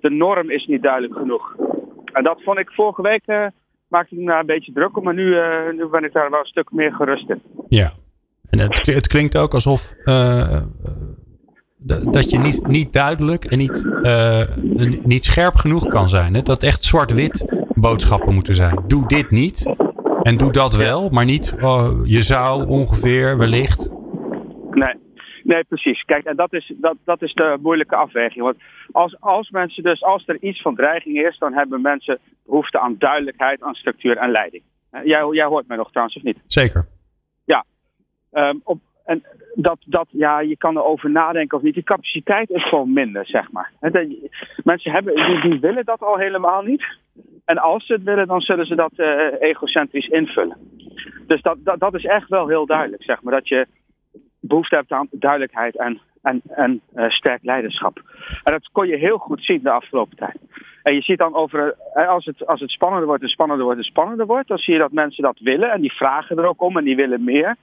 De 0.00 0.10
norm 0.10 0.50
is 0.50 0.66
niet 0.66 0.82
duidelijk 0.82 1.14
genoeg. 1.14 1.56
En 2.12 2.24
dat 2.24 2.42
vond 2.42 2.58
ik 2.58 2.70
vorige 2.70 3.02
week, 3.02 3.22
uh, 3.26 3.46
maakte 3.90 4.14
ik 4.14 4.20
me 4.20 4.26
daar 4.26 4.40
een 4.40 4.46
beetje 4.46 4.72
druk 4.72 4.96
om. 4.96 5.04
Maar 5.04 5.14
nu, 5.14 5.26
uh, 5.26 5.72
nu 5.76 5.86
ben 5.86 6.04
ik 6.04 6.12
daar 6.12 6.30
wel 6.30 6.40
een 6.40 6.46
stuk 6.46 6.70
meer 6.72 6.92
gerust 6.92 7.30
in. 7.30 7.42
Ja, 7.68 7.92
en 8.50 8.58
het, 8.58 8.86
het 8.86 9.06
klinkt 9.06 9.36
ook 9.36 9.54
alsof 9.54 9.94
dat 11.86 12.30
je 12.30 12.38
niet, 12.38 12.66
niet 12.66 12.92
duidelijk 12.92 13.44
en 13.44 13.58
niet, 13.58 13.84
niet 15.04 15.24
scherp 15.24 15.54
genoeg 15.54 15.86
kan 15.86 16.08
zijn. 16.08 16.34
Hè? 16.34 16.42
Dat 16.42 16.62
echt 16.62 16.84
zwart-wit 16.84 17.44
boodschappen 17.74 18.34
moeten 18.34 18.54
zijn. 18.54 18.78
Doe 18.86 19.06
dit 19.06 19.30
niet 19.30 19.66
en 20.22 20.36
doe 20.36 20.52
dat 20.52 20.76
wel, 20.76 21.08
maar 21.08 21.24
niet 21.24 21.54
oh, 21.60 21.88
je 22.04 22.22
zou 22.22 22.66
ongeveer, 22.66 23.38
wellicht. 23.38 23.90
Nee. 24.70 24.94
Nee, 25.52 25.64
precies. 25.64 26.02
Kijk, 26.04 26.24
en 26.24 26.36
dat 26.36 26.52
is, 26.52 26.72
dat, 26.76 26.96
dat 27.04 27.22
is 27.22 27.32
de 27.32 27.58
moeilijke 27.60 27.96
afweging. 27.96 28.44
Want 28.44 28.56
als, 28.92 29.16
als 29.20 29.50
mensen 29.50 29.82
dus, 29.82 30.02
als 30.02 30.22
er 30.26 30.36
iets 30.40 30.62
van 30.62 30.74
dreiging 30.74 31.18
is, 31.26 31.38
dan 31.38 31.52
hebben 31.52 31.80
mensen 31.80 32.18
behoefte 32.46 32.78
aan 32.78 32.94
duidelijkheid, 32.98 33.62
aan 33.62 33.74
structuur 33.74 34.16
en 34.16 34.30
leiding. 34.30 34.62
Jij, 35.04 35.28
jij 35.30 35.44
hoort 35.44 35.66
mij 35.66 35.76
nog 35.76 35.90
trouwens, 35.90 36.16
of 36.16 36.22
niet? 36.22 36.38
Zeker. 36.46 36.86
Ja. 37.44 37.64
Um, 38.32 38.60
op, 38.64 38.78
en 39.04 39.22
dat, 39.54 39.78
dat, 39.86 40.06
ja, 40.10 40.40
je 40.40 40.56
kan 40.56 40.76
erover 40.76 41.10
nadenken 41.10 41.56
of 41.56 41.62
niet. 41.62 41.74
Die 41.74 41.82
capaciteit 41.82 42.50
is 42.50 42.68
gewoon 42.68 42.92
minder, 42.92 43.26
zeg 43.26 43.50
maar. 43.52 43.72
Mensen 44.64 44.92
hebben, 44.92 45.14
die, 45.14 45.40
die 45.40 45.60
willen 45.60 45.84
dat 45.84 46.00
al 46.00 46.16
helemaal 46.16 46.62
niet. 46.62 46.84
En 47.44 47.58
als 47.58 47.86
ze 47.86 47.92
het 47.92 48.02
willen, 48.02 48.26
dan 48.26 48.40
zullen 48.40 48.66
ze 48.66 48.74
dat 48.74 48.92
uh, 48.96 49.40
egocentrisch 49.40 50.08
invullen. 50.08 50.56
Dus 51.26 51.42
dat, 51.42 51.56
dat, 51.60 51.80
dat 51.80 51.94
is 51.94 52.04
echt 52.04 52.28
wel 52.28 52.48
heel 52.48 52.66
duidelijk, 52.66 53.02
zeg 53.02 53.22
maar. 53.22 53.34
Dat 53.34 53.48
je 53.48 53.66
behoefte 54.40 54.74
hebt 54.74 54.92
aan 54.92 55.08
duidelijkheid 55.10 55.76
en, 55.76 56.00
en, 56.22 56.42
en 56.48 56.80
uh, 56.94 57.10
sterk 57.10 57.42
leiderschap. 57.42 58.02
En 58.44 58.52
dat 58.52 58.68
kon 58.72 58.86
je 58.86 58.96
heel 58.96 59.18
goed 59.18 59.44
zien 59.44 59.62
de 59.62 59.70
afgelopen 59.70 60.16
tijd. 60.16 60.38
En 60.82 60.94
je 60.94 61.02
ziet 61.02 61.18
dan 61.18 61.34
over, 61.34 61.76
als 61.94 62.24
het, 62.24 62.46
als 62.46 62.60
het 62.60 62.70
spannender 62.70 63.06
wordt 63.06 63.22
en 63.22 63.28
spannender 63.28 63.64
wordt 63.64 63.80
en 63.80 63.86
spannender 63.86 64.26
wordt, 64.26 64.48
dan 64.48 64.58
zie 64.58 64.72
je 64.72 64.80
dat 64.80 64.92
mensen 64.92 65.22
dat 65.22 65.38
willen 65.38 65.70
en 65.70 65.80
die 65.80 65.92
vragen 65.92 66.38
er 66.38 66.46
ook 66.46 66.62
om 66.62 66.76
en 66.76 66.84
die 66.84 66.96
willen 66.96 67.24
meer. 67.24 67.56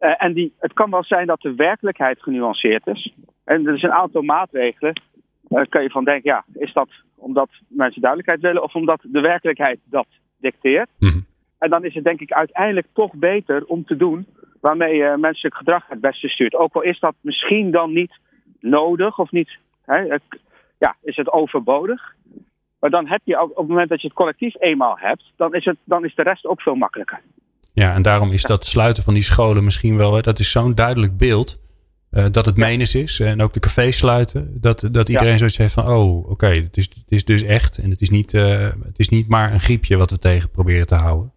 Uh, 0.00 0.14
en 0.16 0.32
die, 0.32 0.52
het 0.58 0.72
kan 0.72 0.90
wel 0.90 1.04
zijn 1.04 1.26
dat 1.26 1.40
de 1.40 1.54
werkelijkheid 1.54 2.22
genuanceerd 2.22 2.86
is. 2.86 3.14
En 3.44 3.66
er 3.66 3.74
is 3.74 3.82
een 3.82 3.92
aantal 3.92 4.22
maatregelen, 4.22 5.00
daar 5.42 5.62
uh, 5.62 5.68
kan 5.68 5.82
je 5.82 5.90
van 5.90 6.04
denken, 6.04 6.30
ja, 6.30 6.44
is 6.54 6.72
dat 6.72 6.88
omdat 7.14 7.48
mensen 7.68 8.00
duidelijkheid 8.00 8.40
willen 8.40 8.62
of 8.62 8.74
omdat 8.74 9.00
de 9.02 9.20
werkelijkheid 9.20 9.78
dat 9.84 10.06
dicteert? 10.36 10.88
Mm-hmm. 10.98 11.26
En 11.58 11.70
dan 11.70 11.84
is 11.84 11.94
het 11.94 12.04
denk 12.04 12.20
ik 12.20 12.32
uiteindelijk 12.32 12.86
toch 12.92 13.14
beter 13.14 13.64
om 13.64 13.84
te 13.84 13.96
doen 13.96 14.26
waarmee 14.62 14.94
je 14.96 15.16
menselijk 15.18 15.56
gedrag 15.56 15.84
het 15.88 16.00
beste 16.00 16.28
stuurt. 16.28 16.54
Ook 16.54 16.74
al 16.74 16.82
is 16.82 16.98
dat 17.00 17.14
misschien 17.20 17.70
dan 17.70 17.92
niet 17.92 18.12
nodig 18.60 19.18
of 19.18 19.30
niet, 19.30 19.58
hè, 19.84 19.96
ja, 20.78 20.96
is 21.02 21.16
het 21.16 21.32
overbodig. 21.32 22.14
Maar 22.80 22.90
dan 22.90 23.06
heb 23.06 23.20
je 23.24 23.38
ook, 23.38 23.50
op 23.50 23.56
het 23.56 23.68
moment 23.68 23.88
dat 23.88 24.00
je 24.00 24.06
het 24.06 24.16
collectief 24.16 24.54
eenmaal 24.58 24.98
hebt, 24.98 25.32
dan 25.36 25.54
is, 25.54 25.64
het, 25.64 25.76
dan 25.84 26.04
is 26.04 26.14
de 26.14 26.22
rest 26.22 26.46
ook 26.46 26.60
veel 26.60 26.74
makkelijker. 26.74 27.20
Ja, 27.72 27.94
en 27.94 28.02
daarom 28.02 28.30
is 28.30 28.42
dat 28.42 28.66
sluiten 28.66 29.02
van 29.02 29.14
die 29.14 29.22
scholen 29.22 29.64
misschien 29.64 29.96
wel, 29.96 30.14
hè, 30.14 30.20
dat 30.20 30.38
is 30.38 30.50
zo'n 30.50 30.74
duidelijk 30.74 31.16
beeld. 31.16 31.60
Uh, 32.10 32.24
dat 32.30 32.46
het 32.46 32.56
menens 32.56 32.94
is 32.94 33.20
en 33.20 33.42
ook 33.42 33.52
de 33.52 33.60
cafés 33.60 33.98
sluiten. 33.98 34.60
Dat, 34.60 34.88
dat 34.90 35.08
iedereen 35.08 35.32
ja. 35.32 35.38
zoiets 35.38 35.56
heeft 35.56 35.72
van, 35.72 35.88
oh, 35.88 36.18
oké, 36.18 36.30
okay, 36.30 36.54
het, 36.54 36.76
is, 36.76 36.84
het 36.84 37.10
is 37.10 37.24
dus 37.24 37.42
echt. 37.42 37.78
En 37.78 37.90
het 37.90 38.00
is, 38.00 38.10
niet, 38.10 38.32
uh, 38.32 38.42
het 38.84 38.98
is 38.98 39.08
niet 39.08 39.28
maar 39.28 39.52
een 39.52 39.60
griepje 39.60 39.96
wat 39.96 40.10
we 40.10 40.18
tegen 40.18 40.50
proberen 40.50 40.86
te 40.86 40.94
houden. 40.94 41.32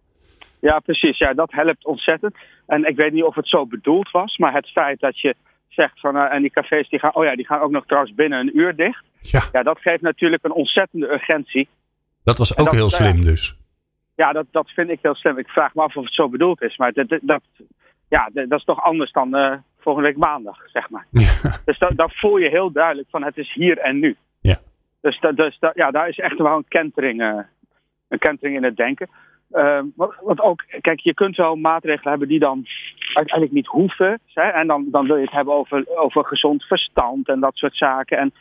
Ja, 0.66 0.78
precies. 0.78 1.18
Ja, 1.18 1.34
dat 1.34 1.52
helpt 1.52 1.84
ontzettend. 1.84 2.34
En 2.66 2.84
ik 2.84 2.96
weet 2.96 3.12
niet 3.12 3.22
of 3.22 3.34
het 3.34 3.48
zo 3.48 3.66
bedoeld 3.66 4.10
was, 4.10 4.36
maar 4.36 4.52
het 4.52 4.68
feit 4.68 5.00
dat 5.00 5.20
je 5.20 5.34
zegt 5.68 6.00
van, 6.00 6.16
uh, 6.16 6.32
en 6.32 6.40
die 6.42 6.50
cafés 6.50 6.88
die 6.88 6.98
gaan, 6.98 7.14
oh 7.14 7.24
ja, 7.24 7.36
die 7.36 7.46
gaan 7.46 7.60
ook 7.60 7.70
nog 7.70 7.86
trouwens 7.86 8.14
binnen 8.14 8.38
een 8.38 8.58
uur 8.58 8.76
dicht. 8.76 9.04
Ja, 9.20 9.42
ja 9.52 9.62
dat 9.62 9.78
geeft 9.80 10.02
natuurlijk 10.02 10.44
een 10.44 10.52
ontzettende 10.52 11.12
urgentie. 11.12 11.68
Dat 12.24 12.38
was 12.38 12.56
ook 12.56 12.66
dat, 12.66 12.74
heel 12.74 12.90
slim 12.90 13.20
dus. 13.24 13.56
Ja, 14.14 14.32
dat, 14.32 14.46
dat 14.50 14.70
vind 14.70 14.90
ik 14.90 14.98
heel 15.02 15.14
slim. 15.14 15.38
Ik 15.38 15.48
vraag 15.48 15.74
me 15.74 15.82
af 15.82 15.96
of 15.96 16.04
het 16.04 16.14
zo 16.14 16.28
bedoeld 16.28 16.62
is, 16.62 16.76
maar 16.76 16.92
dat, 16.92 17.18
dat, 17.22 17.42
ja, 18.08 18.30
dat 18.32 18.58
is 18.58 18.64
toch 18.64 18.82
anders 18.82 19.12
dan 19.12 19.36
uh, 19.36 19.52
volgende 19.78 20.08
week 20.08 20.18
maandag, 20.18 20.58
zeg 20.66 20.90
maar. 20.90 21.06
Ja. 21.10 21.30
Dus 21.64 21.78
dat, 21.78 21.96
dat 21.96 22.12
voel 22.14 22.36
je 22.36 22.48
heel 22.48 22.72
duidelijk 22.72 23.08
van, 23.10 23.24
het 23.24 23.36
is 23.36 23.52
hier 23.54 23.78
en 23.78 23.98
nu. 23.98 24.16
Ja. 24.40 24.58
Dus, 25.00 25.20
dat, 25.20 25.36
dus 25.36 25.58
dat, 25.58 25.74
ja, 25.74 25.90
daar 25.90 26.08
is 26.08 26.18
echt 26.18 26.38
wel 26.38 26.56
een 26.56 26.68
kentering, 26.68 27.20
uh, 27.20 27.38
een 28.08 28.18
kentering 28.18 28.56
in 28.56 28.64
het 28.64 28.76
denken. 28.76 29.08
Uh, 29.52 29.80
wat, 29.94 30.14
wat 30.20 30.40
ook, 30.40 30.64
kijk, 30.80 31.00
je 31.00 31.14
kunt 31.14 31.36
wel 31.36 31.56
maatregelen 31.56 32.10
hebben 32.10 32.28
die 32.28 32.38
dan 32.38 32.66
uiteindelijk 33.12 33.54
niet 33.54 33.66
hoeven. 33.66 34.20
Hè? 34.32 34.42
En 34.42 34.66
dan, 34.66 34.86
dan 34.90 35.06
wil 35.06 35.16
je 35.16 35.22
het 35.24 35.32
hebben 35.32 35.54
over, 35.54 35.84
over 35.96 36.24
gezond 36.24 36.64
verstand 36.64 37.28
en 37.28 37.40
dat 37.40 37.56
soort 37.56 37.76
zaken. 37.76 38.18
En 38.18 38.32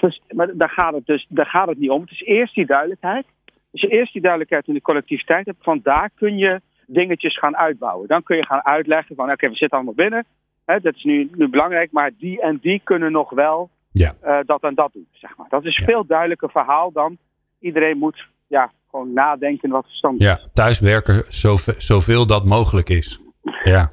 dus, 0.00 0.20
maar 0.28 0.56
daar 0.56 0.70
gaat, 0.70 0.94
het 0.94 1.06
dus, 1.06 1.26
daar 1.28 1.46
gaat 1.46 1.68
het 1.68 1.78
niet 1.78 1.90
om. 1.90 2.00
Het 2.00 2.10
is 2.10 2.22
eerst 2.22 2.54
die 2.54 2.66
duidelijkheid. 2.66 3.26
Als 3.72 3.80
je 3.80 3.88
eerst 3.88 4.12
die 4.12 4.22
duidelijkheid 4.22 4.66
in 4.66 4.74
de 4.74 4.82
collectiviteit 4.82 5.46
hebt, 5.46 5.62
van 5.62 5.80
daar 5.82 6.10
kun 6.14 6.38
je 6.38 6.60
dingetjes 6.86 7.38
gaan 7.38 7.56
uitbouwen. 7.56 8.08
Dan 8.08 8.22
kun 8.22 8.36
je 8.36 8.46
gaan 8.46 8.64
uitleggen 8.64 9.16
van, 9.16 9.24
oké, 9.24 9.34
okay, 9.34 9.50
we 9.50 9.56
zitten 9.56 9.76
allemaal 9.76 9.94
binnen. 9.94 10.24
Hè, 10.64 10.80
dat 10.80 10.94
is 10.94 11.04
nu, 11.04 11.30
nu 11.34 11.48
belangrijk, 11.48 11.92
maar 11.92 12.10
die 12.18 12.40
en 12.40 12.58
die 12.62 12.80
kunnen 12.84 13.12
nog 13.12 13.30
wel 13.30 13.70
ja. 13.92 14.14
uh, 14.24 14.38
dat 14.46 14.62
en 14.62 14.74
dat 14.74 14.92
doen. 14.92 15.06
Zeg 15.12 15.36
maar. 15.36 15.46
Dat 15.48 15.64
is 15.64 15.76
een 15.76 15.84
ja. 15.86 15.92
veel 15.92 16.06
duidelijker 16.06 16.50
verhaal 16.50 16.92
dan 16.92 17.18
iedereen 17.60 17.98
moet 17.98 18.26
ja, 18.46 18.72
gewoon 18.92 19.12
nadenken 19.12 19.70
wat 19.70 19.84
verstand 19.84 20.20
is. 20.20 20.26
Ja, 20.26 20.40
thuiswerken 20.52 21.24
zoveel, 21.28 21.74
zoveel 21.78 22.26
dat 22.26 22.44
mogelijk 22.44 22.88
is. 22.88 23.20
Ja. 23.64 23.92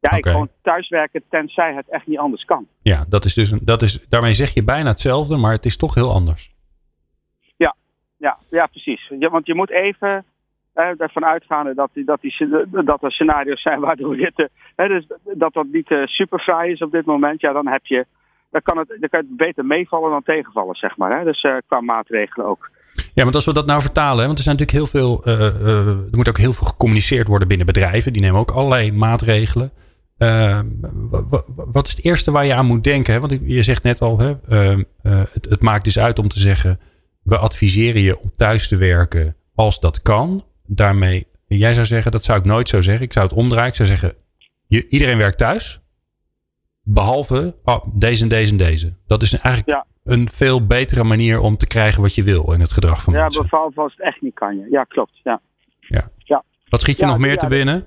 Ja, 0.00 0.16
ik 0.16 0.26
gewoon 0.26 0.48
thuiswerken 0.62 1.22
tenzij 1.30 1.74
het 1.74 1.88
echt 1.88 2.06
niet 2.06 2.18
anders 2.18 2.44
kan. 2.44 2.66
Ja, 2.82 3.04
dat 3.08 3.24
is 3.24 3.34
dus 3.34 3.50
een, 3.50 3.60
dat 3.62 3.82
is, 3.82 4.06
daarmee 4.08 4.32
zeg 4.32 4.54
je 4.54 4.64
bijna 4.64 4.88
hetzelfde, 4.88 5.36
maar 5.36 5.52
het 5.52 5.64
is 5.64 5.76
toch 5.76 5.94
heel 5.94 6.12
anders. 6.12 6.54
Ja, 7.56 7.76
ja, 8.16 8.38
ja 8.50 8.66
precies. 8.66 9.12
Ja, 9.18 9.30
want 9.30 9.46
je 9.46 9.54
moet 9.54 9.70
even 9.70 10.24
Uh, 10.78 11.00
ervan 11.00 11.24
uitgaande 11.24 11.74
dat, 11.74 11.90
die, 11.92 12.04
dat, 12.04 12.20
die, 12.20 12.34
dat 12.84 13.02
er 13.02 13.12
scenario's 13.12 13.62
zijn 13.62 13.80
waardoor 13.80 14.16
dit, 14.16 14.38
uh, 14.76 14.88
dus 14.88 15.06
dat 15.22 15.52
dat 15.52 15.66
niet 15.72 15.90
uh, 15.90 16.06
super 16.06 16.38
fraai 16.38 16.72
is 16.72 16.82
op 16.82 16.90
dit 16.90 17.04
moment. 17.04 17.40
Ja, 17.40 17.52
dan 17.52 17.66
heb 17.66 17.86
je, 17.86 18.06
dan 18.50 18.62
kan 18.62 18.78
het, 18.78 18.88
dan 18.88 19.08
kan 19.08 19.20
het 19.20 19.36
beter 19.36 19.64
meevallen 19.64 20.10
dan 20.10 20.22
tegenvallen, 20.22 20.74
zeg 20.74 20.96
maar. 20.96 21.18
Hè? 21.18 21.24
Dus 21.24 21.46
qua 21.66 21.80
maatregelen 21.80 22.46
ook. 22.46 22.70
Ja, 23.16 23.22
want 23.22 23.34
als 23.34 23.44
we 23.44 23.52
dat 23.52 23.66
nou 23.66 23.80
vertalen, 23.80 24.26
want 24.26 24.38
er 24.38 24.44
zijn 24.44 24.56
natuurlijk 24.56 24.92
heel 24.92 25.00
veel, 25.00 25.24
er 26.10 26.16
moet 26.16 26.28
ook 26.28 26.38
heel 26.38 26.52
veel 26.52 26.66
gecommuniceerd 26.66 27.28
worden 27.28 27.48
binnen 27.48 27.66
bedrijven. 27.66 28.12
Die 28.12 28.22
nemen 28.22 28.40
ook 28.40 28.50
allerlei 28.50 28.92
maatregelen. 28.92 29.72
wat 31.46 31.86
is 31.86 31.96
het 31.96 32.04
eerste 32.04 32.30
waar 32.30 32.46
je 32.46 32.54
aan 32.54 32.66
moet 32.66 32.84
denken? 32.84 33.12
Hè? 33.12 33.20
Want 33.20 33.38
je 33.44 33.62
zegt 33.62 33.82
net 33.82 34.00
al, 34.00 34.18
hè, 34.18 34.34
het, 35.02 35.44
het 35.48 35.60
maakt 35.60 35.84
dus 35.84 35.98
uit 35.98 36.18
om 36.18 36.28
te 36.28 36.38
zeggen, 36.38 36.80
we 37.22 37.38
adviseren 37.38 38.00
je 38.00 38.20
om 38.20 38.32
thuis 38.36 38.68
te 38.68 38.76
werken 38.76 39.36
als 39.54 39.80
dat 39.80 40.02
kan 40.02 40.44
daarmee, 40.66 41.26
jij 41.46 41.74
zou 41.74 41.86
zeggen, 41.86 42.12
dat 42.12 42.24
zou 42.24 42.38
ik 42.38 42.44
nooit 42.44 42.68
zo 42.68 42.82
zeggen. 42.82 43.04
Ik 43.04 43.12
zou 43.12 43.26
het 43.26 43.34
omdraaien. 43.34 43.68
Ik 43.68 43.74
zou 43.74 43.88
zeggen, 43.88 44.14
iedereen 44.68 45.18
werkt 45.18 45.38
thuis. 45.38 45.80
Behalve 46.82 47.56
oh, 47.64 47.86
deze 47.92 48.22
en 48.22 48.28
deze 48.28 48.50
en 48.50 48.58
deze. 48.58 48.96
Dat 49.06 49.22
is 49.22 49.32
eigenlijk 49.38 49.84
een 50.06 50.28
veel 50.28 50.66
betere 50.66 51.04
manier 51.04 51.40
om 51.40 51.56
te 51.56 51.66
krijgen 51.66 52.02
wat 52.02 52.14
je 52.14 52.22
wil 52.22 52.52
in 52.52 52.60
het 52.60 52.72
gedrag 52.72 53.02
van 53.02 53.12
ja, 53.12 53.20
mensen. 53.20 53.42
Ja, 53.42 53.48
behalve 53.48 53.80
als 53.80 53.92
het 53.96 54.06
echt 54.06 54.20
niet 54.20 54.34
kan 54.34 54.58
je. 54.58 54.66
Ja, 54.70 54.84
klopt. 54.84 55.20
Ja. 55.22 55.40
Ja. 55.80 56.08
ja. 56.18 56.42
Wat 56.68 56.80
schiet 56.80 56.98
je 56.98 57.06
nog 57.06 57.18
meer 57.18 57.38
te 57.38 57.46
binnen? 57.46 57.86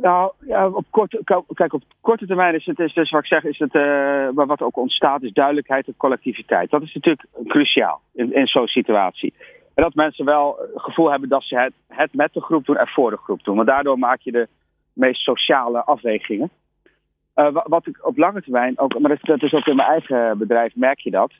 Nou, 0.00 0.32
ja, 0.46 0.68
op 0.68 0.84
korte, 0.90 1.20
kijk, 1.54 1.72
op 1.72 1.82
korte 2.00 2.26
termijn 2.26 2.54
is 2.54 2.66
het 2.66 2.78
is 2.78 2.94
dus 2.94 3.10
wat 3.10 3.20
ik 3.20 3.26
zeg, 3.26 3.44
is 3.44 3.58
het, 3.58 3.74
uh, 3.74 4.28
wat 4.32 4.62
ook 4.62 4.76
ontstaat, 4.76 5.22
is 5.22 5.32
duidelijkheid 5.32 5.86
en 5.86 5.96
collectiviteit. 5.96 6.70
Dat 6.70 6.82
is 6.82 6.94
natuurlijk 6.94 7.26
cruciaal 7.46 8.00
in, 8.12 8.34
in 8.34 8.46
zo'n 8.46 8.66
situatie. 8.66 9.34
En 9.74 9.82
dat 9.82 9.94
mensen 9.94 10.24
wel 10.24 10.58
het 10.72 10.82
gevoel 10.82 11.10
hebben 11.10 11.28
dat 11.28 11.42
ze 11.42 11.58
het, 11.58 11.72
het 11.86 12.14
met 12.14 12.32
de 12.32 12.40
groep 12.40 12.66
doen 12.66 12.76
en 12.76 12.88
voor 12.88 13.10
de 13.10 13.16
groep 13.16 13.44
doen. 13.44 13.56
Want 13.56 13.68
daardoor 13.68 13.98
maak 13.98 14.20
je 14.20 14.32
de 14.32 14.48
meest 14.92 15.20
sociale 15.20 15.84
afwegingen. 15.84 16.50
Uh, 17.38 17.48
wat 17.64 17.86
ik 17.86 18.06
op 18.06 18.16
lange 18.16 18.42
termijn 18.42 18.78
ook, 18.78 18.98
maar 18.98 19.18
dat, 19.22 19.42
is 19.42 19.52
ook 19.52 19.66
in 19.66 19.76
mijn 19.76 19.88
eigen 19.88 20.38
bedrijf, 20.38 20.74
merk 20.74 21.00
je 21.00 21.10
dat. 21.10 21.32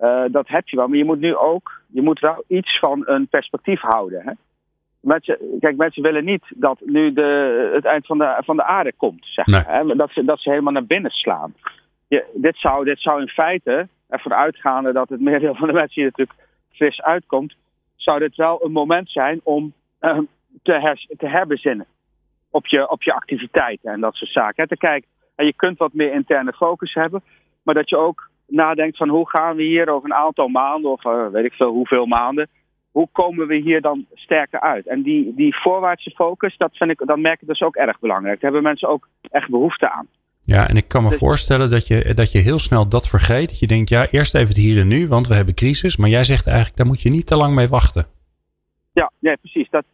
Uh, 0.00 0.24
dat 0.30 0.48
heb 0.48 0.68
je 0.68 0.76
wel, 0.76 0.88
maar 0.88 0.98
je 0.98 1.04
moet 1.04 1.20
nu 1.20 1.36
ook, 1.36 1.80
je 1.86 2.02
moet 2.02 2.20
wel 2.20 2.44
iets 2.46 2.78
van 2.78 3.02
een 3.06 3.26
perspectief 3.26 3.80
houden. 3.80 4.22
Hè? 4.24 4.32
Mensen, 5.00 5.38
kijk, 5.60 5.76
mensen 5.76 6.02
willen 6.02 6.24
niet 6.24 6.44
dat 6.48 6.80
nu 6.84 7.12
de, 7.12 7.70
het 7.74 7.84
eind 7.84 8.06
van 8.06 8.18
de, 8.18 8.42
van 8.44 8.56
de 8.56 8.64
aarde 8.64 8.92
komt, 8.96 9.26
zeg 9.26 9.46
maar, 9.46 9.66
hè? 9.66 9.96
Dat, 9.96 10.10
ze, 10.10 10.24
dat 10.24 10.40
ze 10.40 10.50
helemaal 10.50 10.72
naar 10.72 10.86
binnen 10.86 11.10
slaan. 11.10 11.54
Je, 12.08 12.24
dit, 12.34 12.56
zou, 12.56 12.84
dit 12.84 13.00
zou 13.00 13.20
in 13.20 13.28
feite 13.28 13.88
ervan 14.08 14.34
uitgaande 14.34 14.92
dat 14.92 15.08
het 15.08 15.20
merendeel 15.20 15.54
van 15.54 15.66
de 15.66 15.72
mensen 15.72 15.94
hier 15.94 16.04
natuurlijk 16.04 16.38
fris 16.70 17.02
uitkomt, 17.02 17.54
zou 17.96 18.18
dit 18.18 18.36
wel 18.36 18.64
een 18.64 18.72
moment 18.72 19.10
zijn 19.10 19.40
om 19.42 19.72
uh, 20.00 20.18
te, 20.62 20.72
her, 20.72 21.06
te 21.16 21.28
herbezinnen 21.28 21.86
op 22.50 22.66
je, 22.66 22.90
op 22.90 23.02
je 23.02 23.12
activiteiten 23.12 23.92
en 23.92 24.00
dat 24.00 24.14
soort 24.14 24.30
zaken. 24.30 24.62
En 24.62 24.68
te 24.68 24.76
kijken, 24.76 25.08
en 25.34 25.46
je 25.46 25.54
kunt 25.56 25.78
wat 25.78 25.92
meer 25.92 26.12
interne 26.12 26.52
focus 26.52 26.94
hebben, 26.94 27.22
maar 27.62 27.74
dat 27.74 27.88
je 27.88 27.96
ook 27.96 28.30
nadenkt 28.46 28.96
van 28.96 29.08
hoe 29.08 29.28
gaan 29.28 29.56
we 29.56 29.62
hier 29.62 29.88
over 29.88 30.10
een 30.10 30.16
aantal 30.16 30.48
maanden 30.48 30.90
of 30.90 31.04
uh, 31.04 31.26
weet 31.26 31.44
ik 31.44 31.52
veel 31.52 31.72
hoeveel 31.72 32.06
maanden, 32.06 32.48
hoe 32.90 33.08
komen 33.12 33.46
we 33.46 33.56
hier 33.56 33.80
dan 33.80 34.06
sterker 34.14 34.60
uit? 34.60 34.86
En 34.86 35.02
die, 35.02 35.34
die 35.34 35.56
voorwaartse 35.56 36.10
focus, 36.10 36.56
dat, 36.56 36.76
vind 36.76 36.90
ik, 36.90 37.02
dat 37.06 37.18
merk 37.18 37.40
ik 37.40 37.48
dus 37.48 37.62
ook 37.62 37.76
erg 37.76 37.98
belangrijk. 37.98 38.40
Daar 38.40 38.52
hebben 38.52 38.70
mensen 38.70 38.88
ook 38.88 39.08
echt 39.30 39.50
behoefte 39.50 39.90
aan. 39.90 40.06
Ja, 40.42 40.68
en 40.68 40.76
ik 40.76 40.88
kan 40.88 41.02
me 41.02 41.08
dus- 41.08 41.18
voorstellen 41.18 41.70
dat 41.70 41.86
je, 41.86 42.14
dat 42.14 42.32
je 42.32 42.38
heel 42.38 42.58
snel 42.58 42.88
dat 42.88 43.08
vergeet. 43.08 43.48
Dat 43.48 43.58
je 43.58 43.66
denkt, 43.66 43.88
ja, 43.88 44.06
eerst 44.10 44.34
even 44.34 44.48
het 44.48 44.56
hier 44.56 44.80
en 44.80 44.88
nu, 44.88 45.08
want 45.08 45.28
we 45.28 45.34
hebben 45.34 45.54
crisis. 45.54 45.96
Maar 45.96 46.08
jij 46.08 46.24
zegt 46.24 46.46
eigenlijk, 46.46 46.76
daar 46.76 46.86
moet 46.86 47.02
je 47.02 47.10
niet 47.10 47.26
te 47.26 47.36
lang 47.36 47.54
mee 47.54 47.68
wachten. 47.68 48.06
Ja, 48.92 49.10
nee, 49.18 49.36
precies. 49.36 49.70
Dat, 49.70 49.84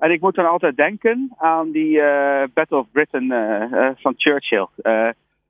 en 0.00 0.10
ik 0.10 0.20
moet 0.20 0.34
dan 0.34 0.48
altijd 0.48 0.76
denken 0.76 1.32
aan 1.36 1.70
die 1.70 1.96
uh, 1.96 2.42
Battle 2.54 2.78
of 2.78 2.86
Britain 2.92 3.24
uh, 3.24 3.72
uh, 3.72 3.90
van 3.96 4.14
Churchill. 4.16 4.66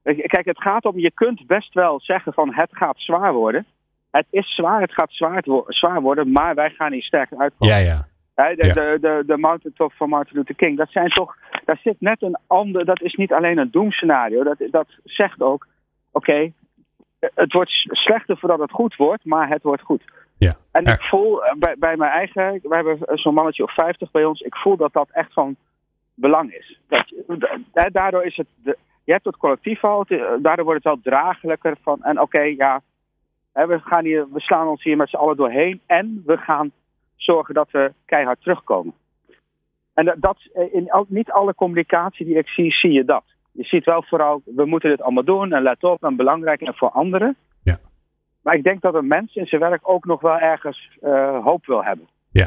kijk, 0.03 0.45
het 0.45 0.63
gaat 0.63 0.85
om, 0.85 0.99
je 0.99 1.11
kunt 1.11 1.47
best 1.47 1.75
wel 1.75 2.01
zeggen 2.01 2.33
van 2.33 2.55
het 2.55 2.69
gaat 2.73 2.99
zwaar 2.99 3.33
worden. 3.33 3.67
Het 4.11 4.27
is 4.31 4.55
zwaar, 4.55 4.81
het 4.81 4.93
gaat 4.93 5.13
zwaar, 5.13 5.45
zwaar 5.67 6.01
worden, 6.01 6.33
maar 6.33 6.55
wij 6.55 6.71
gaan 6.71 6.93
hier 6.93 7.03
sterker 7.03 7.39
uitkomen. 7.39 7.77
Ja, 7.77 7.83
ja. 7.83 8.09
De, 8.35 8.67
ja. 8.67 8.73
de, 8.73 8.99
de, 9.01 9.23
de 9.27 9.37
mountaintop 9.37 9.93
van 9.93 10.09
Martin 10.09 10.37
Luther 10.37 10.55
King, 10.55 10.77
dat 10.77 10.91
zijn 10.91 11.09
toch, 11.09 11.37
daar 11.65 11.79
zit 11.83 11.97
net 11.99 12.23
een 12.23 12.39
ander, 12.47 12.85
dat 12.85 13.03
is 13.03 13.15
niet 13.15 13.33
alleen 13.33 13.59
een 13.59 13.71
doemscenario, 13.71 14.43
dat, 14.43 14.57
dat 14.71 14.87
zegt 15.05 15.41
ook, 15.41 15.67
oké, 16.11 16.31
okay, 16.31 16.53
het 17.35 17.53
wordt 17.53 17.71
slechter 17.91 18.37
voordat 18.37 18.59
het 18.59 18.71
goed 18.71 18.97
wordt, 18.97 19.25
maar 19.25 19.49
het 19.49 19.63
wordt 19.63 19.83
goed. 19.83 20.03
Ja. 20.47 20.57
En 20.73 20.85
ik 20.85 21.03
voel 21.03 21.43
bij, 21.59 21.77
bij 21.79 21.97
mijn 21.97 22.11
eigen, 22.11 22.61
we 22.63 22.75
hebben 22.75 22.99
zo'n 23.19 23.35
mannetje 23.35 23.63
of 23.63 23.75
50 23.75 24.11
bij 24.11 24.25
ons, 24.25 24.41
ik 24.41 24.57
voel 24.57 24.77
dat 24.77 24.93
dat 24.93 25.09
echt 25.13 25.33
van 25.33 25.57
belang 26.15 26.53
is. 26.53 26.81
Dat, 26.89 27.93
daardoor 27.93 28.25
is 28.25 28.37
het, 28.37 28.47
de, 28.63 28.79
je 29.05 29.13
hebt 29.13 29.25
het 29.25 29.37
collectief 29.37 29.85
al, 29.85 30.07
daardoor 30.43 30.65
wordt 30.65 30.85
het 30.85 30.93
wel 30.93 31.01
draaglijker 31.03 31.77
van, 31.83 32.03
en 32.03 32.21
oké, 32.21 32.23
okay, 32.23 32.55
ja, 32.57 32.83
we, 33.53 33.79
gaan 33.79 34.05
hier, 34.05 34.27
we 34.33 34.41
slaan 34.41 34.69
ons 34.69 34.83
hier 34.83 34.97
met 34.97 35.09
z'n 35.09 35.17
allen 35.17 35.37
doorheen 35.37 35.81
en 35.87 36.23
we 36.27 36.37
gaan 36.37 36.73
zorgen 37.17 37.55
dat 37.55 37.71
we 37.71 37.93
keihard 38.05 38.41
terugkomen. 38.41 38.95
En 39.95 40.17
dat, 40.19 40.37
in 40.73 40.93
ook 40.93 41.09
niet 41.09 41.31
alle 41.31 41.55
communicatie 41.55 42.27
die 42.27 42.39
ik 42.39 42.49
zie, 42.49 42.73
zie 42.73 42.93
je 42.93 43.05
dat. 43.05 43.25
Je 43.53 43.65
ziet 43.65 43.85
wel 43.85 44.03
vooral, 44.03 44.43
we 44.45 44.65
moeten 44.65 44.91
dit 44.91 45.03
allemaal 45.03 45.25
doen 45.25 45.53
en 45.53 45.63
let 45.63 45.85
op 45.85 46.05
en 46.05 46.17
belangrijk 46.17 46.61
en 46.61 46.75
voor 46.75 46.91
anderen. 46.91 47.37
Maar 48.43 48.55
ik 48.55 48.63
denk 48.63 48.81
dat 48.81 48.95
een 48.95 49.07
mens 49.07 49.35
in 49.35 49.47
zijn 49.47 49.61
werk 49.61 49.81
ook 49.83 50.05
nog 50.05 50.21
wel 50.21 50.39
ergens 50.39 50.91
uh, 51.03 51.45
hoop 51.45 51.67
wil 51.67 51.85
hebben. 51.85 52.09
Ja. 52.31 52.47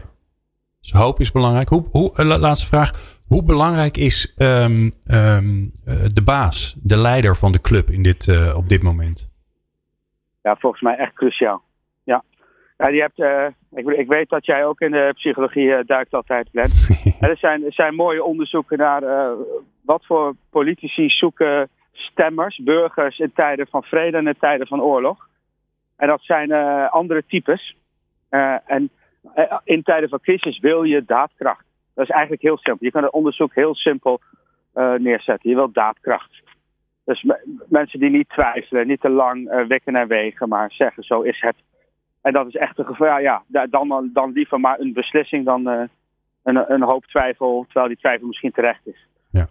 Dus 0.82 0.92
hoop 0.92 1.20
is 1.20 1.32
belangrijk. 1.32 1.70
Hoe, 1.70 1.88
hoe, 1.92 2.26
laatste 2.26 2.68
vraag. 2.68 3.20
Hoe 3.28 3.44
belangrijk 3.44 3.98
is 3.98 4.36
um, 4.38 4.92
um, 5.08 5.72
de 6.14 6.22
baas, 6.26 6.76
de 6.84 6.98
leider 6.98 7.36
van 7.36 7.52
de 7.52 7.62
club 7.62 7.90
in 7.90 8.04
dit, 8.04 8.28
uh, 8.28 8.58
op 8.58 8.70
dit 8.70 8.84
moment? 8.84 9.32
Ja, 10.42 10.56
volgens 10.56 10.82
mij 10.82 10.96
echt 10.96 11.14
cruciaal. 11.14 11.62
Ja. 12.04 12.24
Ja, 12.78 12.90
die 12.90 13.02
hebt, 13.02 13.20
uh, 13.20 13.46
ik, 13.72 13.88
ik, 13.88 14.08
weet 14.08 14.30
dat 14.30 14.46
jij 14.46 14.66
ook 14.66 14.80
in 14.80 14.92
de 14.92 15.12
psychologie 15.14 15.86
duikt 15.86 16.14
altijd, 16.14 16.50
Glenn. 16.52 16.72
er, 17.30 17.38
zijn, 17.38 17.66
er 17.66 17.74
zijn 17.74 17.96
mooie 17.96 18.24
onderzoeken 18.24 18.78
naar 18.78 19.02
wat 19.82 20.06
voor 20.06 20.34
politici 20.50 21.10
zoeken 21.10 21.70
stemmers, 21.92 22.58
burgers 22.64 23.20
in 23.20 23.32
tijden 23.36 23.68
van 23.68 23.84
vrede 23.84 24.18
en 24.18 24.28
in 24.28 24.38
tijden 24.40 24.68
van 24.68 24.82
oorlog. 24.82 25.28
En 25.96 26.08
dat 26.08 26.22
zijn 26.22 26.52
andere 26.90 27.24
types. 27.26 27.76
en 28.66 28.90
in 29.64 29.84
tijden 29.84 30.10
van 30.10 30.20
crisis 30.20 30.60
wil 30.60 30.84
je 30.84 31.06
daadkracht. 31.06 31.66
Dat 31.94 32.04
is 32.04 32.12
eigenlijk 32.12 32.42
heel 32.42 32.58
simpel. 32.58 32.86
Je 32.86 32.92
kan 32.92 33.04
het 33.04 33.12
onderzoek 33.12 33.54
heel 33.56 33.76
simpel 33.76 34.22
neerzetten. 34.98 35.50
Je 35.50 35.56
wilt 35.56 35.74
daadkracht. 35.74 36.42
Dus 37.06 37.26
mensen 37.68 38.00
die 38.00 38.10
niet 38.10 38.30
twijfelen, 38.30 38.88
niet 38.88 39.02
te 39.02 39.10
lang 39.10 39.66
wekken 39.68 39.96
en 39.96 40.08
wegen, 40.08 40.50
maar 40.50 40.72
zeggen 40.72 41.04
zo 41.04 41.22
is 41.22 41.42
het. 41.42 41.56
En 42.22 42.34
dat 42.34 42.48
is 42.48 42.56
echt 42.56 42.78
een 42.78 42.86
gevaar. 42.86 43.22
Ja, 43.22 43.44
dan, 43.48 44.10
dan 44.14 44.32
liever 44.32 44.60
maar 44.60 44.80
een 44.80 44.94
beslissing 44.94 45.46
dan 45.46 45.68
een, 46.44 46.74
een 46.74 46.84
hoop 46.84 47.06
twijfel, 47.06 47.64
terwijl 47.66 47.88
die 47.88 47.98
twijfel 47.98 48.28
misschien 48.28 48.52
terecht 48.52 48.88
is. 48.88 49.08
Ja, 49.32 49.48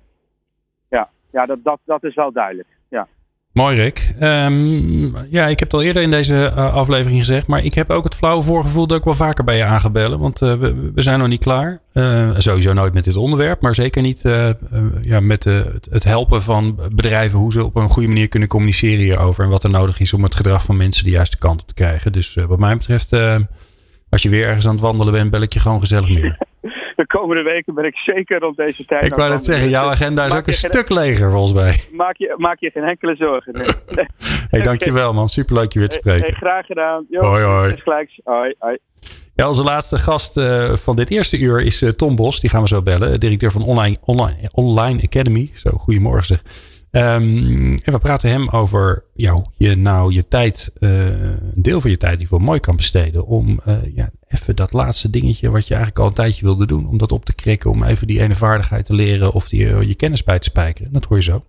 ja, 0.89 1.09
ja 1.33 1.47
dat, 1.47 1.65
dat, 1.65 1.81
dat 1.85 2.05
is 2.05 2.15
wel 2.15 2.33
duidelijk. 2.33 2.69
Mooi 3.53 3.77
Rick. 3.77 4.15
Um, 4.23 5.17
ja, 5.31 5.47
ik 5.47 5.59
heb 5.59 5.71
het 5.71 5.75
al 5.75 5.83
eerder 5.83 6.03
in 6.03 6.11
deze 6.11 6.53
uh, 6.57 6.75
aflevering 6.75 7.19
gezegd. 7.19 7.47
Maar 7.47 7.65
ik 7.65 7.75
heb 7.75 7.91
ook 7.91 8.05
het 8.05 8.15
flauwe 8.15 8.43
voorgevoel 8.43 8.87
dat 8.87 8.99
ik 8.99 9.05
wel 9.05 9.15
vaker 9.15 9.45
bij 9.45 9.57
je 9.57 9.65
aangebellen. 9.65 10.19
Want 10.19 10.43
uh, 10.43 10.55
we, 10.55 10.93
zijn 10.95 11.19
nog 11.19 11.29
niet 11.29 11.41
klaar. 11.41 11.81
Uh, 11.95 12.31
sowieso 12.37 12.73
nooit 12.73 12.95
met 12.95 13.05
dit 13.05 13.17
onderwerp. 13.17 13.61
Maar 13.61 13.75
zeker 13.75 14.03
niet 14.03 14.23
ja, 15.03 15.21
met 15.21 15.45
het 15.91 16.05
helpen 16.05 16.43
van 16.43 16.81
bedrijven. 16.93 17.39
Hoe 17.39 17.53
ze 17.53 17.65
op 17.65 17.77
een 17.77 17.91
goede 17.91 18.09
manier 18.09 18.29
kunnen 18.29 18.49
communiceren 18.49 19.05
hierover. 19.05 19.45
En 19.45 19.51
wat 19.51 19.65
er 19.65 19.71
nodig 19.71 20.01
is 20.01 20.13
om 20.13 20.23
het 20.23 20.35
gedrag 20.35 20.65
van 20.65 20.77
mensen 20.77 21.05
de 21.05 21.11
juiste 21.11 21.39
kant 21.39 21.61
op 21.61 21.69
te 21.69 21.75
krijgen. 21.75 22.13
Dus 22.13 22.37
wat 22.47 22.59
mij 22.59 22.77
betreft, 22.77 23.13
als 24.09 24.23
je 24.23 24.29
weer 24.29 24.47
ergens 24.47 24.67
aan 24.67 24.73
het 24.73 24.83
wandelen 24.83 25.13
bent, 25.13 25.31
bel 25.31 25.43
ik 25.43 25.53
je 25.53 25.61
gewoon 25.61 25.81
gezellig 25.81 26.09
meer. 26.09 26.39
De 26.97 27.07
komende 27.07 27.43
weken 27.43 27.75
ben 27.75 27.85
ik 27.85 27.97
zeker 27.97 28.39
rond 28.39 28.57
deze 28.57 28.85
tijd. 28.85 29.05
Ik 29.05 29.15
wou 29.15 29.31
net 29.31 29.45
zeggen, 29.45 29.69
jouw 29.69 29.89
agenda 29.89 30.27
is 30.27 30.35
ook 30.35 30.47
een 30.47 30.55
stuk 30.55 30.89
leger 30.89 31.31
volgens 31.31 31.53
mij. 31.53 31.81
Maak 31.93 32.17
je, 32.17 32.35
maak 32.37 32.61
je 32.61 32.71
geen 32.71 32.83
enkele 32.83 33.17
zorgen. 33.17 33.53
Nee. 33.53 34.07
hey, 34.51 34.61
dankjewel 34.61 35.13
man. 35.13 35.29
Superleuk 35.29 35.73
je 35.73 35.79
weer 35.79 35.89
te 35.89 35.97
spreken. 35.97 36.27
Hey, 36.27 36.33
graag 36.33 36.67
gedaan. 36.67 37.07
Jo, 37.09 37.21
hoi 37.21 37.45
hoi. 37.45 37.77
Gelijks. 37.77 38.21
Hoi 38.25 38.55
hoi. 38.59 38.79
Ja, 39.35 39.49
onze 39.49 39.63
laatste 39.63 39.99
gast 39.99 40.37
uh, 40.37 40.73
van 40.75 40.97
dit 40.97 41.11
eerste 41.11 41.39
uur 41.39 41.61
is 41.61 41.83
uh, 41.83 41.91
Tom 41.91 42.17
Bos. 42.17 42.41
Die 42.41 42.51
gaan 42.51 42.63
we 42.63 42.69
zo 42.69 42.83
bellen. 42.83 43.21
Directeur 43.21 43.51
van 43.51 43.65
Online, 43.65 43.97
Online, 44.01 44.49
Online 44.53 45.03
Academy. 45.03 45.51
Zo, 45.55 45.71
goedemorgen 45.71 46.25
zeg. 46.25 46.43
Um, 46.93 47.79
en 47.85 47.93
we 47.93 47.99
praten 47.99 48.31
hem 48.31 48.49
over 48.49 49.05
ja, 49.15 49.33
hoe 49.33 49.47
je 49.57 49.77
nou 49.77 50.13
je 50.13 50.29
tijd, 50.29 50.73
uh, 50.79 51.07
een 51.07 51.53
deel 51.55 51.81
van 51.81 51.91
je 51.91 51.97
tijd 51.97 52.19
die 52.19 52.29
voor 52.29 52.43
mooi 52.43 52.61
kan 52.61 52.77
besteden. 52.77 53.27
Om 53.27 53.61
uh, 53.69 53.75
ja, 53.95 54.11
even 54.29 54.57
dat 54.57 54.73
laatste 54.73 55.11
dingetje 55.11 55.51
wat 55.51 55.67
je 55.67 55.75
eigenlijk 55.75 56.03
al 56.03 56.09
een 56.09 56.15
tijdje 56.15 56.45
wilde 56.45 56.67
doen. 56.67 56.89
Om 56.89 56.99
dat 56.99 57.13
op 57.13 57.25
te 57.25 57.35
krikken. 57.35 57.71
Om 57.71 57.83
even 57.83 58.07
die 58.07 58.21
ene 58.21 58.35
vaardigheid 58.35 58.87
te 58.87 58.95
leren 58.95 59.33
of 59.33 59.49
die, 59.49 59.65
uh, 59.65 59.83
je 59.83 59.95
kennis 59.95 60.25
bij 60.25 60.39
te 60.39 60.49
spijkeren. 60.49 60.93
Dat 60.93 61.05
hoor 61.05 61.17
je 61.17 61.23
zo. 61.23 61.45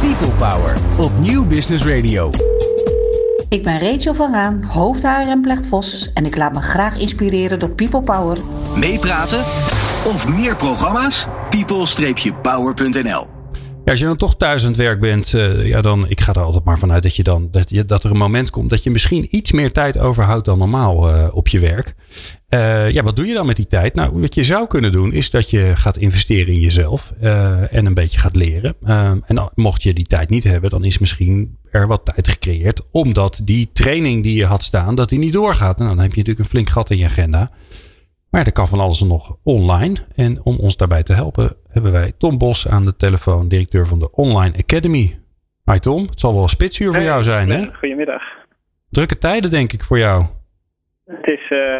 People 0.00 0.30
Power 0.38 0.76
op 0.98 1.18
Nieuw 1.18 1.46
Business 1.46 1.84
Radio. 1.84 2.30
Ik 3.48 3.62
ben 3.62 3.80
Rachel 3.80 4.14
van 4.14 4.32
Raan, 4.32 4.62
hoofd 4.62 5.04
en 5.04 5.64
Vos. 5.68 6.12
En 6.12 6.26
ik 6.26 6.36
laat 6.36 6.52
me 6.52 6.60
graag 6.60 6.98
inspireren 6.98 7.58
door 7.58 7.70
People 7.70 8.02
Power 8.02 8.38
Meepraten 8.76 9.40
of 10.06 10.28
meer 10.28 10.56
programma's? 10.56 11.26
people-power.nl 11.48 13.39
Als 13.84 13.98
je 13.98 14.04
dan 14.04 14.16
toch 14.16 14.36
thuis 14.36 14.62
aan 14.62 14.68
het 14.68 14.76
werk 14.76 15.00
bent, 15.00 15.32
uh, 15.32 15.66
ja, 15.66 15.80
dan, 15.80 16.08
ik 16.08 16.20
ga 16.20 16.32
er 16.32 16.42
altijd 16.42 16.64
maar 16.64 16.78
vanuit 16.78 17.02
dat, 17.02 17.16
je 17.16 17.22
dan, 17.22 17.48
dat, 17.50 17.70
je, 17.70 17.84
dat 17.84 18.04
er 18.04 18.10
een 18.10 18.16
moment 18.16 18.50
komt 18.50 18.70
dat 18.70 18.82
je 18.82 18.90
misschien 18.90 19.26
iets 19.30 19.52
meer 19.52 19.72
tijd 19.72 19.98
overhoudt 19.98 20.44
dan 20.44 20.58
normaal 20.58 21.08
uh, 21.08 21.28
op 21.32 21.48
je 21.48 21.58
werk. 21.58 21.94
Uh, 22.48 22.90
ja, 22.90 23.02
wat 23.02 23.16
doe 23.16 23.26
je 23.26 23.34
dan 23.34 23.46
met 23.46 23.56
die 23.56 23.66
tijd? 23.66 23.94
Nou, 23.94 24.20
wat 24.20 24.34
je 24.34 24.44
zou 24.44 24.66
kunnen 24.66 24.92
doen, 24.92 25.12
is 25.12 25.30
dat 25.30 25.50
je 25.50 25.72
gaat 25.74 25.96
investeren 25.96 26.54
in 26.54 26.60
jezelf 26.60 27.12
en 27.70 27.86
een 27.86 27.94
beetje 27.94 28.20
gaat 28.20 28.36
leren. 28.36 28.74
en 29.26 29.50
mocht 29.54 29.82
je 29.82 29.92
die 29.92 30.06
tijd 30.06 30.28
niet 30.28 30.44
hebben, 30.44 30.70
dan 30.70 30.84
is 30.84 30.98
misschien 30.98 31.56
er 31.70 31.86
wat 31.86 32.04
tijd 32.04 32.28
gecreëerd, 32.28 32.80
omdat 32.90 33.40
die 33.44 33.70
training 33.72 34.22
die 34.22 34.34
je 34.34 34.46
had 34.46 34.62
staan, 34.62 34.94
dat 34.94 35.08
die 35.08 35.18
niet 35.18 35.32
doorgaat. 35.32 35.80
En 35.80 35.86
dan 35.86 35.98
heb 35.98 36.10
je 36.10 36.18
natuurlijk 36.18 36.38
een 36.38 36.50
flink 36.50 36.68
gat 36.68 36.90
in 36.90 36.98
je 36.98 37.04
agenda. 37.04 37.50
Maar 38.30 38.46
er 38.46 38.52
kan 38.52 38.68
van 38.68 38.80
alles 38.80 39.00
nog 39.00 39.36
online. 39.44 39.96
En 40.16 40.40
om 40.44 40.56
ons 40.58 40.76
daarbij 40.76 41.02
te 41.02 41.12
helpen 41.12 41.56
hebben 41.68 41.92
wij 41.92 42.12
Tom 42.18 42.38
Bos 42.38 42.68
aan 42.68 42.84
de 42.84 42.96
telefoon, 42.96 43.48
directeur 43.48 43.86
van 43.86 43.98
de 43.98 44.12
Online 44.12 44.54
Academy. 44.58 45.18
Hi 45.72 45.78
Tom, 45.78 46.02
het 46.02 46.20
zal 46.20 46.32
wel 46.32 46.42
een 46.42 46.48
spitsuur 46.48 46.92
voor 46.92 47.02
jou 47.02 47.22
zijn 47.22 47.50
hè? 47.50 47.66
Goedemiddag. 47.74 48.22
Drukke 48.90 49.18
tijden 49.18 49.50
denk 49.50 49.72
ik 49.72 49.84
voor 49.84 49.98
jou. 49.98 50.22
Het 51.06 51.26
is, 51.26 51.50
uh, 51.50 51.76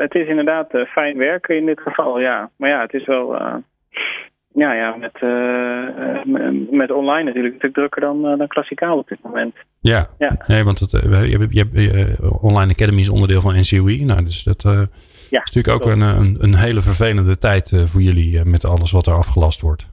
het 0.00 0.14
is 0.14 0.28
inderdaad 0.28 0.74
uh, 0.74 0.84
fijn 0.84 1.16
werken 1.16 1.56
in 1.56 1.66
dit 1.66 1.80
geval, 1.80 2.20
ja. 2.20 2.50
Maar 2.56 2.70
ja, 2.70 2.80
het 2.80 2.92
is 2.94 3.06
wel... 3.06 3.34
Uh, 3.34 3.54
ja, 4.52 4.72
ja 4.72 4.96
met, 4.96 5.12
met 6.70 6.90
online 6.90 7.24
natuurlijk 7.24 7.54
natuurlijk 7.54 7.74
drukker 7.74 8.00
dan, 8.00 8.22
dan 8.22 8.46
klassikaal 8.46 8.98
op 8.98 9.08
dit 9.08 9.18
moment. 9.22 9.54
Ja, 9.80 10.06
ja. 10.18 10.36
Nee, 10.46 10.64
want 10.64 10.78
het, 10.78 10.90
je, 10.90 11.46
je, 11.50 12.16
Online 12.40 12.72
Academy 12.72 13.00
is 13.00 13.08
onderdeel 13.08 13.40
van 13.40 13.54
NCOE. 13.54 14.04
Nou, 14.04 14.24
dus 14.24 14.42
dat 14.42 14.88
ja, 15.30 15.38
het 15.38 15.48
is 15.48 15.54
natuurlijk 15.54 15.84
ook 15.84 15.92
een, 15.92 16.00
een, 16.00 16.36
een, 16.40 16.54
hele 16.54 16.80
vervelende 16.80 17.38
tijd 17.38 17.72
eh, 17.72 17.80
voor 17.80 18.00
jullie 18.00 18.38
eh, 18.38 18.44
met 18.44 18.64
alles 18.64 18.92
wat 18.92 19.06
er 19.06 19.12
afgelast 19.12 19.60
wordt. 19.60 19.88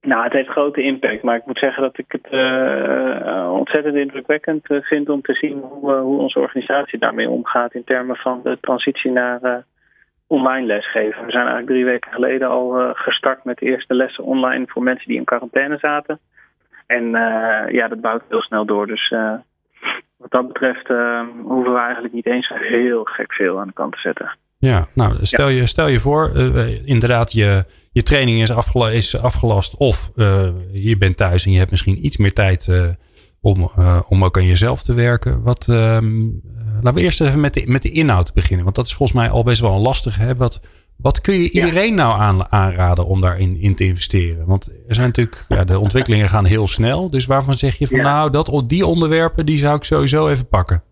Nou, 0.00 0.24
het 0.24 0.32
heeft 0.32 0.48
grote 0.48 0.82
impact. 0.82 1.22
Maar 1.22 1.36
ik 1.36 1.46
moet 1.46 1.58
zeggen 1.58 1.82
dat 1.82 1.98
ik 1.98 2.12
het 2.12 2.26
uh, 2.30 3.52
ontzettend 3.52 3.94
indrukwekkend 3.94 4.66
vind 4.82 5.08
om 5.08 5.22
te 5.22 5.34
zien 5.34 5.58
hoe, 5.58 5.92
hoe, 5.94 6.20
onze 6.20 6.38
organisatie 6.38 6.98
daarmee 6.98 7.28
omgaat 7.28 7.74
in 7.74 7.84
termen 7.84 8.16
van 8.16 8.40
de 8.42 8.58
transitie 8.60 9.10
naar 9.10 9.64
online 10.26 10.66
lesgeven. 10.66 11.24
We 11.24 11.30
zijn 11.30 11.46
eigenlijk 11.46 11.66
drie 11.66 11.84
weken 11.84 12.12
geleden 12.12 12.48
al 12.48 12.94
gestart 12.94 13.44
met 13.44 13.58
de 13.58 13.66
eerste 13.66 13.94
lessen 13.94 14.24
online 14.24 14.64
voor 14.68 14.82
mensen 14.82 15.08
die 15.08 15.16
in 15.16 15.24
quarantaine 15.24 15.78
zaten. 15.78 16.18
En 16.86 17.10
ja, 17.70 17.88
dat 17.88 18.00
bouwt 18.00 18.22
heel 18.28 18.42
snel 18.42 18.64
door. 18.64 18.86
Dus 18.86 19.14
wat 20.20 20.30
dat 20.30 20.46
betreft 20.46 20.88
uh, 20.90 21.20
hoeven 21.42 21.72
we 21.72 21.78
eigenlijk 21.78 22.14
niet 22.14 22.26
eens 22.26 22.52
heel 22.54 23.04
gek 23.04 23.32
veel 23.32 23.60
aan 23.60 23.66
de 23.66 23.72
kant 23.72 23.92
te 23.92 23.98
zetten. 23.98 24.36
Ja, 24.58 24.86
nou 24.94 25.16
stel, 25.20 25.48
Je, 25.48 25.66
stel 25.66 25.88
je 25.88 26.00
voor, 26.00 26.30
uh, 26.36 26.86
inderdaad, 26.86 27.32
je, 27.32 27.64
je 27.92 28.02
training 28.02 28.40
is, 28.40 28.50
is 28.92 29.22
afgelast 29.22 29.76
of 29.76 30.10
uh, 30.16 30.48
je 30.72 30.98
bent 30.98 31.16
thuis 31.16 31.44
en 31.44 31.52
je 31.52 31.58
hebt 31.58 31.70
misschien 31.70 32.04
iets 32.04 32.16
meer 32.16 32.32
tijd 32.32 32.94
om, 33.40 33.70
om 34.08 34.24
ook 34.24 34.36
aan 34.36 34.46
jezelf 34.46 34.82
te 34.82 34.94
werken. 34.94 35.42
Wat, 35.42 35.68
ehm, 35.68 36.22
laten 36.74 36.94
we 36.94 37.00
eerst 37.00 37.20
even 37.20 37.40
met 37.40 37.54
de, 37.54 37.64
met 37.66 37.82
de 37.82 37.90
inhoud 37.90 38.34
beginnen, 38.34 38.64
want 38.64 38.76
dat 38.76 38.86
is 38.86 38.94
volgens 38.94 39.18
mij 39.18 39.30
al 39.30 39.42
best 39.42 39.60
wel 39.60 39.74
een 39.74 39.80
lastige. 39.80 40.20
Hè? 40.20 40.34
Wat, 40.36 40.60
wat 41.02 41.20
kun 41.20 41.34
je 41.34 41.50
iedereen 41.50 41.94
nou 41.94 42.20
aan, 42.20 42.52
aanraden 42.52 43.06
om 43.06 43.20
daarin 43.20 43.56
in 43.60 43.74
te 43.74 43.84
investeren? 43.84 44.46
Want 44.46 44.66
er 44.88 44.94
zijn 44.94 45.06
natuurlijk, 45.06 45.44
ja, 45.48 45.64
de 45.64 45.78
ontwikkelingen 45.78 46.28
gaan 46.28 46.44
heel 46.44 46.66
snel. 46.66 47.10
Dus 47.10 47.26
waarvan 47.26 47.54
zeg 47.54 47.78
je 47.78 47.86
van 47.86 48.00
nou, 48.00 48.30
dat, 48.30 48.64
die 48.66 48.86
onderwerpen 48.86 49.46
die 49.46 49.58
zou 49.58 49.76
ik 49.76 49.84
sowieso 49.84 50.28
even 50.28 50.48
pakken? 50.48 50.82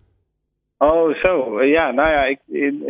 Oh, 0.79 1.15
zo. 1.15 1.63
Ja, 1.63 1.91
nou 1.91 2.11
ja, 2.11 2.25
ik, 2.25 2.39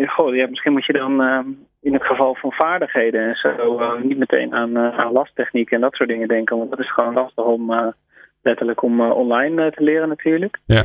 goh, 0.07 0.35
ja, 0.35 0.47
misschien 0.49 0.73
moet 0.73 0.87
je 0.87 0.93
dan 0.93 1.23
uh, 1.23 1.39
in 1.81 1.93
het 1.93 2.05
geval 2.05 2.35
van 2.35 2.53
vaardigheden 2.53 3.29
en 3.29 3.35
zo 3.35 3.81
uh, 3.81 4.03
niet 4.03 4.19
meteen 4.19 4.55
aan, 4.55 4.71
uh, 4.71 4.99
aan 4.99 5.12
lasttechniek 5.12 5.71
en 5.71 5.81
dat 5.81 5.95
soort 5.95 6.09
dingen 6.09 6.29
denken. 6.29 6.59
Want 6.59 6.71
dat 6.71 6.79
is 6.79 6.93
gewoon 6.93 7.14
lastig 7.14 7.45
om 7.45 7.95
letterlijk 8.43 8.83
om 8.83 9.01
online 9.01 9.71
te 9.71 9.83
leren 9.83 10.09
natuurlijk. 10.09 10.59
Ja. 10.66 10.85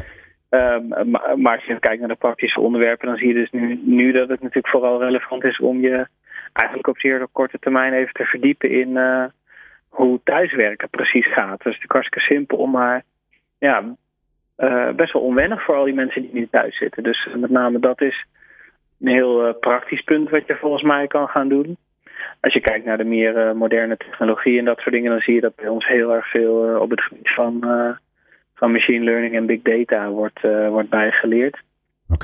Ehm, 0.54 1.10
maar, 1.10 1.40
maar, 1.40 1.56
als 1.56 1.66
je 1.66 1.80
kijkt 1.80 2.00
naar 2.00 2.10
de 2.10 2.16
praktische 2.16 2.60
onderwerpen, 2.60 3.08
dan 3.08 3.18
zie 3.18 3.28
je 3.28 3.34
dus 3.34 3.52
nu, 3.52 3.82
nu 3.84 4.12
dat 4.12 4.30
het 4.30 4.42
natuurlijk 4.42 4.68
vooral 4.68 5.00
relevant 5.00 5.44
is 5.44 5.60
om 5.60 5.82
je 5.82 6.08
eigenlijk 6.54 6.88
op 6.88 7.00
zeer 7.00 7.28
korte 7.32 7.60
termijn 7.60 7.94
even 7.94 8.14
te 8.14 8.26
verdiepen 8.26 8.70
in 8.70 8.90
uh, 8.90 9.26
hoe 9.90 10.20
thuiswerken 10.24 10.90
precies 10.90 11.28
gaat. 11.28 11.50
Dat 11.50 11.60
is 11.60 11.66
natuurlijk 11.66 11.94
hartstikke 11.94 12.34
simpel, 12.34 12.66
maar 12.66 13.04
ja, 13.58 13.96
uh, 14.58 14.90
best 14.90 15.14
wel 15.14 15.22
onwennig 15.22 15.64
voor 15.64 15.76
al 15.76 15.84
die 15.84 15.94
mensen 15.94 16.22
die 16.22 16.34
nu 16.34 16.48
thuis 16.52 16.78
zitten. 16.78 17.04
Dus 17.04 17.28
met 17.36 17.50
name 17.50 17.80
dat 17.80 18.02
is 18.02 18.26
een 19.00 19.08
heel 19.08 19.54
praktisch 19.54 20.02
punt 20.02 20.30
wat 20.30 20.48
je 20.48 20.56
volgens 20.56 20.84
mij 20.84 21.08
kan 21.08 21.28
gaan 21.28 21.50
doen. 21.50 21.78
Als 22.40 22.54
je 22.54 22.60
kijkt 22.60 22.86
naar 22.86 22.98
de 22.98 23.04
meer 23.04 23.56
moderne 23.56 23.98
technologie 23.98 24.60
en 24.60 24.66
dat 24.66 24.80
soort 24.80 24.96
dingen, 24.96 25.12
dan 25.12 25.20
zie 25.20 25.34
je 25.34 25.42
dat 25.42 25.56
bij 25.56 25.68
ons 25.68 25.88
heel 25.88 26.14
erg 26.14 26.30
veel 26.30 26.80
op 26.80 26.90
het 26.90 27.02
gebied 27.02 27.30
van, 27.30 27.60
van 28.56 28.72
machine 28.72 29.04
learning 29.04 29.36
en 29.36 29.46
big 29.46 29.62
data 29.62 30.10
wordt, 30.10 30.42
wordt 30.70 30.90
bijgeleerd. 30.90 31.62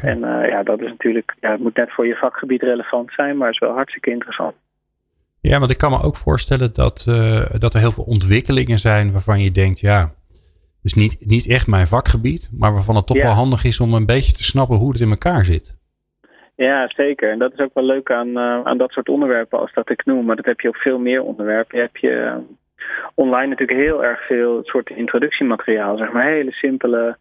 En 0.01 0.17
uh, 0.17 0.49
ja, 0.49 0.63
dat 0.63 0.81
is 0.81 0.89
natuurlijk, 0.89 1.35
ja, 1.39 1.51
het 1.51 1.59
moet 1.59 1.75
net 1.75 1.91
voor 1.91 2.07
je 2.07 2.15
vakgebied 2.15 2.61
relevant 2.61 3.11
zijn, 3.11 3.37
maar 3.37 3.49
is 3.49 3.59
wel 3.59 3.73
hartstikke 3.73 4.11
interessant. 4.11 4.55
Ja, 5.41 5.59
want 5.59 5.71
ik 5.71 5.77
kan 5.77 5.91
me 5.91 6.03
ook 6.03 6.15
voorstellen 6.15 6.73
dat, 6.73 7.05
uh, 7.09 7.45
dat 7.59 7.73
er 7.73 7.79
heel 7.79 7.91
veel 7.91 8.03
ontwikkelingen 8.03 8.77
zijn 8.77 9.11
waarvan 9.11 9.39
je 9.39 9.51
denkt, 9.51 9.79
ja, 9.79 10.11
dus 10.81 10.93
niet, 10.93 11.25
niet 11.25 11.47
echt 11.47 11.67
mijn 11.67 11.87
vakgebied, 11.87 12.49
maar 12.59 12.73
waarvan 12.73 12.95
het 12.95 13.07
toch 13.07 13.21
wel 13.21 13.31
handig 13.31 13.63
is 13.63 13.79
om 13.79 13.93
een 13.93 14.05
beetje 14.05 14.31
te 14.31 14.43
snappen 14.43 14.77
hoe 14.77 14.91
het 14.91 15.01
in 15.01 15.09
elkaar 15.09 15.45
zit. 15.45 15.77
Ja, 16.55 16.89
zeker. 16.95 17.31
En 17.31 17.39
dat 17.39 17.53
is 17.53 17.59
ook 17.59 17.73
wel 17.73 17.83
leuk 17.83 18.11
aan, 18.11 18.27
uh, 18.27 18.61
aan 18.63 18.77
dat 18.77 18.91
soort 18.91 19.09
onderwerpen 19.09 19.59
als 19.59 19.73
dat 19.73 19.89
ik 19.89 20.05
noem. 20.05 20.25
Maar 20.25 20.35
dat 20.35 20.45
heb 20.45 20.59
je 20.59 20.67
op 20.67 20.75
veel 20.75 20.99
meer 20.99 21.21
onderwerpen. 21.23 21.77
Je 21.77 21.83
hebt 21.83 21.99
je 21.99 22.41
online 23.13 23.47
natuurlijk 23.47 23.79
heel 23.79 24.03
erg 24.03 24.25
veel 24.25 24.59
soorten 24.63 24.97
introductiemateriaal. 24.97 25.97
Zeg 25.97 26.11
maar 26.11 26.25
hele 26.25 26.51
simpele 26.51 27.17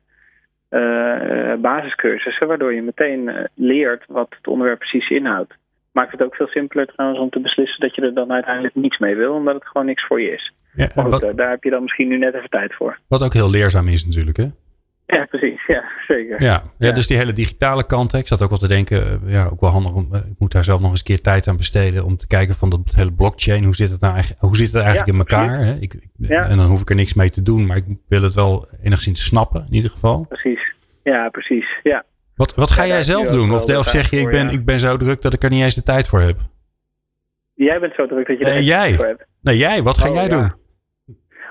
basiscursussen, 1.61 2.47
waardoor 2.47 2.75
je 2.75 2.83
meteen 2.83 3.29
uh, 3.29 3.45
leert 3.55 4.05
wat 4.09 4.35
het 4.37 4.47
onderwerp 4.47 4.79
precies 4.79 5.09
inhoudt. 5.09 5.55
Maakt 5.93 6.13
het 6.13 6.23
ook 6.23 6.35
veel 6.35 6.47
simpeler 6.47 6.87
trouwens 6.87 7.21
om 7.21 7.31
te 7.31 7.41
beslissen 7.41 7.81
dat 7.81 7.95
je 7.95 8.03
er 8.03 8.15
dan 8.15 8.33
uiteindelijk 8.33 8.75
niets 8.75 8.99
mee 8.99 9.17
wil, 9.17 9.35
omdat 9.35 9.55
het 9.55 9.67
gewoon 9.67 9.87
niks 9.87 10.07
voor 10.07 10.21
je 10.21 10.31
is. 10.31 10.53
Ja, 10.75 10.89
maar 10.95 11.05
goed, 11.05 11.21
wat, 11.21 11.37
daar 11.37 11.51
heb 11.51 11.65
je 11.65 11.71
dan 11.71 11.83
misschien 11.83 12.09
nu 12.09 12.19
net 12.19 12.35
even 12.35 12.51
tijd 12.51 12.75
voor. 12.75 12.99
Wat 13.09 13.23
ook 13.23 13.33
heel 13.33 13.51
leerzaam 13.51 13.89
is 13.89 14.07
natuurlijk, 14.07 14.37
hè? 14.37 14.47
Ja, 15.17 15.27
precies. 15.27 15.67
Ja, 15.67 15.85
zeker. 16.07 16.43
Ja, 16.43 16.63
ja, 16.79 16.93
dus 16.93 17.07
die 17.07 17.17
hele 17.17 17.33
digitale 17.33 17.87
kant. 17.87 18.15
Ik 18.15 18.27
zat 18.27 18.43
ook 18.43 18.49
wel 18.49 18.59
te 18.59 18.69
denken, 18.69 19.21
ja, 19.25 19.49
ook 19.53 19.61
wel 19.61 19.71
handig. 19.71 19.95
Om, 19.95 20.15
ik 20.15 20.39
moet 20.39 20.53
daar 20.53 20.65
zelf 20.65 20.81
nog 20.81 20.91
eens 20.91 20.99
een 20.99 21.05
keer 21.05 21.21
tijd 21.21 21.49
aan 21.49 21.57
besteden. 21.57 22.05
Om 22.05 22.17
te 22.17 22.27
kijken 22.27 22.55
van 22.55 22.71
dat 22.71 22.95
hele 22.97 23.13
blockchain. 23.13 23.65
Hoe 23.65 23.75
zit 23.75 23.91
het, 23.91 24.01
nou 24.01 24.13
eigenlijk, 24.13 24.43
hoe 24.43 24.57
zit 24.57 24.73
het 24.73 24.83
eigenlijk 24.83 25.13
in 25.13 25.19
elkaar? 25.19 25.59
Hè? 25.59 25.75
Ik, 25.75 25.95
En 26.29 26.57
dan 26.57 26.67
hoef 26.67 26.81
ik 26.81 26.91
er 26.91 26.97
niks 26.97 27.15
mee 27.15 27.31
te 27.31 27.43
doen. 27.43 27.67
Maar 27.67 27.77
ik 27.77 27.85
wil 28.09 28.23
het 28.23 28.35
wel 28.35 28.69
enigszins 28.83 29.25
snappen 29.25 29.65
in 29.67 29.75
ieder 29.75 29.91
geval. 29.91 30.27
Precies. 30.29 30.73
Ja, 31.03 31.29
precies. 31.29 31.67
Ja. 31.83 32.05
Wat, 32.35 32.55
wat 32.55 32.71
ga 32.71 32.87
jij 32.87 33.03
zelf 33.03 33.29
doen? 33.29 33.53
Of, 33.53 33.77
of 33.77 33.87
zeg 33.87 34.11
je, 34.11 34.21
ik 34.21 34.31
ben, 34.31 34.49
ik 34.51 34.65
ben 34.65 34.81
zo 34.81 34.97
druk 34.97 35.23
dat 35.23 35.33
ik 35.33 35.43
er 35.43 35.51
niet 35.51 35.63
eens 35.63 35.75
de 35.75 35.83
tijd 35.83 36.09
voor 36.09 36.21
heb? 36.21 36.37
Jij 37.55 37.81
bent 37.81 37.95
zo 37.95 38.07
druk 38.07 38.27
dat 38.27 38.39
je 38.39 38.45
er 38.45 38.53
nee, 38.53 38.65
jij. 38.65 38.95
voor 38.95 39.07
hebt. 39.07 39.27
Nee, 39.43 39.57
jij. 39.57 39.83
Wat 39.83 39.99
ga 39.99 40.09
oh, 40.09 40.15
jij 40.15 40.29
doen? 40.29 40.53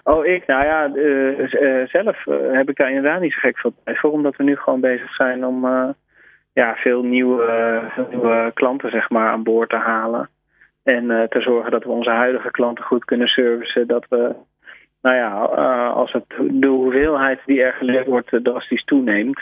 Oh, 0.08 0.26
ik? 0.26 0.46
Nou 0.46 0.66
ja, 0.66 0.90
uh, 0.94 1.88
zelf 1.88 2.26
uh, 2.26 2.36
heb 2.52 2.70
ik 2.70 2.78
daar 2.78 2.90
inderdaad 2.90 3.22
niet 3.22 3.34
zo 3.34 3.40
gek 3.40 3.58
veel 3.58 3.74
tijd 3.84 4.00
voor. 4.00 4.12
Omdat 4.12 4.36
we 4.36 4.44
nu 4.44 4.56
gewoon 4.56 4.80
bezig 4.80 5.16
zijn 5.16 5.46
om 5.46 5.66
ja, 6.54 6.76
veel 6.76 7.04
nieuwe, 7.04 7.82
veel 7.90 8.08
nieuwe 8.10 8.52
klanten 8.54 8.92
zeg 8.92 9.10
maar, 9.10 9.30
aan 9.30 9.44
boord 9.44 9.70
te 9.70 9.76
halen. 9.76 10.30
En 10.84 11.28
te 11.30 11.42
zorgen 11.42 11.72
dat 11.72 11.84
we 11.84 11.90
onze 11.90 12.10
huidige 12.10 12.52
klanten 12.52 12.84
goed 12.84 13.06
kunnen 13.06 13.28
servicen. 13.28 13.88
Dat 13.88 14.06
we 14.10 14.36
nou 15.02 15.16
ja, 15.16 15.32
als 15.90 16.12
het, 16.12 16.26
de 16.52 16.68
hoeveelheid 16.68 17.40
die 17.46 17.62
er 17.62 17.74
geleerd 17.74 18.08
wordt 18.08 18.34
eh, 18.34 18.40
drastisch 18.40 18.84
toeneemt, 18.84 19.42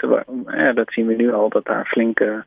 dat 0.73 0.91
zien 0.91 1.07
we 1.07 1.15
nu 1.15 1.33
al 1.33 1.49
dat 1.49 1.65
daar 1.65 1.85
flinke 1.85 2.43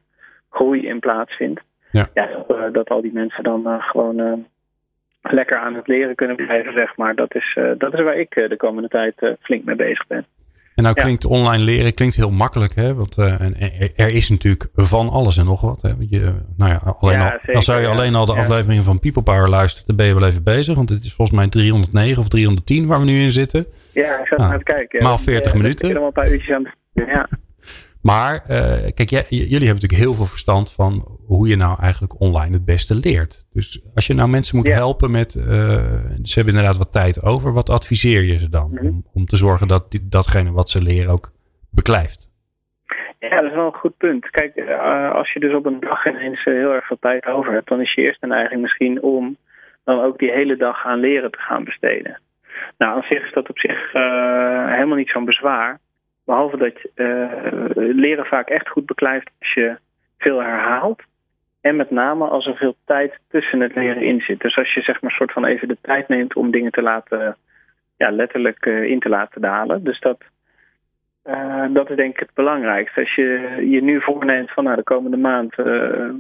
groei 0.51 0.87
in 0.87 0.99
plaatsvindt. 0.99 1.61
Ja. 1.91 2.07
ja 2.15 2.29
dat, 2.47 2.75
dat, 2.75 2.89
al 2.89 3.01
die 3.01 3.13
mensen 3.13 3.45
dan 3.45 3.81
gewoon 3.81 4.47
lekker 5.23 5.59
aan 5.59 5.75
het 5.75 5.87
leren 5.87 6.15
kunnen 6.15 6.37
blijven, 6.37 6.73
zeg 6.73 6.97
maar. 6.97 7.15
Dat 7.15 7.35
is, 7.35 7.59
dat 7.79 7.95
is 7.95 8.03
waar 8.03 8.19
ik 8.19 8.35
de 8.35 8.57
komende 8.57 8.89
tijd 8.89 9.37
flink 9.41 9.65
mee 9.65 9.77
bezig 9.77 10.07
ben. 10.07 10.27
En 10.75 10.85
nou 10.85 10.97
klinkt 10.97 11.25
online 11.25 11.65
leren 11.65 11.95
klinkt 11.95 12.17
heel 12.17 12.31
makkelijk, 12.31 12.75
hè? 12.75 12.95
Want 12.95 13.17
er 13.17 14.15
is 14.15 14.29
natuurlijk 14.29 14.67
van 14.75 15.09
alles 15.09 15.37
en 15.37 15.45
nog 15.45 15.61
wat. 15.61 15.83
Hè? 15.83 15.91
Je, 15.99 16.33
nou 16.57 16.73
ja, 16.73 16.95
alleen 16.99 17.21
al, 17.21 17.31
dan 17.53 17.63
zou 17.63 17.81
je 17.81 17.87
alleen 17.87 18.15
al 18.15 18.25
de 18.25 18.33
afleveringen 18.33 18.83
van 18.83 18.99
People 18.99 19.23
Power 19.23 19.49
luisteren, 19.49 19.87
dan 19.87 19.97
ben 19.97 20.07
je 20.07 20.15
wel 20.15 20.29
even 20.29 20.45
bezig. 20.45 20.75
Want 20.75 20.89
het 20.89 21.05
is 21.05 21.15
volgens 21.15 21.39
mij 21.39 21.49
309 21.49 22.23
of 22.23 22.29
310 22.29 22.87
waar 22.87 22.99
we 22.99 23.05
nu 23.05 23.21
in 23.21 23.31
zitten. 23.31 23.67
Ja, 23.93 24.19
ik 24.19 24.27
zat 24.27 24.39
nou, 24.39 24.51
aan 24.51 24.57
het 24.57 24.67
kijken. 24.67 25.03
Maal 25.03 25.19
40 25.19 25.55
minuten. 25.55 25.89
Ik 25.89 25.97
er 25.97 26.03
een 26.03 26.13
paar 26.13 26.31
uurtjes 26.31 26.57
aan 26.57 26.73
ja. 26.93 27.29
Maar 28.13 28.35
uh, 28.35 28.91
kijk, 28.95 29.11
jij, 29.17 29.25
jullie 29.29 29.67
hebben 29.69 29.83
natuurlijk 29.83 30.03
heel 30.05 30.15
veel 30.15 30.33
verstand 30.37 30.73
van 30.73 30.93
hoe 31.27 31.49
je 31.49 31.57
nou 31.57 31.75
eigenlijk 31.81 32.21
online 32.21 32.53
het 32.53 32.65
beste 32.65 32.95
leert. 32.95 33.47
Dus 33.53 33.83
als 33.95 34.07
je 34.07 34.15
nou 34.15 34.29
mensen 34.29 34.57
moet 34.57 34.73
helpen 34.73 35.11
met, 35.11 35.35
uh, 35.35 35.45
ze 36.23 36.35
hebben 36.35 36.55
inderdaad 36.55 36.79
wat 36.79 36.93
tijd 36.93 37.25
over, 37.25 37.53
wat 37.53 37.71
adviseer 37.71 38.23
je 38.23 38.39
ze 38.39 38.49
dan? 38.49 38.71
Mhm. 38.71 38.87
om, 38.87 39.05
om, 39.13 39.25
te 39.27 39.37
zorgen 39.37 39.69
dat 39.69 39.91
die, 39.91 40.09
datgene 40.09 40.53
wat 40.53 40.71
ze 40.71 40.83
leren 40.83 41.13
ook 41.13 41.31
beklijft. 41.71 42.31
Ja, 43.19 43.41
dat 43.41 43.51
is 43.51 43.57
wel 43.57 43.67
een 43.67 43.83
goed 43.85 43.97
punt. 43.97 44.31
Kijk, 44.31 44.57
uh, 44.57 45.13
als 45.15 45.33
je 45.33 45.41
dus 45.41 45.55
op 45.55 45.67
een 45.67 45.81
dag 45.81 46.07
ineens 46.07 46.45
heel 46.45 46.73
erg 46.73 46.87
veel 46.87 46.99
tijd 47.01 47.27
over 47.27 47.53
hebt, 47.53 47.69
dan 47.69 47.81
is 47.81 47.95
je 47.95 48.03
eerste 48.03 48.27
neiging 48.27 48.61
misschien 48.63 49.03
om 49.03 49.37
dan 49.85 50.01
ook 50.01 50.19
die 50.19 50.31
hele 50.31 50.57
dag 50.57 50.85
aan 50.85 51.01
leren 51.01 51.31
te 51.31 51.39
gaan 51.39 51.65
besteden. 51.65 52.21
Nou, 52.79 52.97
aan 52.97 53.07
zich 53.09 53.25
is 53.25 53.33
dat 53.33 53.49
op 53.49 53.59
zich 53.59 53.93
helemaal 54.73 54.97
niet 54.97 55.11
zo'n 55.11 55.25
bezwaar. 55.25 55.79
Behalve 56.29 56.57
dat 56.57 56.75
leren 57.75 58.27
vaak 58.27 58.49
echt 58.49 58.69
goed 58.69 58.87
beklijft 58.87 59.31
als 59.39 59.53
je 59.53 59.77
veel 60.19 60.43
herhaalt. 60.43 61.03
En 61.61 61.77
met 61.77 61.91
name 61.91 62.25
als 62.25 62.47
er 62.47 62.57
veel 62.57 62.77
tijd 62.85 63.19
tussen 63.29 63.61
het 63.61 63.75
leren 63.75 64.03
in 64.03 64.21
zit. 64.21 64.41
Dus 64.41 64.57
als 64.57 64.75
je 64.75 64.81
zeg 64.83 65.01
maar 65.01 65.11
soort 65.11 65.33
van 65.33 65.45
even 65.45 65.69
de 65.69 65.77
tijd 65.81 66.09
neemt 66.09 66.37
om 66.37 66.51
dingen 66.51 66.73
te 66.73 66.83
laten, 66.83 67.37
ja, 67.97 68.11
letterlijk 68.11 68.67
in 68.67 69.01
te 69.01 69.09
laten 69.09 69.41
dalen. 69.41 69.85
Dus 69.85 70.01
dat 70.01 70.19
uh, 71.25 71.65
dat 71.71 71.91
is 71.91 71.97
denk 71.97 72.13
ik 72.13 72.21
het 72.21 72.35
belangrijkste. 72.35 73.01
Als 73.01 73.15
je 73.15 73.57
je 73.71 73.83
nu 73.83 74.01
voorneemt 74.01 74.51
van 74.51 74.65
nou, 74.65 74.77
de 74.77 74.83
komende 74.83 75.17
maand, 75.17 75.55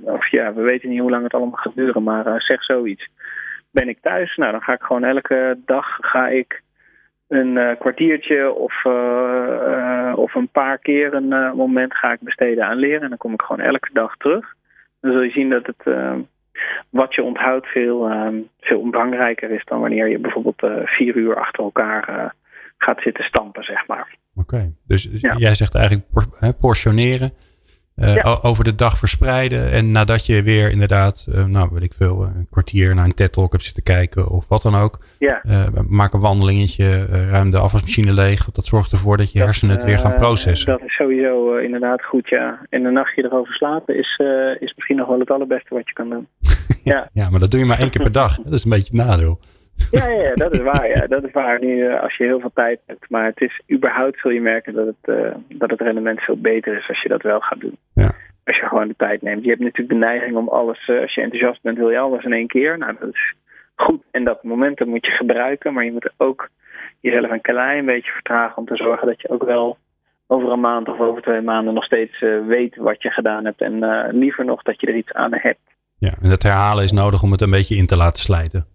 of 0.02 0.30
ja, 0.30 0.54
we 0.54 0.62
weten 0.62 0.88
niet 0.88 1.00
hoe 1.00 1.10
lang 1.10 1.22
het 1.22 1.34
allemaal 1.34 1.58
gaat 1.58 1.76
duren, 1.76 2.02
maar 2.02 2.42
zeg 2.42 2.64
zoiets. 2.64 3.08
Ben 3.70 3.88
ik 3.88 3.98
thuis? 4.00 4.36
Nou, 4.36 4.52
dan 4.52 4.62
ga 4.62 4.72
ik 4.72 4.82
gewoon 4.82 5.04
elke 5.04 5.58
dag 5.64 5.98
ga 6.00 6.28
ik 6.28 6.62
een 7.28 7.76
kwartiertje 7.78 8.52
of, 8.52 8.84
of 10.16 10.34
een 10.34 10.48
paar 10.52 10.78
keer 10.78 11.14
een 11.14 11.56
moment 11.56 11.94
ga 11.94 12.12
ik 12.12 12.20
besteden 12.20 12.64
aan 12.64 12.76
leren. 12.76 13.02
En 13.02 13.08
dan 13.08 13.18
kom 13.18 13.32
ik 13.32 13.42
gewoon 13.42 13.66
elke 13.66 13.88
dag 13.92 14.16
terug. 14.16 14.54
Dan 15.00 15.12
zul 15.12 15.22
je 15.22 15.30
zien 15.30 15.50
dat 15.50 15.66
het 15.66 15.94
wat 16.90 17.14
je 17.14 17.22
onthoudt 17.22 17.66
veel, 17.66 18.10
veel 18.60 18.90
belangrijker 18.90 19.50
is 19.50 19.64
dan 19.64 19.80
wanneer 19.80 20.08
je 20.08 20.18
bijvoorbeeld 20.18 20.62
vier 20.84 21.16
uur 21.16 21.36
achter 21.36 21.64
elkaar 21.64 22.34
gaat 22.78 23.00
zitten 23.00 23.24
stampen, 23.24 23.64
zeg 23.64 23.86
maar. 23.86 24.16
Oké, 24.36 24.72
dus 24.86 25.08
jij 25.36 25.54
zegt 25.54 25.74
eigenlijk 25.74 26.06
portioneren. 26.60 27.30
Uh, 28.00 28.38
over 28.42 28.64
de 28.64 28.74
dag 28.74 28.98
verspreiden. 28.98 29.70
En 29.70 29.90
nadat 29.90 30.26
je 30.26 30.42
weer 30.42 30.70
inderdaad, 30.70 31.26
uh, 31.28 31.44
nou 31.44 31.68
weet 31.72 31.82
ik 31.82 31.92
veel, 31.96 32.22
een 32.22 32.46
kwartier 32.50 32.94
naar 32.94 33.04
een 33.04 33.14
TED 33.14 33.32
Talk 33.32 33.52
hebt 33.52 33.64
zitten 33.64 33.82
kijken 33.82 34.28
of 34.28 34.48
wat 34.48 34.62
dan 34.62 34.74
ook. 34.74 34.98
Ja. 35.18 35.42
Uh, 35.46 35.66
maak 35.88 36.12
een 36.12 36.20
wandelingetje, 36.20 37.06
ruim 37.30 37.50
de 37.50 37.58
afwasmachine 37.58 38.14
leeg. 38.14 38.44
Dat 38.44 38.66
zorgt 38.66 38.92
ervoor 38.92 39.16
dat 39.16 39.32
je 39.32 39.38
hersenen 39.38 39.76
het 39.76 39.84
weer 39.84 39.98
gaan 39.98 40.14
processen. 40.14 40.70
Dat 40.70 40.82
is 40.82 40.94
sowieso 40.94 41.56
inderdaad 41.56 42.04
goed, 42.04 42.28
ja. 42.28 42.66
En 42.70 42.84
een 42.84 42.92
nachtje 42.92 43.24
erover 43.24 43.54
slapen 43.54 43.98
is, 43.98 44.20
is 44.58 44.72
misschien 44.76 44.96
nog 44.96 45.08
wel 45.08 45.18
het 45.18 45.30
allerbeste 45.30 45.74
wat 45.74 45.88
je 45.88 45.92
kan 45.92 46.08
doen. 46.08 46.28
ja. 46.92 47.08
ja, 47.12 47.30
maar 47.30 47.40
dat 47.40 47.50
doe 47.50 47.60
je 47.60 47.66
maar 47.66 47.78
één 47.78 47.90
keer 47.90 48.02
per 48.02 48.12
dag. 48.12 48.36
Dat 48.36 48.52
is 48.52 48.64
een 48.64 48.70
beetje 48.70 48.96
het 48.96 49.06
nadeel. 49.06 49.40
Ja, 49.90 50.08
ja, 50.08 50.34
dat 50.34 50.52
is 50.52 50.60
waar. 50.60 50.88
Ja. 50.88 51.06
Dat 51.06 51.24
is 51.24 51.32
waar 51.32 51.60
nu 51.60 51.76
uh, 51.76 52.00
als 52.02 52.16
je 52.16 52.24
heel 52.24 52.40
veel 52.40 52.50
tijd 52.54 52.80
hebt. 52.86 53.10
Maar 53.10 53.24
het 53.24 53.40
is 53.40 53.62
überhaupt 53.72 54.18
zul 54.18 54.30
je 54.30 54.40
merken 54.40 54.74
dat 54.74 54.86
het, 54.86 55.16
uh, 55.16 55.34
dat 55.48 55.70
het 55.70 55.80
rendement 55.80 56.20
veel 56.20 56.40
beter 56.40 56.76
is 56.76 56.88
als 56.88 57.02
je 57.02 57.08
dat 57.08 57.22
wel 57.22 57.40
gaat 57.40 57.60
doen. 57.60 57.76
Ja. 57.94 58.10
Als 58.44 58.58
je 58.58 58.66
gewoon 58.66 58.88
de 58.88 58.94
tijd 58.96 59.22
neemt. 59.22 59.42
Je 59.42 59.50
hebt 59.50 59.62
natuurlijk 59.62 59.88
de 59.88 60.06
neiging 60.06 60.36
om 60.36 60.48
alles, 60.48 60.88
uh, 60.88 61.00
als 61.00 61.14
je 61.14 61.20
enthousiast 61.20 61.62
bent, 61.62 61.78
wil 61.78 61.90
je 61.90 61.98
alles 61.98 62.24
in 62.24 62.32
één 62.32 62.46
keer. 62.46 62.78
Nou, 62.78 62.96
dat 63.00 63.08
is 63.12 63.34
goed. 63.74 64.02
En 64.10 64.24
dat 64.24 64.42
moment 64.42 64.78
dat 64.78 64.88
moet 64.88 65.06
je 65.06 65.12
gebruiken. 65.12 65.72
Maar 65.72 65.84
je 65.84 65.92
moet 65.92 66.10
ook 66.16 66.48
jezelf 67.00 67.30
een 67.30 67.40
klein 67.40 67.84
beetje 67.84 68.12
vertragen 68.12 68.56
om 68.56 68.66
te 68.66 68.76
zorgen 68.76 69.06
dat 69.06 69.20
je 69.20 69.30
ook 69.30 69.44
wel 69.44 69.78
over 70.26 70.52
een 70.52 70.60
maand 70.60 70.88
of 70.88 71.00
over 71.00 71.22
twee 71.22 71.40
maanden 71.40 71.74
nog 71.74 71.84
steeds 71.84 72.20
weet 72.46 72.76
wat 72.76 73.02
je 73.02 73.10
gedaan 73.10 73.44
hebt. 73.44 73.60
En 73.60 74.08
liever 74.10 74.44
nog 74.44 74.62
dat 74.62 74.80
je 74.80 74.86
er 74.86 74.96
iets 74.96 75.12
aan 75.12 75.34
hebt. 75.34 75.60
Ja, 75.98 76.12
en 76.22 76.28
dat 76.28 76.42
herhalen 76.42 76.84
is 76.84 76.92
nodig 76.92 77.22
om 77.22 77.30
het 77.30 77.40
een 77.40 77.50
beetje 77.50 77.76
in 77.76 77.86
te 77.86 77.96
laten 77.96 78.22
slijten. 78.22 78.66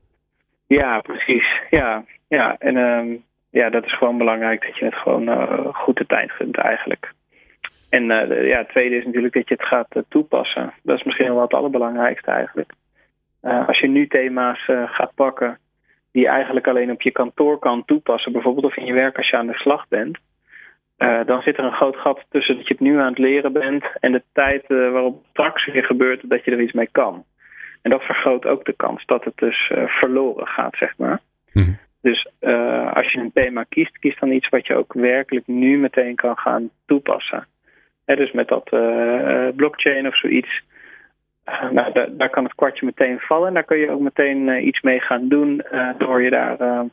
Ja, 0.67 1.01
precies. 1.01 1.61
Ja, 1.69 2.03
ja. 2.27 2.55
en 2.59 2.77
um, 2.77 3.23
ja, 3.49 3.69
dat 3.69 3.85
is 3.85 3.93
gewoon 3.93 4.17
belangrijk 4.17 4.65
dat 4.65 4.77
je 4.77 4.85
het 4.85 4.95
gewoon 4.95 5.29
uh, 5.29 5.67
goed 5.71 5.97
de 5.97 6.05
tijd 6.05 6.31
vindt 6.31 6.57
eigenlijk. 6.57 7.13
En 7.89 8.03
uh, 8.03 8.47
ja, 8.47 8.57
het 8.57 8.69
tweede 8.69 8.95
is 8.95 9.05
natuurlijk 9.05 9.33
dat 9.33 9.47
je 9.47 9.53
het 9.53 9.65
gaat 9.65 9.95
uh, 9.95 10.03
toepassen. 10.09 10.73
Dat 10.83 10.97
is 10.97 11.03
misschien 11.03 11.33
wel 11.33 11.41
het 11.41 11.53
allerbelangrijkste 11.53 12.31
eigenlijk. 12.31 12.71
als 13.41 13.79
je 13.79 13.87
nu 13.87 14.07
thema's 14.07 14.65
gaat 14.85 15.11
pakken 15.15 15.57
die 16.11 16.21
je 16.21 16.27
eigenlijk 16.27 16.67
alleen 16.67 16.91
op 16.91 17.01
je 17.01 17.11
kantoor 17.11 17.59
kan 17.59 17.85
toepassen, 17.85 18.31
bijvoorbeeld 18.31 18.65
of 18.65 18.77
in 18.77 18.85
je 18.85 18.93
werk 18.93 19.17
als 19.17 19.29
je 19.29 19.37
aan 19.37 19.47
de 19.47 19.57
slag 19.57 19.87
bent, 19.87 20.17
dan 21.25 21.41
zit 21.41 21.57
er 21.57 21.63
een 21.63 21.73
groot 21.73 21.97
gat 21.97 22.25
tussen 22.29 22.55
dat 22.55 22.67
je 22.67 22.73
het 22.73 22.83
nu 22.83 22.99
aan 22.99 23.09
het 23.09 23.17
leren 23.17 23.53
bent 23.53 23.85
en 23.99 24.11
de 24.11 24.23
tijd 24.33 24.67
waarop 24.67 25.13
het 25.13 25.29
straks 25.29 25.65
weer 25.65 25.83
gebeurt 25.83 26.29
dat 26.29 26.45
je 26.45 26.51
er 26.51 26.61
iets 26.61 26.73
mee 26.73 26.89
kan. 26.91 27.25
En 27.83 27.91
dat 27.91 28.03
vergroot 28.03 28.45
ook 28.45 28.65
de 28.65 28.73
kans 28.73 29.05
dat 29.05 29.23
het 29.23 29.37
dus 29.37 29.71
uh, 29.73 29.87
verloren 29.87 30.47
gaat, 30.47 30.75
zeg 30.77 30.97
maar. 30.97 31.19
Mm. 31.53 31.77
Dus 32.01 32.31
uh, 32.41 32.93
als 32.93 33.11
je 33.11 33.19
een 33.19 33.31
thema 33.33 33.63
kiest, 33.63 33.99
kies 33.99 34.19
dan 34.19 34.31
iets 34.31 34.49
wat 34.49 34.67
je 34.67 34.75
ook 34.75 34.93
werkelijk 34.93 35.47
nu 35.47 35.77
meteen 35.77 36.15
kan 36.15 36.37
gaan 36.37 36.69
toepassen. 36.85 37.47
Hè, 38.05 38.15
dus 38.15 38.31
met 38.31 38.47
dat 38.47 38.69
uh, 38.73 39.47
blockchain 39.55 40.07
of 40.07 40.17
zoiets. 40.17 40.63
nou, 41.71 41.93
daar, 41.93 42.07
daar, 42.17 42.29
kan 42.29 42.43
het 42.43 42.55
kwartje 42.55 42.85
meteen 42.85 43.19
vallen. 43.19 43.47
En 43.47 43.53
daar 43.53 43.63
kun 43.63 43.77
je 43.77 43.91
ook 43.91 44.01
meteen 44.01 44.67
iets 44.67 44.81
mee 44.81 44.99
gaan 44.99 45.27
doen 45.27 45.63
door 45.97 46.21
je 46.21 46.29
daar 46.29 46.85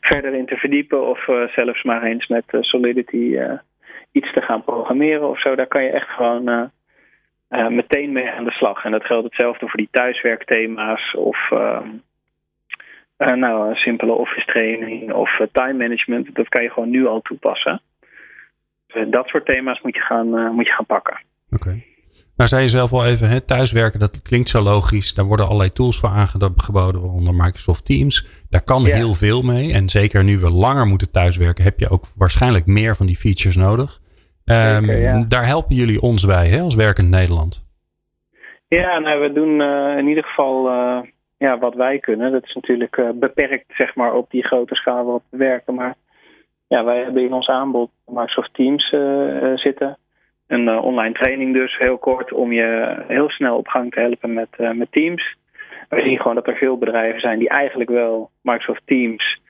verder 0.00 0.34
in 0.34 0.46
te 0.46 0.56
verdiepen. 0.56 1.08
Of 1.08 1.28
zelfs 1.54 1.82
maar 1.82 2.02
eens 2.02 2.26
met 2.26 2.44
Solidity 2.60 3.38
iets 4.12 4.32
te 4.32 4.40
gaan 4.40 4.64
programmeren 4.64 5.28
of 5.28 5.40
zo. 5.40 5.54
Daar 5.54 5.66
kan 5.66 5.82
je 5.82 5.90
echt 5.90 6.08
gewoon 6.08 6.70
uh, 7.50 7.68
meteen 7.68 8.12
mee 8.12 8.30
aan 8.30 8.44
de 8.44 8.50
slag. 8.50 8.84
En 8.84 8.90
dat 8.90 9.04
geldt 9.04 9.24
hetzelfde 9.24 9.68
voor 9.68 9.78
die 9.78 9.88
thuiswerkthema's 9.90 11.14
of 11.14 11.50
uh, 11.52 11.80
uh, 13.18 13.34
nou, 13.34 13.70
een 13.70 13.76
simpele 13.76 14.12
office 14.12 14.46
training 14.46 15.12
of 15.12 15.40
time 15.52 15.72
management. 15.72 16.34
Dat 16.34 16.48
kan 16.48 16.62
je 16.62 16.70
gewoon 16.70 16.90
nu 16.90 17.06
al 17.06 17.20
toepassen. 17.20 17.80
Dus, 18.86 19.06
dat 19.10 19.28
soort 19.28 19.46
thema's 19.46 19.80
moet 19.80 19.94
je 19.94 20.02
gaan, 20.02 20.54
moet 20.54 20.66
je 20.66 20.72
gaan 20.72 20.86
pakken. 20.86 21.20
Oké. 21.50 21.68
Okay. 21.68 21.86
Nou, 22.38 22.50
zei 22.50 22.62
je 22.62 22.68
zelf 22.68 22.92
al 22.92 23.06
even, 23.06 23.28
hè, 23.28 23.40
thuiswerken, 23.40 24.00
dat 24.00 24.22
klinkt 24.22 24.48
zo 24.48 24.62
logisch. 24.62 25.14
Daar 25.14 25.24
worden 25.24 25.46
allerlei 25.46 25.70
tools 25.70 25.98
voor 25.98 26.08
aangeboden, 26.08 27.00
waaronder 27.00 27.34
Microsoft 27.34 27.84
Teams. 27.84 28.26
Daar 28.50 28.62
kan 28.62 28.84
heel 28.84 29.14
veel 29.14 29.42
mee. 29.42 29.72
En 29.72 29.88
zeker 29.88 30.24
nu 30.24 30.38
we 30.38 30.50
langer 30.50 30.86
moeten 30.86 31.10
thuiswerken, 31.10 31.64
heb 31.64 31.78
je 31.78 31.90
ook 31.90 32.04
waarschijnlijk 32.16 32.66
meer 32.66 32.96
van 32.96 33.06
die 33.06 33.16
features 33.16 33.56
nodig. 33.56 34.00
Um, 34.50 34.90
ja. 34.90 35.24
Daar 35.28 35.46
helpen 35.46 35.74
jullie 35.74 36.00
ons 36.00 36.26
bij 36.26 36.46
hè, 36.46 36.60
als 36.60 36.74
Werkend 36.74 37.10
Nederland. 37.10 37.66
Ja, 38.68 38.98
nou, 38.98 39.20
we 39.20 39.32
doen 39.32 39.60
uh, 39.60 39.98
in 39.98 40.06
ieder 40.06 40.24
geval 40.24 40.68
uh, 40.68 40.98
ja, 41.38 41.58
wat 41.58 41.74
wij 41.74 41.98
kunnen. 41.98 42.32
Dat 42.32 42.44
is 42.44 42.54
natuurlijk 42.54 42.96
uh, 42.96 43.08
beperkt 43.14 43.64
zeg 43.68 43.94
maar, 43.94 44.14
op 44.14 44.30
die 44.30 44.46
grote 44.46 44.74
schaal 44.74 45.04
waarop 45.04 45.22
we 45.28 45.36
werken. 45.36 45.74
Maar 45.74 45.94
ja, 46.66 46.84
wij 46.84 47.02
hebben 47.02 47.22
in 47.22 47.32
ons 47.32 47.48
aanbod 47.48 47.90
Microsoft 48.06 48.54
Teams 48.54 48.94
zitten. 49.54 49.98
Een 50.46 50.78
online 50.78 51.14
training 51.14 51.54
dus, 51.54 51.78
heel 51.78 51.98
kort, 51.98 52.32
om 52.32 52.52
je 52.52 52.96
heel 53.08 53.30
snel 53.30 53.56
op 53.56 53.68
gang 53.68 53.92
te 53.92 54.00
helpen 54.00 54.32
met, 54.32 54.48
met 54.58 54.92
Teams. 54.92 55.36
We 55.88 56.02
zien 56.02 56.16
gewoon 56.16 56.34
dat 56.34 56.46
er 56.46 56.56
veel 56.56 56.78
bedrijven 56.78 57.20
zijn 57.20 57.38
die 57.38 57.48
eigenlijk 57.48 57.90
wel 57.90 58.30
Microsoft 58.42 58.82
Teams 58.84 59.40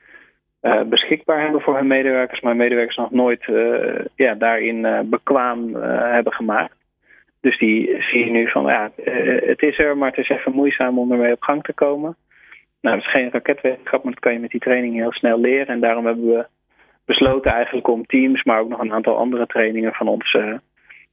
uh, 0.61 0.81
beschikbaar 0.81 1.41
hebben 1.41 1.61
voor 1.61 1.75
hun 1.75 1.87
medewerkers, 1.87 2.39
maar 2.39 2.55
medewerkers 2.55 2.97
nog 2.97 3.11
nooit 3.11 3.47
uh, 3.47 4.05
ja, 4.15 4.33
daarin 4.33 4.77
uh, 4.77 4.99
bekwaam 5.03 5.75
hebben 5.75 6.33
gemaakt. 6.33 6.75
Dus 7.41 7.57
die 7.57 8.01
zie 8.01 8.25
je 8.25 8.31
nu 8.31 8.49
van, 8.49 8.65
ja, 8.65 8.91
het 9.45 9.61
is 9.61 9.79
er, 9.79 9.97
maar 9.97 10.09
het 10.09 10.17
is 10.17 10.29
even 10.29 10.51
moeizaam 10.51 10.99
om 10.99 11.11
ermee 11.11 11.33
op 11.33 11.41
gang 11.41 11.63
te 11.63 11.73
komen. 11.73 12.15
Nou, 12.81 12.95
dat 12.95 13.05
is 13.05 13.11
geen 13.11 13.31
raketwetenschap, 13.31 14.03
maar 14.03 14.13
dat 14.13 14.21
kan 14.21 14.33
je 14.33 14.39
met 14.39 14.49
die 14.49 14.59
training 14.59 14.95
heel 14.95 15.11
snel 15.11 15.39
leren. 15.39 15.67
En 15.67 15.79
daarom 15.79 16.05
hebben 16.05 16.25
we 16.25 16.45
besloten 17.05 17.51
eigenlijk 17.51 17.87
om 17.87 18.05
Teams, 18.05 18.43
maar 18.43 18.59
ook 18.59 18.69
nog 18.69 18.79
een 18.79 18.93
aantal 18.93 19.17
andere 19.17 19.45
trainingen 19.45 19.93
van 19.93 20.07
ons 20.07 20.31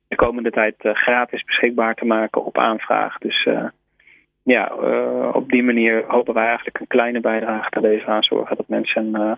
de 0.09 0.17
komende 0.17 0.51
tijd 0.51 0.75
gratis 0.79 1.45
beschikbaar 1.45 1.95
te 1.95 2.05
maken 2.05 2.45
op 2.45 2.59
aanvraag. 2.59 3.19
Dus 3.19 3.49
ja, 4.47 4.73
uh, 4.83 5.31
op 5.33 5.49
die 5.49 5.63
manier 5.63 6.05
hopen 6.09 6.35
wij 6.35 6.47
eigenlijk 6.47 6.81
een 6.81 6.87
kleine 6.87 7.21
bijdrage 7.21 7.71
te 7.71 7.81
leveren 7.81 8.15
aan 8.15 8.23
zorgen 8.23 8.57
dat 8.57 8.69
mensen 8.69 9.07
uh, 9.07 9.33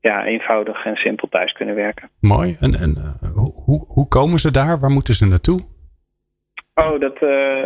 ja, 0.00 0.24
eenvoudig 0.24 0.84
en 0.84 0.96
simpel 0.96 1.28
thuis 1.28 1.52
kunnen 1.52 1.74
werken. 1.74 2.08
Mooi. 2.20 2.56
En, 2.60 2.74
en 2.74 2.94
uh, 3.22 3.30
hoe, 3.64 3.84
hoe 3.88 4.08
komen 4.08 4.38
ze 4.38 4.50
daar? 4.50 4.78
Waar 4.78 4.90
moeten 4.90 5.14
ze 5.14 5.26
naartoe? 5.26 5.60
Oh, 6.74 7.00
dat 7.00 7.22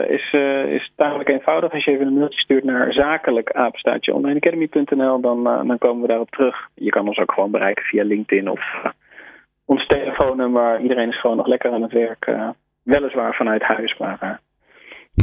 is, 0.09 0.33
is 0.69 0.93
tamelijk 0.97 1.29
eenvoudig. 1.29 1.73
Als 1.73 1.85
je 1.85 1.91
even 1.91 2.07
een 2.07 2.19
mailtje 2.19 2.41
stuurt 2.41 2.65
naar 2.65 2.93
zakelijk 2.93 3.53
apenstaatje 3.53 4.15
onlineacademy.nl, 4.15 5.21
dan, 5.21 5.45
dan 5.45 5.79
komen 5.79 6.03
we 6.03 6.09
daarop 6.09 6.31
terug. 6.31 6.69
Je 6.75 6.91
kan 6.91 7.09
ons 7.09 7.19
ook 7.19 7.33
gewoon 7.33 7.51
bereiken 7.51 7.85
via 7.85 8.05
LinkedIn 8.05 8.51
of 8.51 8.61
ons 9.65 9.87
telefoonnummer. 9.87 10.81
Iedereen 10.81 11.09
is 11.09 11.21
gewoon 11.21 11.37
nog 11.37 11.47
lekker 11.47 11.73
aan 11.73 11.83
het 11.83 11.93
werk. 11.93 12.31
weliswaar 12.83 13.35
vanuit 13.35 13.63
huis, 13.63 13.99
maar 13.99 14.41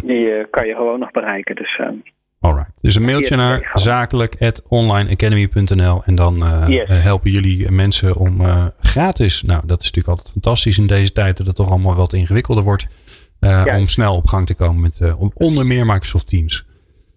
die 0.04 0.26
uh, 0.26 0.44
kan 0.50 0.68
je 0.68 0.76
gewoon 0.76 1.00
nog 1.00 1.12
bereiken. 1.12 1.56
Dus, 1.56 1.80
uh, 1.82 1.88
Alright. 2.40 2.72
Dus 2.82 2.96
een 2.96 3.06
mailtje 3.06 3.36
naar 3.36 3.72
zakelijk.onlineacademy.nl 3.74 6.02
en 6.06 6.16
dan 6.16 6.44
uh, 6.44 6.64
yes. 6.68 7.04
helpen 7.04 7.32
jullie 7.32 7.72
mensen 7.72 8.16
om 8.16 8.42
gratis. 8.80 9.42
Nou, 9.42 9.62
dat 9.66 9.82
is 9.82 9.86
natuurlijk 9.86 10.18
altijd 10.18 10.32
fantastisch 10.32 10.78
in 10.78 10.88
deze 10.88 11.12
tijd 11.12 11.38
dat 11.38 11.48
het 11.48 11.56
toch 11.56 11.70
allemaal 11.70 11.96
wat 11.96 12.14
ingewikkelder 12.14 12.64
wordt. 12.64 12.88
om 13.78 13.88
snel 13.88 14.16
op 14.16 14.28
gang 14.28 14.46
te 14.46 14.56
komen 14.56 14.82
met 14.82 15.02
onder 15.34 15.66
meer 15.66 15.86
Microsoft 15.86 16.30
Teams. 16.30 16.66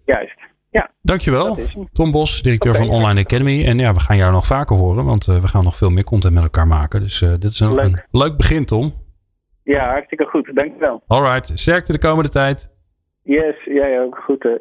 Juist. 0.05 0.39
Ja, 0.69 0.91
Dankjewel. 1.01 1.59
Tom 1.93 2.11
Bos, 2.11 2.41
directeur 2.41 2.73
okay, 2.73 2.85
van 2.85 2.95
Online 2.95 3.19
Academy. 3.19 3.65
En 3.65 3.77
ja, 3.77 3.93
we 3.93 3.99
gaan 3.99 4.17
jou 4.17 4.31
nog 4.31 4.45
vaker 4.45 4.75
horen, 4.75 5.05
want 5.05 5.25
we 5.25 5.47
gaan 5.47 5.63
nog 5.63 5.75
veel 5.75 5.89
meer 5.89 6.03
content 6.03 6.33
met 6.33 6.43
elkaar 6.43 6.67
maken. 6.67 6.99
Dus 6.99 7.19
dit 7.19 7.51
is 7.51 7.59
een 7.59 7.75
leuk, 7.75 8.07
een 8.11 8.19
leuk 8.19 8.37
begin, 8.37 8.65
Tom. 8.65 8.93
Ja, 9.63 9.89
hartstikke 9.89 10.25
goed. 10.25 10.51
Dankjewel. 10.55 11.03
Alright, 11.07 11.51
sterkte 11.53 11.91
de 11.91 11.99
komende 11.99 12.29
tijd. 12.29 12.71
Yes, 13.23 13.55
jij 13.65 14.01
ook. 14.01 14.17
Goed. 14.17 14.45
Uh. 14.45 14.51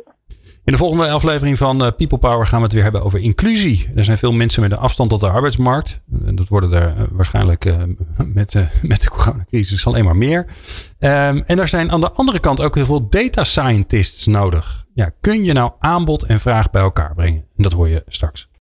In 0.64 0.72
de 0.72 0.78
volgende 0.78 1.08
aflevering 1.08 1.58
van 1.58 1.82
uh, 1.82 1.88
People 1.96 2.18
Power 2.18 2.46
gaan 2.46 2.58
we 2.58 2.64
het 2.64 2.72
weer 2.72 2.82
hebben 2.82 3.02
over 3.02 3.20
inclusie. 3.20 3.90
Er 3.94 4.04
zijn 4.04 4.18
veel 4.18 4.32
mensen 4.32 4.62
met 4.62 4.72
een 4.72 4.78
afstand 4.78 5.10
tot 5.10 5.20
de 5.20 5.30
arbeidsmarkt. 5.30 6.02
En 6.26 6.36
dat 6.36 6.48
worden 6.48 6.72
er 6.72 6.82
uh, 6.82 7.02
waarschijnlijk 7.10 7.64
uh, 7.64 7.74
met, 8.34 8.70
met 8.82 9.02
de 9.02 9.10
coronacrisis 9.10 9.86
alleen 9.86 10.04
maar 10.04 10.16
meer. 10.16 10.38
Um, 10.38 11.42
en 11.46 11.58
er 11.58 11.68
zijn 11.68 11.90
aan 11.90 12.00
de 12.00 12.10
andere 12.10 12.40
kant 12.40 12.62
ook 12.62 12.74
heel 12.74 12.84
veel 12.84 13.08
data 13.08 13.44
scientists 13.44 14.26
nodig. 14.26 14.86
Ja, 14.94 15.10
kun 15.20 15.44
je 15.44 15.52
nou 15.52 15.72
aanbod 15.78 16.22
en 16.22 16.38
vraag 16.38 16.70
bij 16.70 16.82
elkaar 16.82 17.14
brengen? 17.14 17.44
En 17.56 17.62
dat 17.62 17.72
hoor 17.72 17.88
je 17.88 18.02
straks. 18.06 18.49